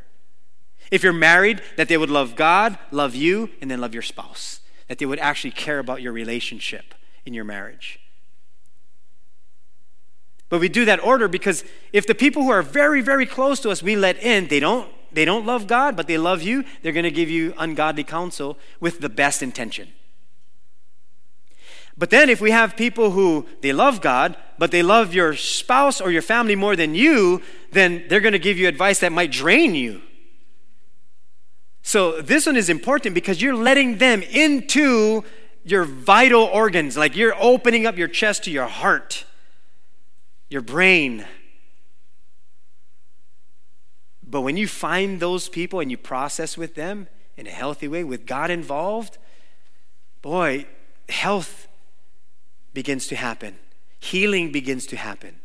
If 0.90 1.04
you're 1.04 1.12
married, 1.12 1.62
that 1.76 1.88
they 1.88 1.96
would 1.96 2.10
love 2.10 2.34
God, 2.34 2.76
love 2.90 3.14
you, 3.14 3.50
and 3.60 3.70
then 3.70 3.80
love 3.80 3.94
your 3.94 4.02
spouse. 4.02 4.60
That 4.88 4.98
they 4.98 5.06
would 5.06 5.20
actually 5.20 5.52
care 5.52 5.78
about 5.78 6.02
your 6.02 6.12
relationship 6.12 6.94
in 7.24 7.32
your 7.32 7.44
marriage. 7.44 8.00
But 10.48 10.60
we 10.60 10.68
do 10.68 10.84
that 10.86 11.02
order 11.04 11.28
because 11.28 11.64
if 11.92 12.08
the 12.08 12.14
people 12.14 12.42
who 12.42 12.50
are 12.50 12.62
very, 12.62 13.00
very 13.00 13.24
close 13.24 13.60
to 13.60 13.70
us 13.70 13.84
we 13.84 13.94
let 13.94 14.20
in, 14.20 14.48
they 14.48 14.58
don't, 14.58 14.90
they 15.12 15.24
don't 15.24 15.46
love 15.46 15.68
God, 15.68 15.96
but 15.96 16.08
they 16.08 16.18
love 16.18 16.42
you, 16.42 16.64
they're 16.82 16.92
going 16.92 17.04
to 17.04 17.10
give 17.12 17.30
you 17.30 17.54
ungodly 17.56 18.02
counsel 18.02 18.58
with 18.80 19.00
the 19.00 19.08
best 19.08 19.42
intention. 19.42 19.92
But 21.96 22.10
then 22.10 22.30
if 22.30 22.40
we 22.40 22.50
have 22.50 22.76
people 22.76 23.10
who 23.10 23.46
they 23.60 23.72
love 23.72 24.00
God, 24.00 24.36
but 24.58 24.70
they 24.70 24.82
love 24.82 25.14
your 25.14 25.34
spouse 25.34 26.00
or 26.00 26.10
your 26.10 26.22
family 26.22 26.56
more 26.56 26.76
than 26.76 26.94
you, 26.94 27.42
then 27.72 28.04
they're 28.08 28.20
going 28.20 28.32
to 28.32 28.38
give 28.38 28.58
you 28.58 28.68
advice 28.68 29.00
that 29.00 29.12
might 29.12 29.30
drain 29.30 29.74
you. 29.74 30.02
So 31.82 32.20
this 32.20 32.46
one 32.46 32.56
is 32.56 32.68
important 32.68 33.14
because 33.14 33.42
you're 33.42 33.54
letting 33.54 33.98
them 33.98 34.22
into 34.22 35.24
your 35.64 35.84
vital 35.84 36.42
organs, 36.44 36.96
like 36.96 37.16
you're 37.16 37.34
opening 37.38 37.86
up 37.86 37.96
your 37.96 38.08
chest 38.08 38.44
to 38.44 38.50
your 38.50 38.66
heart, 38.66 39.24
your 40.48 40.62
brain. 40.62 41.24
But 44.22 44.42
when 44.42 44.56
you 44.56 44.68
find 44.68 45.20
those 45.20 45.48
people 45.48 45.80
and 45.80 45.90
you 45.90 45.96
process 45.96 46.56
with 46.56 46.74
them 46.76 47.08
in 47.36 47.46
a 47.46 47.50
healthy 47.50 47.88
way, 47.88 48.04
with 48.04 48.26
God 48.26 48.50
involved, 48.50 49.18
boy, 50.22 50.66
health 51.08 51.66
begins 52.72 53.06
to 53.08 53.16
happen, 53.16 53.58
healing 53.98 54.52
begins 54.52 54.86
to 54.86 54.96
happen. 54.96 55.36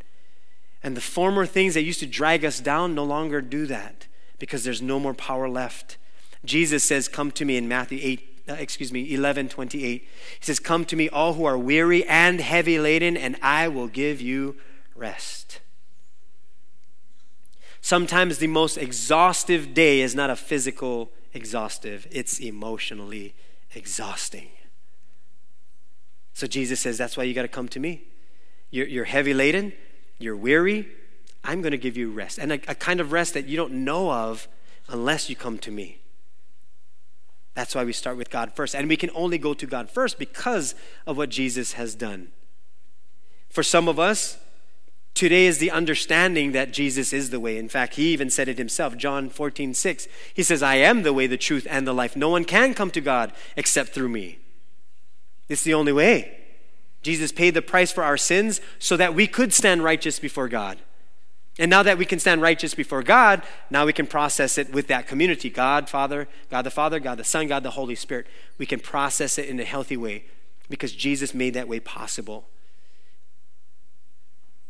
And 0.84 0.96
the 0.96 1.02
former 1.02 1.46
things 1.46 1.74
that 1.74 1.82
used 1.82 2.00
to 2.02 2.06
drag 2.06 2.46
us 2.46 2.60
down 2.60 2.94
no 2.94 3.04
longer 3.04 3.42
do 3.42 3.66
that 3.66 4.08
because 4.38 4.64
there's 4.64 4.82
no 4.82 5.00
more 5.00 5.14
power 5.14 5.50
left. 5.50 5.98
Jesus 6.44 6.84
says, 6.84 7.08
Come 7.08 7.32
to 7.32 7.46
me 7.46 7.58
in 7.58 7.68
Matthew 7.68 8.00
8, 8.02 8.44
uh, 8.50 8.54
excuse 8.54 8.92
me, 8.92 9.12
11 9.14 9.50
28. 9.50 10.02
He 10.02 10.10
says, 10.42 10.60
Come 10.60 10.86
to 10.86 10.96
me, 10.96 11.10
all 11.10 11.34
who 11.34 11.46
are 11.46 11.58
weary 11.58 12.06
and 12.06 12.40
heavy 12.40 12.78
laden, 12.80 13.18
and 13.18 13.36
I 13.42 13.68
will 13.68 13.88
give 13.88 14.22
you 14.22 14.58
rest. 14.96 15.60
Sometimes 17.82 18.38
the 18.38 18.48
most 18.48 18.78
exhaustive 18.78 19.74
day 19.74 20.02
is 20.02 20.16
not 20.16 20.30
a 20.30 20.36
physical 20.36 21.12
exhaustive, 21.34 22.08
it's 22.12 22.40
emotionally 22.40 23.36
exhausting. 23.74 24.50
So 26.36 26.48
Jesus 26.48 26.82
says, 26.82 26.98
That's 27.00 27.18
why 27.18 27.24
you 27.24 27.34
got 27.34 27.44
to 27.44 27.48
come 27.48 27.68
to 27.70 27.80
me. 27.80 28.04
You're, 28.70 28.88
you're, 28.88 29.06
heavy 29.06 29.34
laden, 29.34 29.74
you're 30.20 30.36
weary. 30.36 30.88
I'm 31.44 31.62
going 31.62 31.72
to 31.72 31.78
give 31.78 31.96
you 31.96 32.12
rest. 32.12 32.38
And 32.38 32.52
a, 32.52 32.60
a 32.68 32.76
kind 32.76 33.00
of 33.00 33.12
rest 33.12 33.34
that 33.36 33.46
you 33.46 33.56
don't 33.56 33.72
know 33.72 34.12
of 34.12 34.48
unless 34.90 35.30
you 35.30 35.36
come 35.36 35.58
to 35.60 35.72
me. 35.72 36.02
That's 37.54 37.74
why 37.74 37.86
we 37.86 37.94
start 37.94 38.18
with 38.18 38.30
God 38.30 38.52
first. 38.54 38.76
And 38.76 38.90
we 38.90 38.98
can 38.98 39.12
only 39.16 39.38
go 39.38 39.54
to 39.54 39.66
God 39.66 39.90
first 39.90 40.20
because 40.20 40.76
of 41.08 41.16
what 41.16 41.30
Jesus 41.30 41.74
has 41.74 41.96
done. 41.96 42.30
For 43.50 43.64
some 43.64 43.88
of 43.88 43.98
us, 43.98 44.38
today 45.14 45.46
is 45.46 45.60
the 45.60 45.72
understanding 45.72 46.52
that 46.52 46.74
Jesus 46.74 47.14
is 47.14 47.30
the 47.30 47.40
way. 47.40 47.58
In 47.58 47.70
fact, 47.70 47.96
he 47.96 48.12
even 48.12 48.30
said 48.30 48.50
it 48.50 48.58
himself, 48.58 48.98
John 48.98 49.30
14, 49.30 49.74
6. 49.74 50.08
He 50.34 50.44
says, 50.44 50.62
I 50.62 50.76
am 50.76 51.04
the 51.04 51.14
way, 51.14 51.28
the 51.28 51.38
truth, 51.38 51.66
and 51.70 51.88
the 51.88 51.94
life. 51.94 52.18
No 52.18 52.28
one 52.28 52.44
can 52.44 52.74
come 52.74 52.92
to 52.92 53.00
God 53.00 53.32
except 53.56 53.92
through 53.92 54.10
me. 54.10 54.40
It's 55.50 55.64
the 55.64 55.74
only 55.74 55.92
way. 55.92 56.38
Jesus 57.02 57.32
paid 57.32 57.54
the 57.54 57.62
price 57.62 57.92
for 57.92 58.04
our 58.04 58.18
sins 58.18 58.62
so 58.80 58.98
that 58.98 59.14
we 59.14 59.28
could 59.28 59.54
stand 59.54 59.84
righteous 59.84 60.20
before 60.20 60.48
God. 60.48 60.80
And 61.58 61.70
now 61.70 61.84
that 61.84 61.98
we 61.98 62.06
can 62.06 62.20
stand 62.20 62.42
righteous 62.42 62.74
before 62.74 63.04
God, 63.04 63.44
now 63.70 63.86
we 63.86 63.94
can 63.94 64.08
process 64.08 64.58
it 64.58 64.74
with 64.74 64.88
that 64.88 65.08
community 65.08 65.50
God, 65.50 65.90
Father, 65.90 66.28
God 66.50 66.64
the 66.64 66.72
Father, 66.72 67.00
God 67.00 67.18
the 67.18 67.24
Son, 67.24 67.48
God 67.48 67.64
the 67.64 67.72
Holy 67.72 67.96
Spirit. 67.96 68.28
We 68.58 68.66
can 68.66 68.80
process 68.80 69.38
it 69.38 69.48
in 69.48 69.60
a 69.60 69.64
healthy 69.64 69.96
way 69.96 70.26
because 70.70 70.92
Jesus 70.92 71.34
made 71.34 71.54
that 71.54 71.68
way 71.68 71.80
possible. 71.80 72.48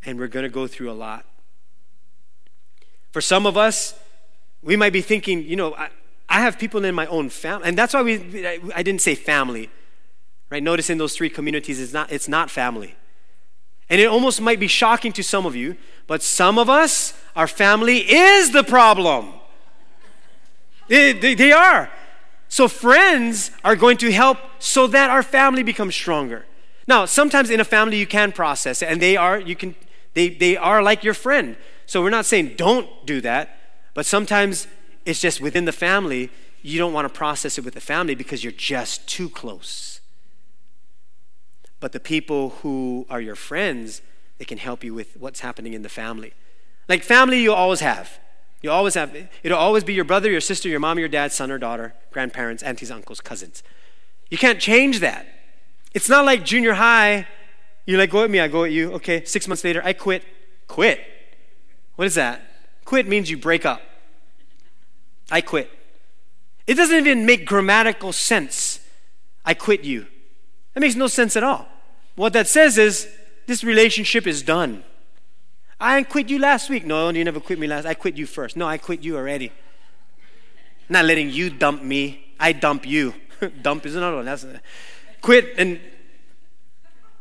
And 0.05 0.19
we're 0.19 0.28
going 0.28 0.43
to 0.43 0.49
go 0.49 0.67
through 0.67 0.91
a 0.91 0.93
lot. 0.93 1.26
For 3.11 3.21
some 3.21 3.45
of 3.45 3.57
us, 3.57 3.97
we 4.61 4.76
might 4.76 4.93
be 4.93 5.01
thinking, 5.01 5.43
you 5.43 5.55
know, 5.55 5.73
I, 5.73 5.89
I 6.28 6.41
have 6.41 6.59
people 6.59 6.84
in 6.84 6.93
my 6.93 7.05
own 7.07 7.30
family, 7.30 7.67
and 7.67 7.78
that's 7.78 7.93
why 7.93 8.01
we, 8.01 8.45
I 8.76 8.84
didn't 8.84 9.01
say 9.01 9.15
family, 9.15 9.69
right? 10.50 10.64
Notice 10.64 10.89
in 10.89 10.98
those 10.98 11.16
three 11.16 11.30
communities, 11.30 11.80
it's 11.80 11.93
not, 11.93 12.12
it's 12.12 12.28
not 12.28 12.50
family. 12.50 12.96
And 13.89 14.02
it 14.02 14.06
almost 14.06 14.41
might 14.41 14.60
be 14.60 14.68
shocking 14.68 15.12
to 15.14 15.24
some 15.24 15.46
of 15.46 15.56
you, 15.56 15.76
but 16.08 16.24
some 16.24 16.58
of 16.58 16.70
us, 16.70 17.14
our 17.36 17.48
family 17.48 17.98
is 17.98 18.52
the 18.52 18.64
problem. 18.64 19.34
They, 20.88 21.14
they, 21.14 21.34
they, 21.36 21.52
are. 21.52 21.89
So 22.48 22.68
friends 22.68 23.52
are 23.64 23.76
going 23.76 23.98
to 23.98 24.12
help 24.12 24.38
so 24.60 24.88
that 24.88 25.10
our 25.10 25.24
family 25.24 25.64
becomes 25.64 25.96
stronger. 25.96 26.46
Now, 26.88 27.06
sometimes 27.06 27.50
in 27.50 27.60
a 27.60 27.66
family 27.66 27.98
you 27.98 28.06
can 28.06 28.32
process 28.32 28.84
and 28.84 29.02
they 29.02 29.18
are 29.18 29.39
you 29.39 29.56
can 29.56 29.76
they, 30.14 30.30
they 30.30 30.56
are 30.56 30.84
like 30.84 31.04
your 31.04 31.16
friend. 31.16 31.58
So 31.88 32.02
we're 32.02 32.12
not 32.12 32.26
saying 32.26 32.56
don't 32.56 32.88
do 33.06 33.20
that, 33.22 33.58
but 33.93 34.06
sometimes 34.06 34.68
it's 35.06 35.20
just 35.20 35.41
within 35.41 35.66
the 35.66 35.72
family, 35.72 36.30
you 36.62 36.80
don't 36.80 36.93
want 36.93 37.06
to 37.06 37.14
process 37.14 37.58
it 37.58 37.66
with 37.66 37.74
the 37.74 37.82
family 37.82 38.16
because 38.16 38.43
you're 38.43 38.54
just 38.54 39.08
too 39.08 39.30
close. 39.30 39.95
But 41.86 41.92
the 41.92 42.00
people 42.00 42.50
who 42.64 43.06
are 43.12 43.22
your 43.22 43.36
friends, 43.36 44.02
they 44.40 44.46
can 44.46 44.58
help 44.58 44.84
you 44.84 44.92
with 44.96 45.16
what's 45.18 45.42
happening 45.42 45.76
in 45.76 45.84
the 45.84 45.88
family. 45.88 46.34
Like 46.90 47.04
family, 47.04 47.40
you 47.44 47.54
always 47.54 47.82
have. 47.82 48.20
You 48.64 48.72
always 48.72 48.96
have. 48.96 49.16
It'll 49.44 49.60
always 49.60 49.84
be 49.84 49.94
your 49.94 50.04
brother, 50.04 50.32
your 50.32 50.42
sister, 50.42 50.68
your 50.68 50.80
mom, 50.80 50.98
your 50.98 51.08
dad, 51.08 51.32
son 51.32 51.52
or 51.52 51.60
daughter, 51.60 51.94
grandparents, 52.10 52.64
aunties, 52.64 52.90
uncles, 52.90 53.22
cousins. 53.22 53.62
You 54.32 54.38
can't 54.40 54.60
change 54.60 55.00
that. 55.02 55.28
It's 55.94 56.10
not 56.10 56.26
like 56.26 56.44
junior 56.44 56.74
high. 56.74 57.28
You 57.86 58.00
like 58.00 58.10
go 58.10 58.24
at 58.24 58.32
me, 58.32 58.40
I 58.40 58.48
go 58.48 58.64
at 58.64 58.72
you. 58.72 58.92
Okay, 58.94 59.24
six 59.24 59.48
months 59.48 59.64
later, 59.64 59.84
I 59.86 59.94
quit. 59.94 60.24
Quit. 60.68 61.02
What 61.98 62.06
is 62.06 62.16
that? 62.16 62.42
Quit 62.84 63.08
means 63.08 63.30
you 63.30 63.38
break 63.38 63.64
up. 63.64 63.84
I 65.30 65.40
quit. 65.40 65.70
It 66.66 66.74
doesn't 66.74 66.98
even 66.98 67.28
make 67.28 67.46
grammatical 67.46 68.12
sense. 68.12 68.80
I 69.46 69.54
quit 69.54 69.84
you. 69.84 70.08
That 70.74 70.80
makes 70.80 70.96
no 70.96 71.06
sense 71.06 71.38
at 71.38 71.44
all. 71.44 71.68
What 72.16 72.34
that 72.34 72.47
says 72.47 72.78
is 72.78 73.07
this 73.45 73.63
relationship 73.63 74.26
is 74.26 74.41
done. 74.41 74.84
I 75.80 76.03
quit 76.03 76.30
you 76.30 76.39
last 76.39 76.70
week. 76.70 76.86
No, 76.86 77.09
you 77.09 77.24
never 77.24 77.39
quit 77.39 77.59
me 77.59 77.68
last. 77.68 77.86
I 77.86 77.93
quit 77.93 78.16
you 78.16 78.26
first. 78.26 78.55
No, 78.55 78.68
I 78.68 78.78
quit 78.78 79.03
you 79.03 79.18
already. 79.18 79.51
Not 80.88 81.05
letting 81.05 81.30
you 81.30 81.49
dump 81.49 81.84
me. 81.84 82.34
I 82.39 82.53
dump 82.53 82.88
you. 82.88 83.13
dump 83.61 83.86
is 83.86 83.95
another 83.95 84.18
one. 84.18 84.26
That's 84.26 84.43
a, 84.43 84.61
quit 85.22 85.53
and 85.57 85.80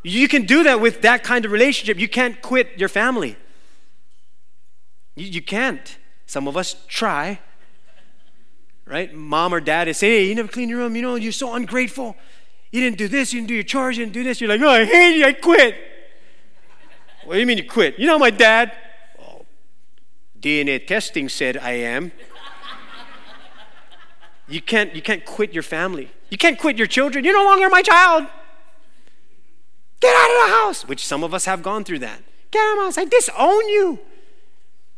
you 0.04 0.28
can 0.28 0.44
do 0.44 0.62
that 0.64 0.80
with 0.80 1.00
that 1.02 1.24
kind 1.24 1.44
of 1.44 1.50
relationship. 1.50 1.98
You 1.98 2.08
can't 2.08 2.40
quit 2.42 2.78
your 2.78 2.90
family. 2.90 3.36
You, 5.16 5.26
you 5.26 5.42
can't. 5.42 5.96
Some 6.26 6.46
of 6.46 6.56
us 6.56 6.76
try. 6.88 7.40
Right? 8.84 9.12
Mom 9.14 9.54
or 9.54 9.60
dad 9.60 9.88
is 9.88 9.96
saying, 9.96 10.12
hey, 10.12 10.28
you 10.28 10.34
never 10.34 10.48
clean 10.48 10.68
your 10.68 10.78
room. 10.78 10.94
You 10.94 11.02
know, 11.02 11.14
you're 11.14 11.32
so 11.32 11.54
ungrateful. 11.54 12.16
You 12.74 12.80
didn't 12.80 12.98
do 12.98 13.06
this, 13.06 13.32
you 13.32 13.38
didn't 13.38 13.50
do 13.50 13.54
your 13.54 13.62
chores, 13.62 13.96
you 13.96 14.04
didn't 14.04 14.14
do 14.14 14.24
this. 14.24 14.40
You're 14.40 14.48
like, 14.48 14.60
oh, 14.60 14.68
I 14.68 14.84
hate 14.84 15.16
you, 15.16 15.24
I 15.24 15.32
quit. 15.32 15.76
what 17.22 17.34
do 17.34 17.40
you 17.40 17.46
mean 17.46 17.58
you 17.58 17.68
quit? 17.70 18.00
You 18.00 18.08
know 18.08 18.18
my 18.18 18.30
dad? 18.30 18.72
Oh, 19.16 19.46
DNA 20.40 20.84
testing 20.84 21.28
said 21.28 21.56
I 21.56 21.70
am. 21.70 22.10
you 24.48 24.60
can't, 24.60 24.92
you 24.92 25.02
can't 25.02 25.24
quit 25.24 25.52
your 25.52 25.62
family. 25.62 26.10
You 26.30 26.36
can't 26.36 26.58
quit 26.58 26.76
your 26.76 26.88
children. 26.88 27.24
You're 27.24 27.40
no 27.40 27.44
longer 27.44 27.68
my 27.68 27.80
child. 27.80 28.26
Get 30.00 30.16
out 30.16 30.30
of 30.32 30.48
the 30.48 30.56
house. 30.56 30.88
Which 30.88 31.06
some 31.06 31.22
of 31.22 31.32
us 31.32 31.44
have 31.44 31.62
gone 31.62 31.84
through 31.84 32.00
that. 32.00 32.22
Get 32.50 32.58
out 32.58 32.72
of 32.72 32.78
the 32.78 32.84
house. 32.86 32.98
I 32.98 33.04
disown 33.04 33.68
you. 33.68 34.00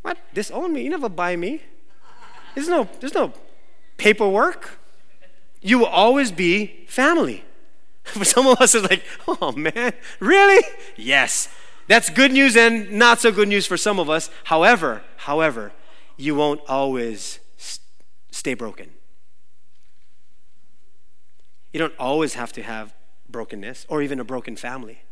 What? 0.00 0.16
Disown 0.32 0.72
me? 0.72 0.80
You 0.80 0.88
never 0.88 1.10
buy 1.10 1.36
me. 1.36 1.60
There's 2.54 2.68
no, 2.68 2.88
there's 3.00 3.12
no 3.12 3.34
paperwork. 3.98 4.78
You 5.60 5.80
will 5.80 5.92
always 5.92 6.32
be 6.32 6.86
family. 6.88 7.42
For 8.12 8.24
some 8.24 8.46
of 8.46 8.60
us, 8.60 8.74
it's 8.74 8.88
like, 8.88 9.04
oh 9.26 9.52
man, 9.52 9.92
really? 10.20 10.64
Yes. 10.96 11.48
That's 11.88 12.10
good 12.10 12.32
news 12.32 12.56
and 12.56 12.92
not 12.92 13.20
so 13.20 13.30
good 13.30 13.48
news 13.48 13.66
for 13.66 13.76
some 13.76 14.00
of 14.00 14.10
us. 14.10 14.28
However, 14.44 15.02
however, 15.18 15.72
you 16.16 16.34
won't 16.34 16.60
always 16.68 17.38
stay 18.30 18.54
broken. 18.54 18.90
You 21.72 21.78
don't 21.78 21.94
always 21.98 22.34
have 22.34 22.52
to 22.54 22.62
have 22.62 22.94
brokenness 23.28 23.86
or 23.88 24.02
even 24.02 24.18
a 24.18 24.24
broken 24.24 24.56
family. 24.56 25.02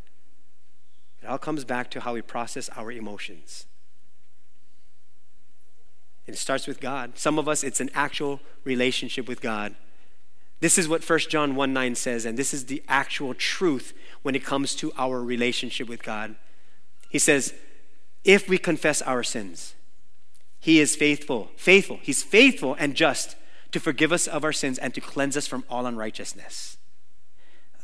It 1.23 1.27
all 1.27 1.39
comes 1.39 1.65
back 1.65 1.91
to 1.93 2.01
how 2.01 2.15
we 2.15 2.23
process 2.23 2.69
our 2.71 2.91
emotions. 2.91 3.67
It 6.27 6.39
starts 6.39 6.67
with 6.67 6.81
God. 6.81 7.19
Some 7.19 7.39
of 7.39 7.49
us, 7.49 7.63
it's 7.63 7.81
an 7.81 7.91
actual 7.95 8.41
relationship 8.65 9.29
with 9.29 9.41
God. 9.41 9.75
This 10.65 10.79
is 10.79 10.89
what 10.89 11.07
1 11.07 11.19
John 11.29 11.57
1 11.57 11.75
9 11.75 11.95
says, 11.95 12.25
and 12.25 12.39
this 12.39 12.55
is 12.55 12.65
the 12.65 12.83
actual 12.89 13.35
truth 13.35 13.93
when 14.23 14.35
it 14.35 14.47
comes 14.47 14.75
to 14.77 14.95
our 14.97 15.23
relationship 15.23 15.91
with 15.91 16.03
God. 16.03 16.37
He 17.11 17.19
says, 17.19 17.53
if 18.25 18.49
we 18.49 18.57
confess 18.57 19.03
our 19.03 19.23
sins, 19.23 19.75
He 20.59 20.81
is 20.81 20.97
faithful, 20.97 21.51
faithful, 21.59 21.99
He's 22.01 22.23
faithful 22.23 22.77
and 22.79 22.95
just 22.95 23.37
to 23.73 23.79
forgive 23.79 24.11
us 24.11 24.27
of 24.27 24.43
our 24.43 24.55
sins 24.55 24.79
and 24.79 24.95
to 24.95 25.03
cleanse 25.03 25.37
us 25.37 25.47
from 25.47 25.65
all 25.69 25.85
unrighteousness. 25.85 26.79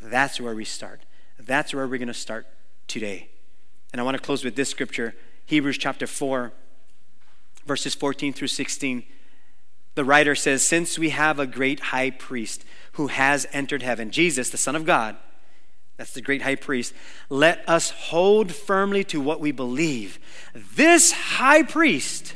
That's 0.02 0.40
where 0.40 0.54
we 0.54 0.64
start. 0.64 1.02
That's 1.38 1.74
where 1.74 1.86
we're 1.86 1.98
going 1.98 2.08
to 2.08 2.14
start 2.14 2.46
today. 2.88 3.28
And 3.92 4.00
I 4.00 4.04
want 4.04 4.16
to 4.16 4.22
close 4.22 4.42
with 4.42 4.56
this 4.56 4.70
scripture 4.70 5.14
Hebrews 5.44 5.76
chapter 5.76 6.06
4, 6.06 6.50
verses 7.66 7.94
14 7.94 8.32
through 8.32 8.48
16. 8.48 9.04
The 10.00 10.04
writer 10.04 10.34
says, 10.34 10.62
Since 10.62 10.98
we 10.98 11.10
have 11.10 11.38
a 11.38 11.46
great 11.46 11.78
high 11.78 12.08
priest 12.08 12.64
who 12.92 13.08
has 13.08 13.46
entered 13.52 13.82
heaven, 13.82 14.10
Jesus, 14.10 14.48
the 14.48 14.56
Son 14.56 14.74
of 14.74 14.86
God, 14.86 15.14
that's 15.98 16.14
the 16.14 16.22
great 16.22 16.40
high 16.40 16.54
priest, 16.54 16.94
let 17.28 17.62
us 17.68 17.90
hold 17.90 18.50
firmly 18.50 19.04
to 19.04 19.20
what 19.20 19.40
we 19.40 19.52
believe. 19.52 20.18
This 20.54 21.12
high 21.12 21.62
priest 21.62 22.34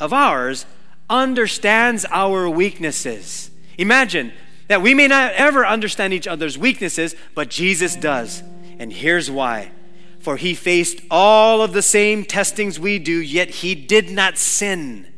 of 0.00 0.14
ours 0.14 0.64
understands 1.10 2.06
our 2.10 2.48
weaknesses. 2.48 3.50
Imagine 3.76 4.32
that 4.68 4.80
we 4.80 4.94
may 4.94 5.06
not 5.06 5.34
ever 5.34 5.66
understand 5.66 6.14
each 6.14 6.26
other's 6.26 6.56
weaknesses, 6.56 7.14
but 7.34 7.50
Jesus 7.50 7.94
does. 7.94 8.42
And 8.78 8.90
here's 8.90 9.30
why. 9.30 9.70
For 10.18 10.38
he 10.38 10.54
faced 10.54 11.02
all 11.10 11.60
of 11.60 11.74
the 11.74 11.82
same 11.82 12.24
testings 12.24 12.80
we 12.80 12.98
do, 12.98 13.20
yet 13.20 13.50
he 13.50 13.74
did 13.74 14.10
not 14.10 14.38
sin. 14.38 15.12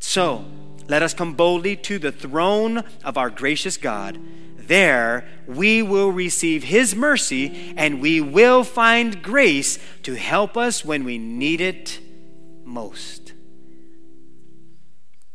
So, 0.00 0.46
let 0.90 1.04
us 1.04 1.14
come 1.14 1.34
boldly 1.34 1.76
to 1.76 2.00
the 2.00 2.10
throne 2.10 2.82
of 3.04 3.16
our 3.16 3.30
gracious 3.30 3.76
God. 3.76 4.18
There 4.56 5.24
we 5.46 5.82
will 5.82 6.10
receive 6.10 6.64
His 6.64 6.96
mercy 6.96 7.72
and 7.76 8.00
we 8.00 8.20
will 8.20 8.64
find 8.64 9.22
grace 9.22 9.78
to 10.02 10.14
help 10.14 10.56
us 10.56 10.84
when 10.84 11.04
we 11.04 11.16
need 11.16 11.60
it 11.60 12.00
most. 12.64 13.34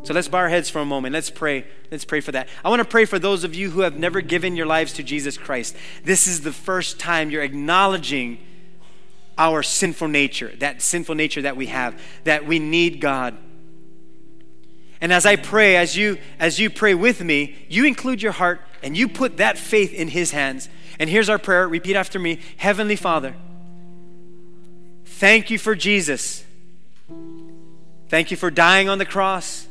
So 0.04 0.14
let's 0.14 0.28
bow 0.28 0.40
our 0.40 0.50
heads 0.50 0.70
for 0.70 0.80
a 0.80 0.86
moment. 0.86 1.14
Let's 1.14 1.30
pray. 1.30 1.66
Let's 1.90 2.06
pray 2.06 2.20
for 2.20 2.34
that. 2.34 2.50
I 2.64 2.70
want 2.70 2.82
to 2.82 2.88
pray 2.88 3.06
for 3.06 3.18
those 3.18 3.46
of 3.46 3.56
you 3.56 3.72
who 3.72 3.80
have 3.80 3.98
never 3.98 4.20
given 4.20 4.58
your 4.58 4.66
lives 4.66 4.92
to 4.94 5.04
Jesus 5.04 5.38
Christ. 5.38 5.76
This 6.04 6.28
is 6.28 6.42
the 6.42 6.52
first 6.52 7.00
time 7.00 7.30
you're 7.30 7.42
acknowledging 7.42 8.40
our 9.38 9.64
sinful 9.64 10.10
nature, 10.10 10.52
that 10.60 10.82
sinful 10.82 11.16
nature 11.16 11.44
that 11.44 11.56
we 11.56 11.68
have, 11.68 12.00
that 12.26 12.46
we 12.46 12.60
need 12.60 13.00
God. 13.00 13.38
And 15.06 15.14
as 15.14 15.24
I 15.24 15.36
pray, 15.36 15.76
as 15.76 15.96
you 15.96 16.18
as 16.40 16.58
you 16.58 16.72
pray 16.72 16.96
with 16.96 17.22
me, 17.22 17.56
you 17.70 17.86
include 17.86 18.24
your 18.24 18.32
heart 18.32 18.60
and 18.82 18.98
you 18.98 19.08
put 19.08 19.38
that 19.38 19.56
faith 19.56 19.94
in 19.94 20.08
his 20.08 20.32
hands. 20.32 20.68
And 20.98 21.08
here's 21.08 21.30
our 21.30 21.38
prayer. 21.38 21.68
Repeat 21.68 21.96
after 21.96 22.18
me. 22.18 22.40
Heavenly 22.58 22.96
Father, 22.96 23.36
thank 25.06 25.52
you 25.52 25.60
for 25.60 25.76
Jesus. 25.76 26.44
Thank 28.10 28.32
you 28.32 28.38
for 28.38 28.50
dying 28.50 28.90
on 28.90 28.98
the 28.98 29.06
cross 29.06 29.68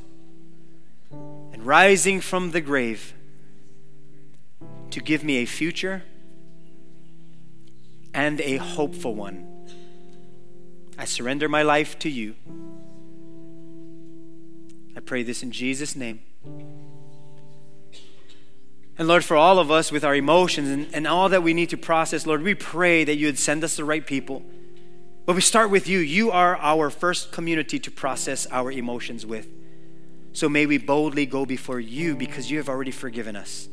and 1.10 1.66
rising 1.66 2.20
from 2.20 2.52
the 2.52 2.60
grave 2.60 3.12
to 4.92 5.00
give 5.00 5.24
me 5.24 5.38
a 5.38 5.46
future 5.46 6.04
and 8.14 8.40
a 8.40 8.58
hopeful 8.58 9.16
one. 9.16 9.48
I 10.96 11.06
surrender 11.06 11.48
my 11.48 11.62
life 11.62 11.98
to 11.98 12.08
you. 12.08 12.36
I 14.96 15.00
pray 15.00 15.22
this 15.22 15.42
in 15.42 15.50
Jesus' 15.50 15.96
name. 15.96 16.20
And 18.96 19.08
Lord, 19.08 19.24
for 19.24 19.36
all 19.36 19.58
of 19.58 19.70
us 19.70 19.90
with 19.90 20.04
our 20.04 20.14
emotions 20.14 20.68
and, 20.68 20.88
and 20.94 21.06
all 21.06 21.28
that 21.28 21.42
we 21.42 21.52
need 21.52 21.70
to 21.70 21.76
process, 21.76 22.26
Lord, 22.26 22.42
we 22.42 22.54
pray 22.54 23.02
that 23.02 23.16
you 23.16 23.26
would 23.26 23.38
send 23.38 23.64
us 23.64 23.76
the 23.76 23.84
right 23.84 24.06
people. 24.06 24.42
But 25.26 25.34
we 25.34 25.40
start 25.40 25.70
with 25.70 25.88
you. 25.88 25.98
You 25.98 26.30
are 26.30 26.56
our 26.58 26.90
first 26.90 27.32
community 27.32 27.78
to 27.80 27.90
process 27.90 28.46
our 28.50 28.70
emotions 28.70 29.26
with. 29.26 29.48
So 30.32 30.48
may 30.48 30.66
we 30.66 30.78
boldly 30.78 31.26
go 31.26 31.46
before 31.46 31.80
you 31.80 32.14
because 32.14 32.50
you 32.50 32.58
have 32.58 32.68
already 32.68 32.90
forgiven 32.90 33.34
us. 33.34 33.68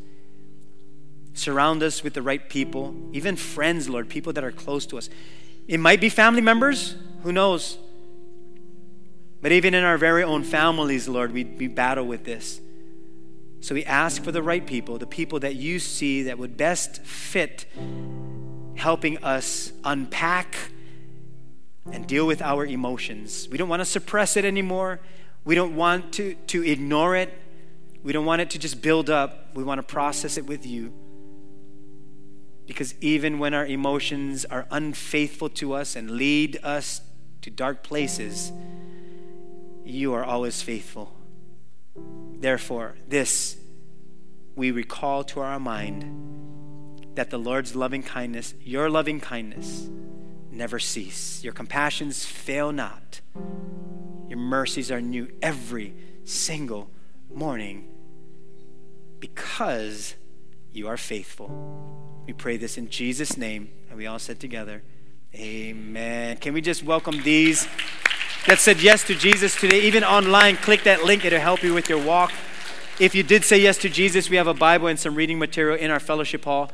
Surround 1.34 1.84
us 1.84 2.03
with 2.03 2.13
the 2.13 2.22
right 2.22 2.49
people, 2.49 2.95
even 3.13 3.36
friends, 3.36 3.89
Lord, 3.89 4.09
people 4.09 4.34
that 4.34 4.43
are 4.43 4.51
close 4.51 4.86
to 4.88 4.97
us. 4.97 5.09
It 5.67 5.80
might 5.80 6.01
be 6.01 6.09
family 6.09 6.41
members, 6.41 6.95
who 7.24 7.32
knows? 7.32 7.78
But 9.42 9.52
even 9.52 9.74
in 9.74 9.84
our 9.84 9.98
very 9.98 10.24
own 10.24 10.44
families, 10.44 11.08
Lord, 11.08 11.34
we, 11.34 11.44
we 11.44 11.68
battle 11.68 12.06
with 12.06 12.26
this. 12.26 12.62
So 13.60 13.76
we 13.76 13.84
ask 13.86 14.24
for 14.24 14.32
the 14.32 14.42
right 14.42 14.66
people, 14.66 14.98
the 14.98 15.08
people 15.08 15.39
that 15.39 15.56
you 15.56 15.80
see 15.80 16.24
that 16.24 16.38
would 16.38 16.58
best 16.58 17.02
fit 17.04 17.66
helping 18.76 19.24
us 19.24 19.72
unpack 19.84 20.56
and 21.92 22.08
deal 22.08 22.26
with 22.26 22.42
our 22.42 22.66
emotions. 22.66 23.48
We 23.50 23.58
don't 23.58 23.70
want 23.70 23.82
to 23.82 23.86
suppress 23.86 24.38
it 24.38 24.46
anymore. 24.46 25.00
We 25.44 25.56
don't 25.56 25.76
want 25.76 26.14
to, 26.14 26.36
to 26.48 26.64
ignore 26.64 27.16
it. 27.16 27.34
We 28.04 28.14
don't 28.14 28.26
want 28.26 28.42
it 28.42 28.50
to 28.52 28.60
just 28.60 28.82
build 28.82 29.10
up. 29.10 29.56
We 29.56 29.64
want 29.64 29.80
to 29.80 29.84
process 29.84 30.38
it 30.38 30.46
with 30.46 30.66
you. 30.66 30.94
Because 32.66 32.96
even 33.02 33.39
when 33.39 33.54
our 33.54 33.66
emotions 33.66 34.46
are 34.46 34.68
unfaithful 34.72 35.50
to 35.50 35.74
us 35.74 35.96
and 35.96 36.12
lead 36.12 36.60
us 36.64 37.02
to 37.42 37.50
dark 37.50 37.84
places, 37.84 38.52
you 39.84 40.14
are 40.14 40.24
always 40.24 40.62
faithful. 40.62 41.14
Therefore, 42.40 42.96
this 43.08 43.58
we 44.56 44.72
recall 44.72 45.24
to 45.24 45.40
our 45.40 45.60
mind 45.60 47.16
that 47.16 47.30
the 47.30 47.38
Lord's 47.38 47.76
loving 47.76 48.04
kindness, 48.04 48.54
your 48.62 48.90
loving 48.90 49.20
kindness, 49.20 49.90
never 50.52 50.80
cease. 50.80 51.44
Your 51.44 51.54
compassions 51.54 52.26
fail 52.26 52.72
not. 52.72 53.22
Your 54.28 54.40
mercies 54.40 54.92
are 54.92 55.02
new 55.02 55.30
every 55.42 55.94
single 56.24 56.90
morning 57.34 57.90
because 59.20 60.16
you 60.72 60.88
are 60.88 60.98
faithful. 60.98 62.24
We 62.26 62.34
pray 62.34 62.58
this 62.58 62.78
in 62.78 62.90
Jesus' 62.90 63.38
name, 63.38 63.70
and 63.90 63.98
we 63.98 64.08
all 64.08 64.20
said 64.20 64.40
together, 64.40 64.84
Amen. 65.34 66.38
Can 66.38 66.54
we 66.54 66.62
just 66.62 66.84
welcome 66.84 67.22
these 67.24 67.68
that 68.48 68.60
said 68.60 68.82
yes 68.82 69.04
to 69.06 69.16
Jesus 69.16 69.60
today? 69.60 69.82
Even 69.82 70.04
online, 70.04 70.58
click 70.58 70.84
that 70.84 71.04
link, 71.04 71.26
it'll 71.26 71.39
help 71.39 71.64
you 71.64 71.74
with 71.74 71.89
your 71.89 72.04
walk. 72.04 72.32
If 73.00 73.16
you 73.16 73.24
did 73.24 73.44
say 73.44 73.60
yes 73.60 73.78
to 73.80 73.89
Jesus, 73.89 74.30
we 74.30 74.38
have 74.38 74.48
a 74.48 74.54
Bible 74.54 74.88
and 74.88 75.00
some 75.00 75.16
reading 75.16 75.39
material 75.39 75.78
in 75.78 75.92
our 75.92 76.00
fellowship 76.00 76.46
hall. 76.46 76.72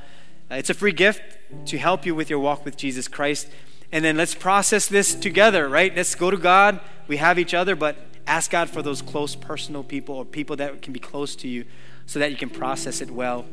Uh, 0.50 0.56
it's 0.56 0.70
a 0.70 0.74
free 0.74 0.92
gift 0.92 1.22
to 1.68 1.78
help 1.78 2.06
you 2.06 2.16
with 2.16 2.30
your 2.30 2.40
walk 2.40 2.66
with 2.66 2.78
Jesus 2.78 3.08
Christ. 3.08 3.48
And 3.92 4.04
then 4.04 4.18
let's 4.18 4.36
process 4.36 4.88
this 4.88 5.16
together, 5.16 5.70
right? 5.70 5.96
Let's 5.96 6.16
go 6.16 6.32
to 6.32 6.38
God. 6.38 6.80
We 7.08 7.18
have 7.18 7.40
each 7.40 7.54
other, 7.54 7.76
but 7.76 7.98
ask 8.26 8.52
God 8.52 8.70
for 8.70 8.82
those 8.82 9.02
close 9.02 9.36
personal 9.36 9.84
people 9.84 10.16
or 10.16 10.26
people 10.26 10.58
that 10.58 10.82
can 10.82 10.94
be 10.94 11.00
close 11.00 11.36
to 11.38 11.48
you 11.48 11.66
so 12.06 12.20
that 12.20 12.32
you 12.32 12.38
can 12.38 12.50
process 12.50 13.02
it 13.02 13.10
well. 13.10 13.46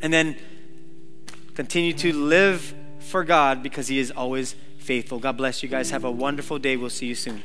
And 0.00 0.12
then 0.12 0.36
continue 1.54 1.92
to 1.94 2.12
live 2.12 2.74
for 2.98 3.24
God 3.24 3.62
because 3.62 3.88
He 3.88 3.98
is 3.98 4.10
always 4.10 4.54
faithful. 4.82 5.18
God 5.18 5.36
bless 5.36 5.62
you 5.62 5.68
guys. 5.68 5.90
Have 5.90 6.04
a 6.04 6.10
wonderful 6.10 6.58
day. 6.58 6.76
We'll 6.76 6.90
see 6.90 7.06
you 7.06 7.14
soon. 7.14 7.42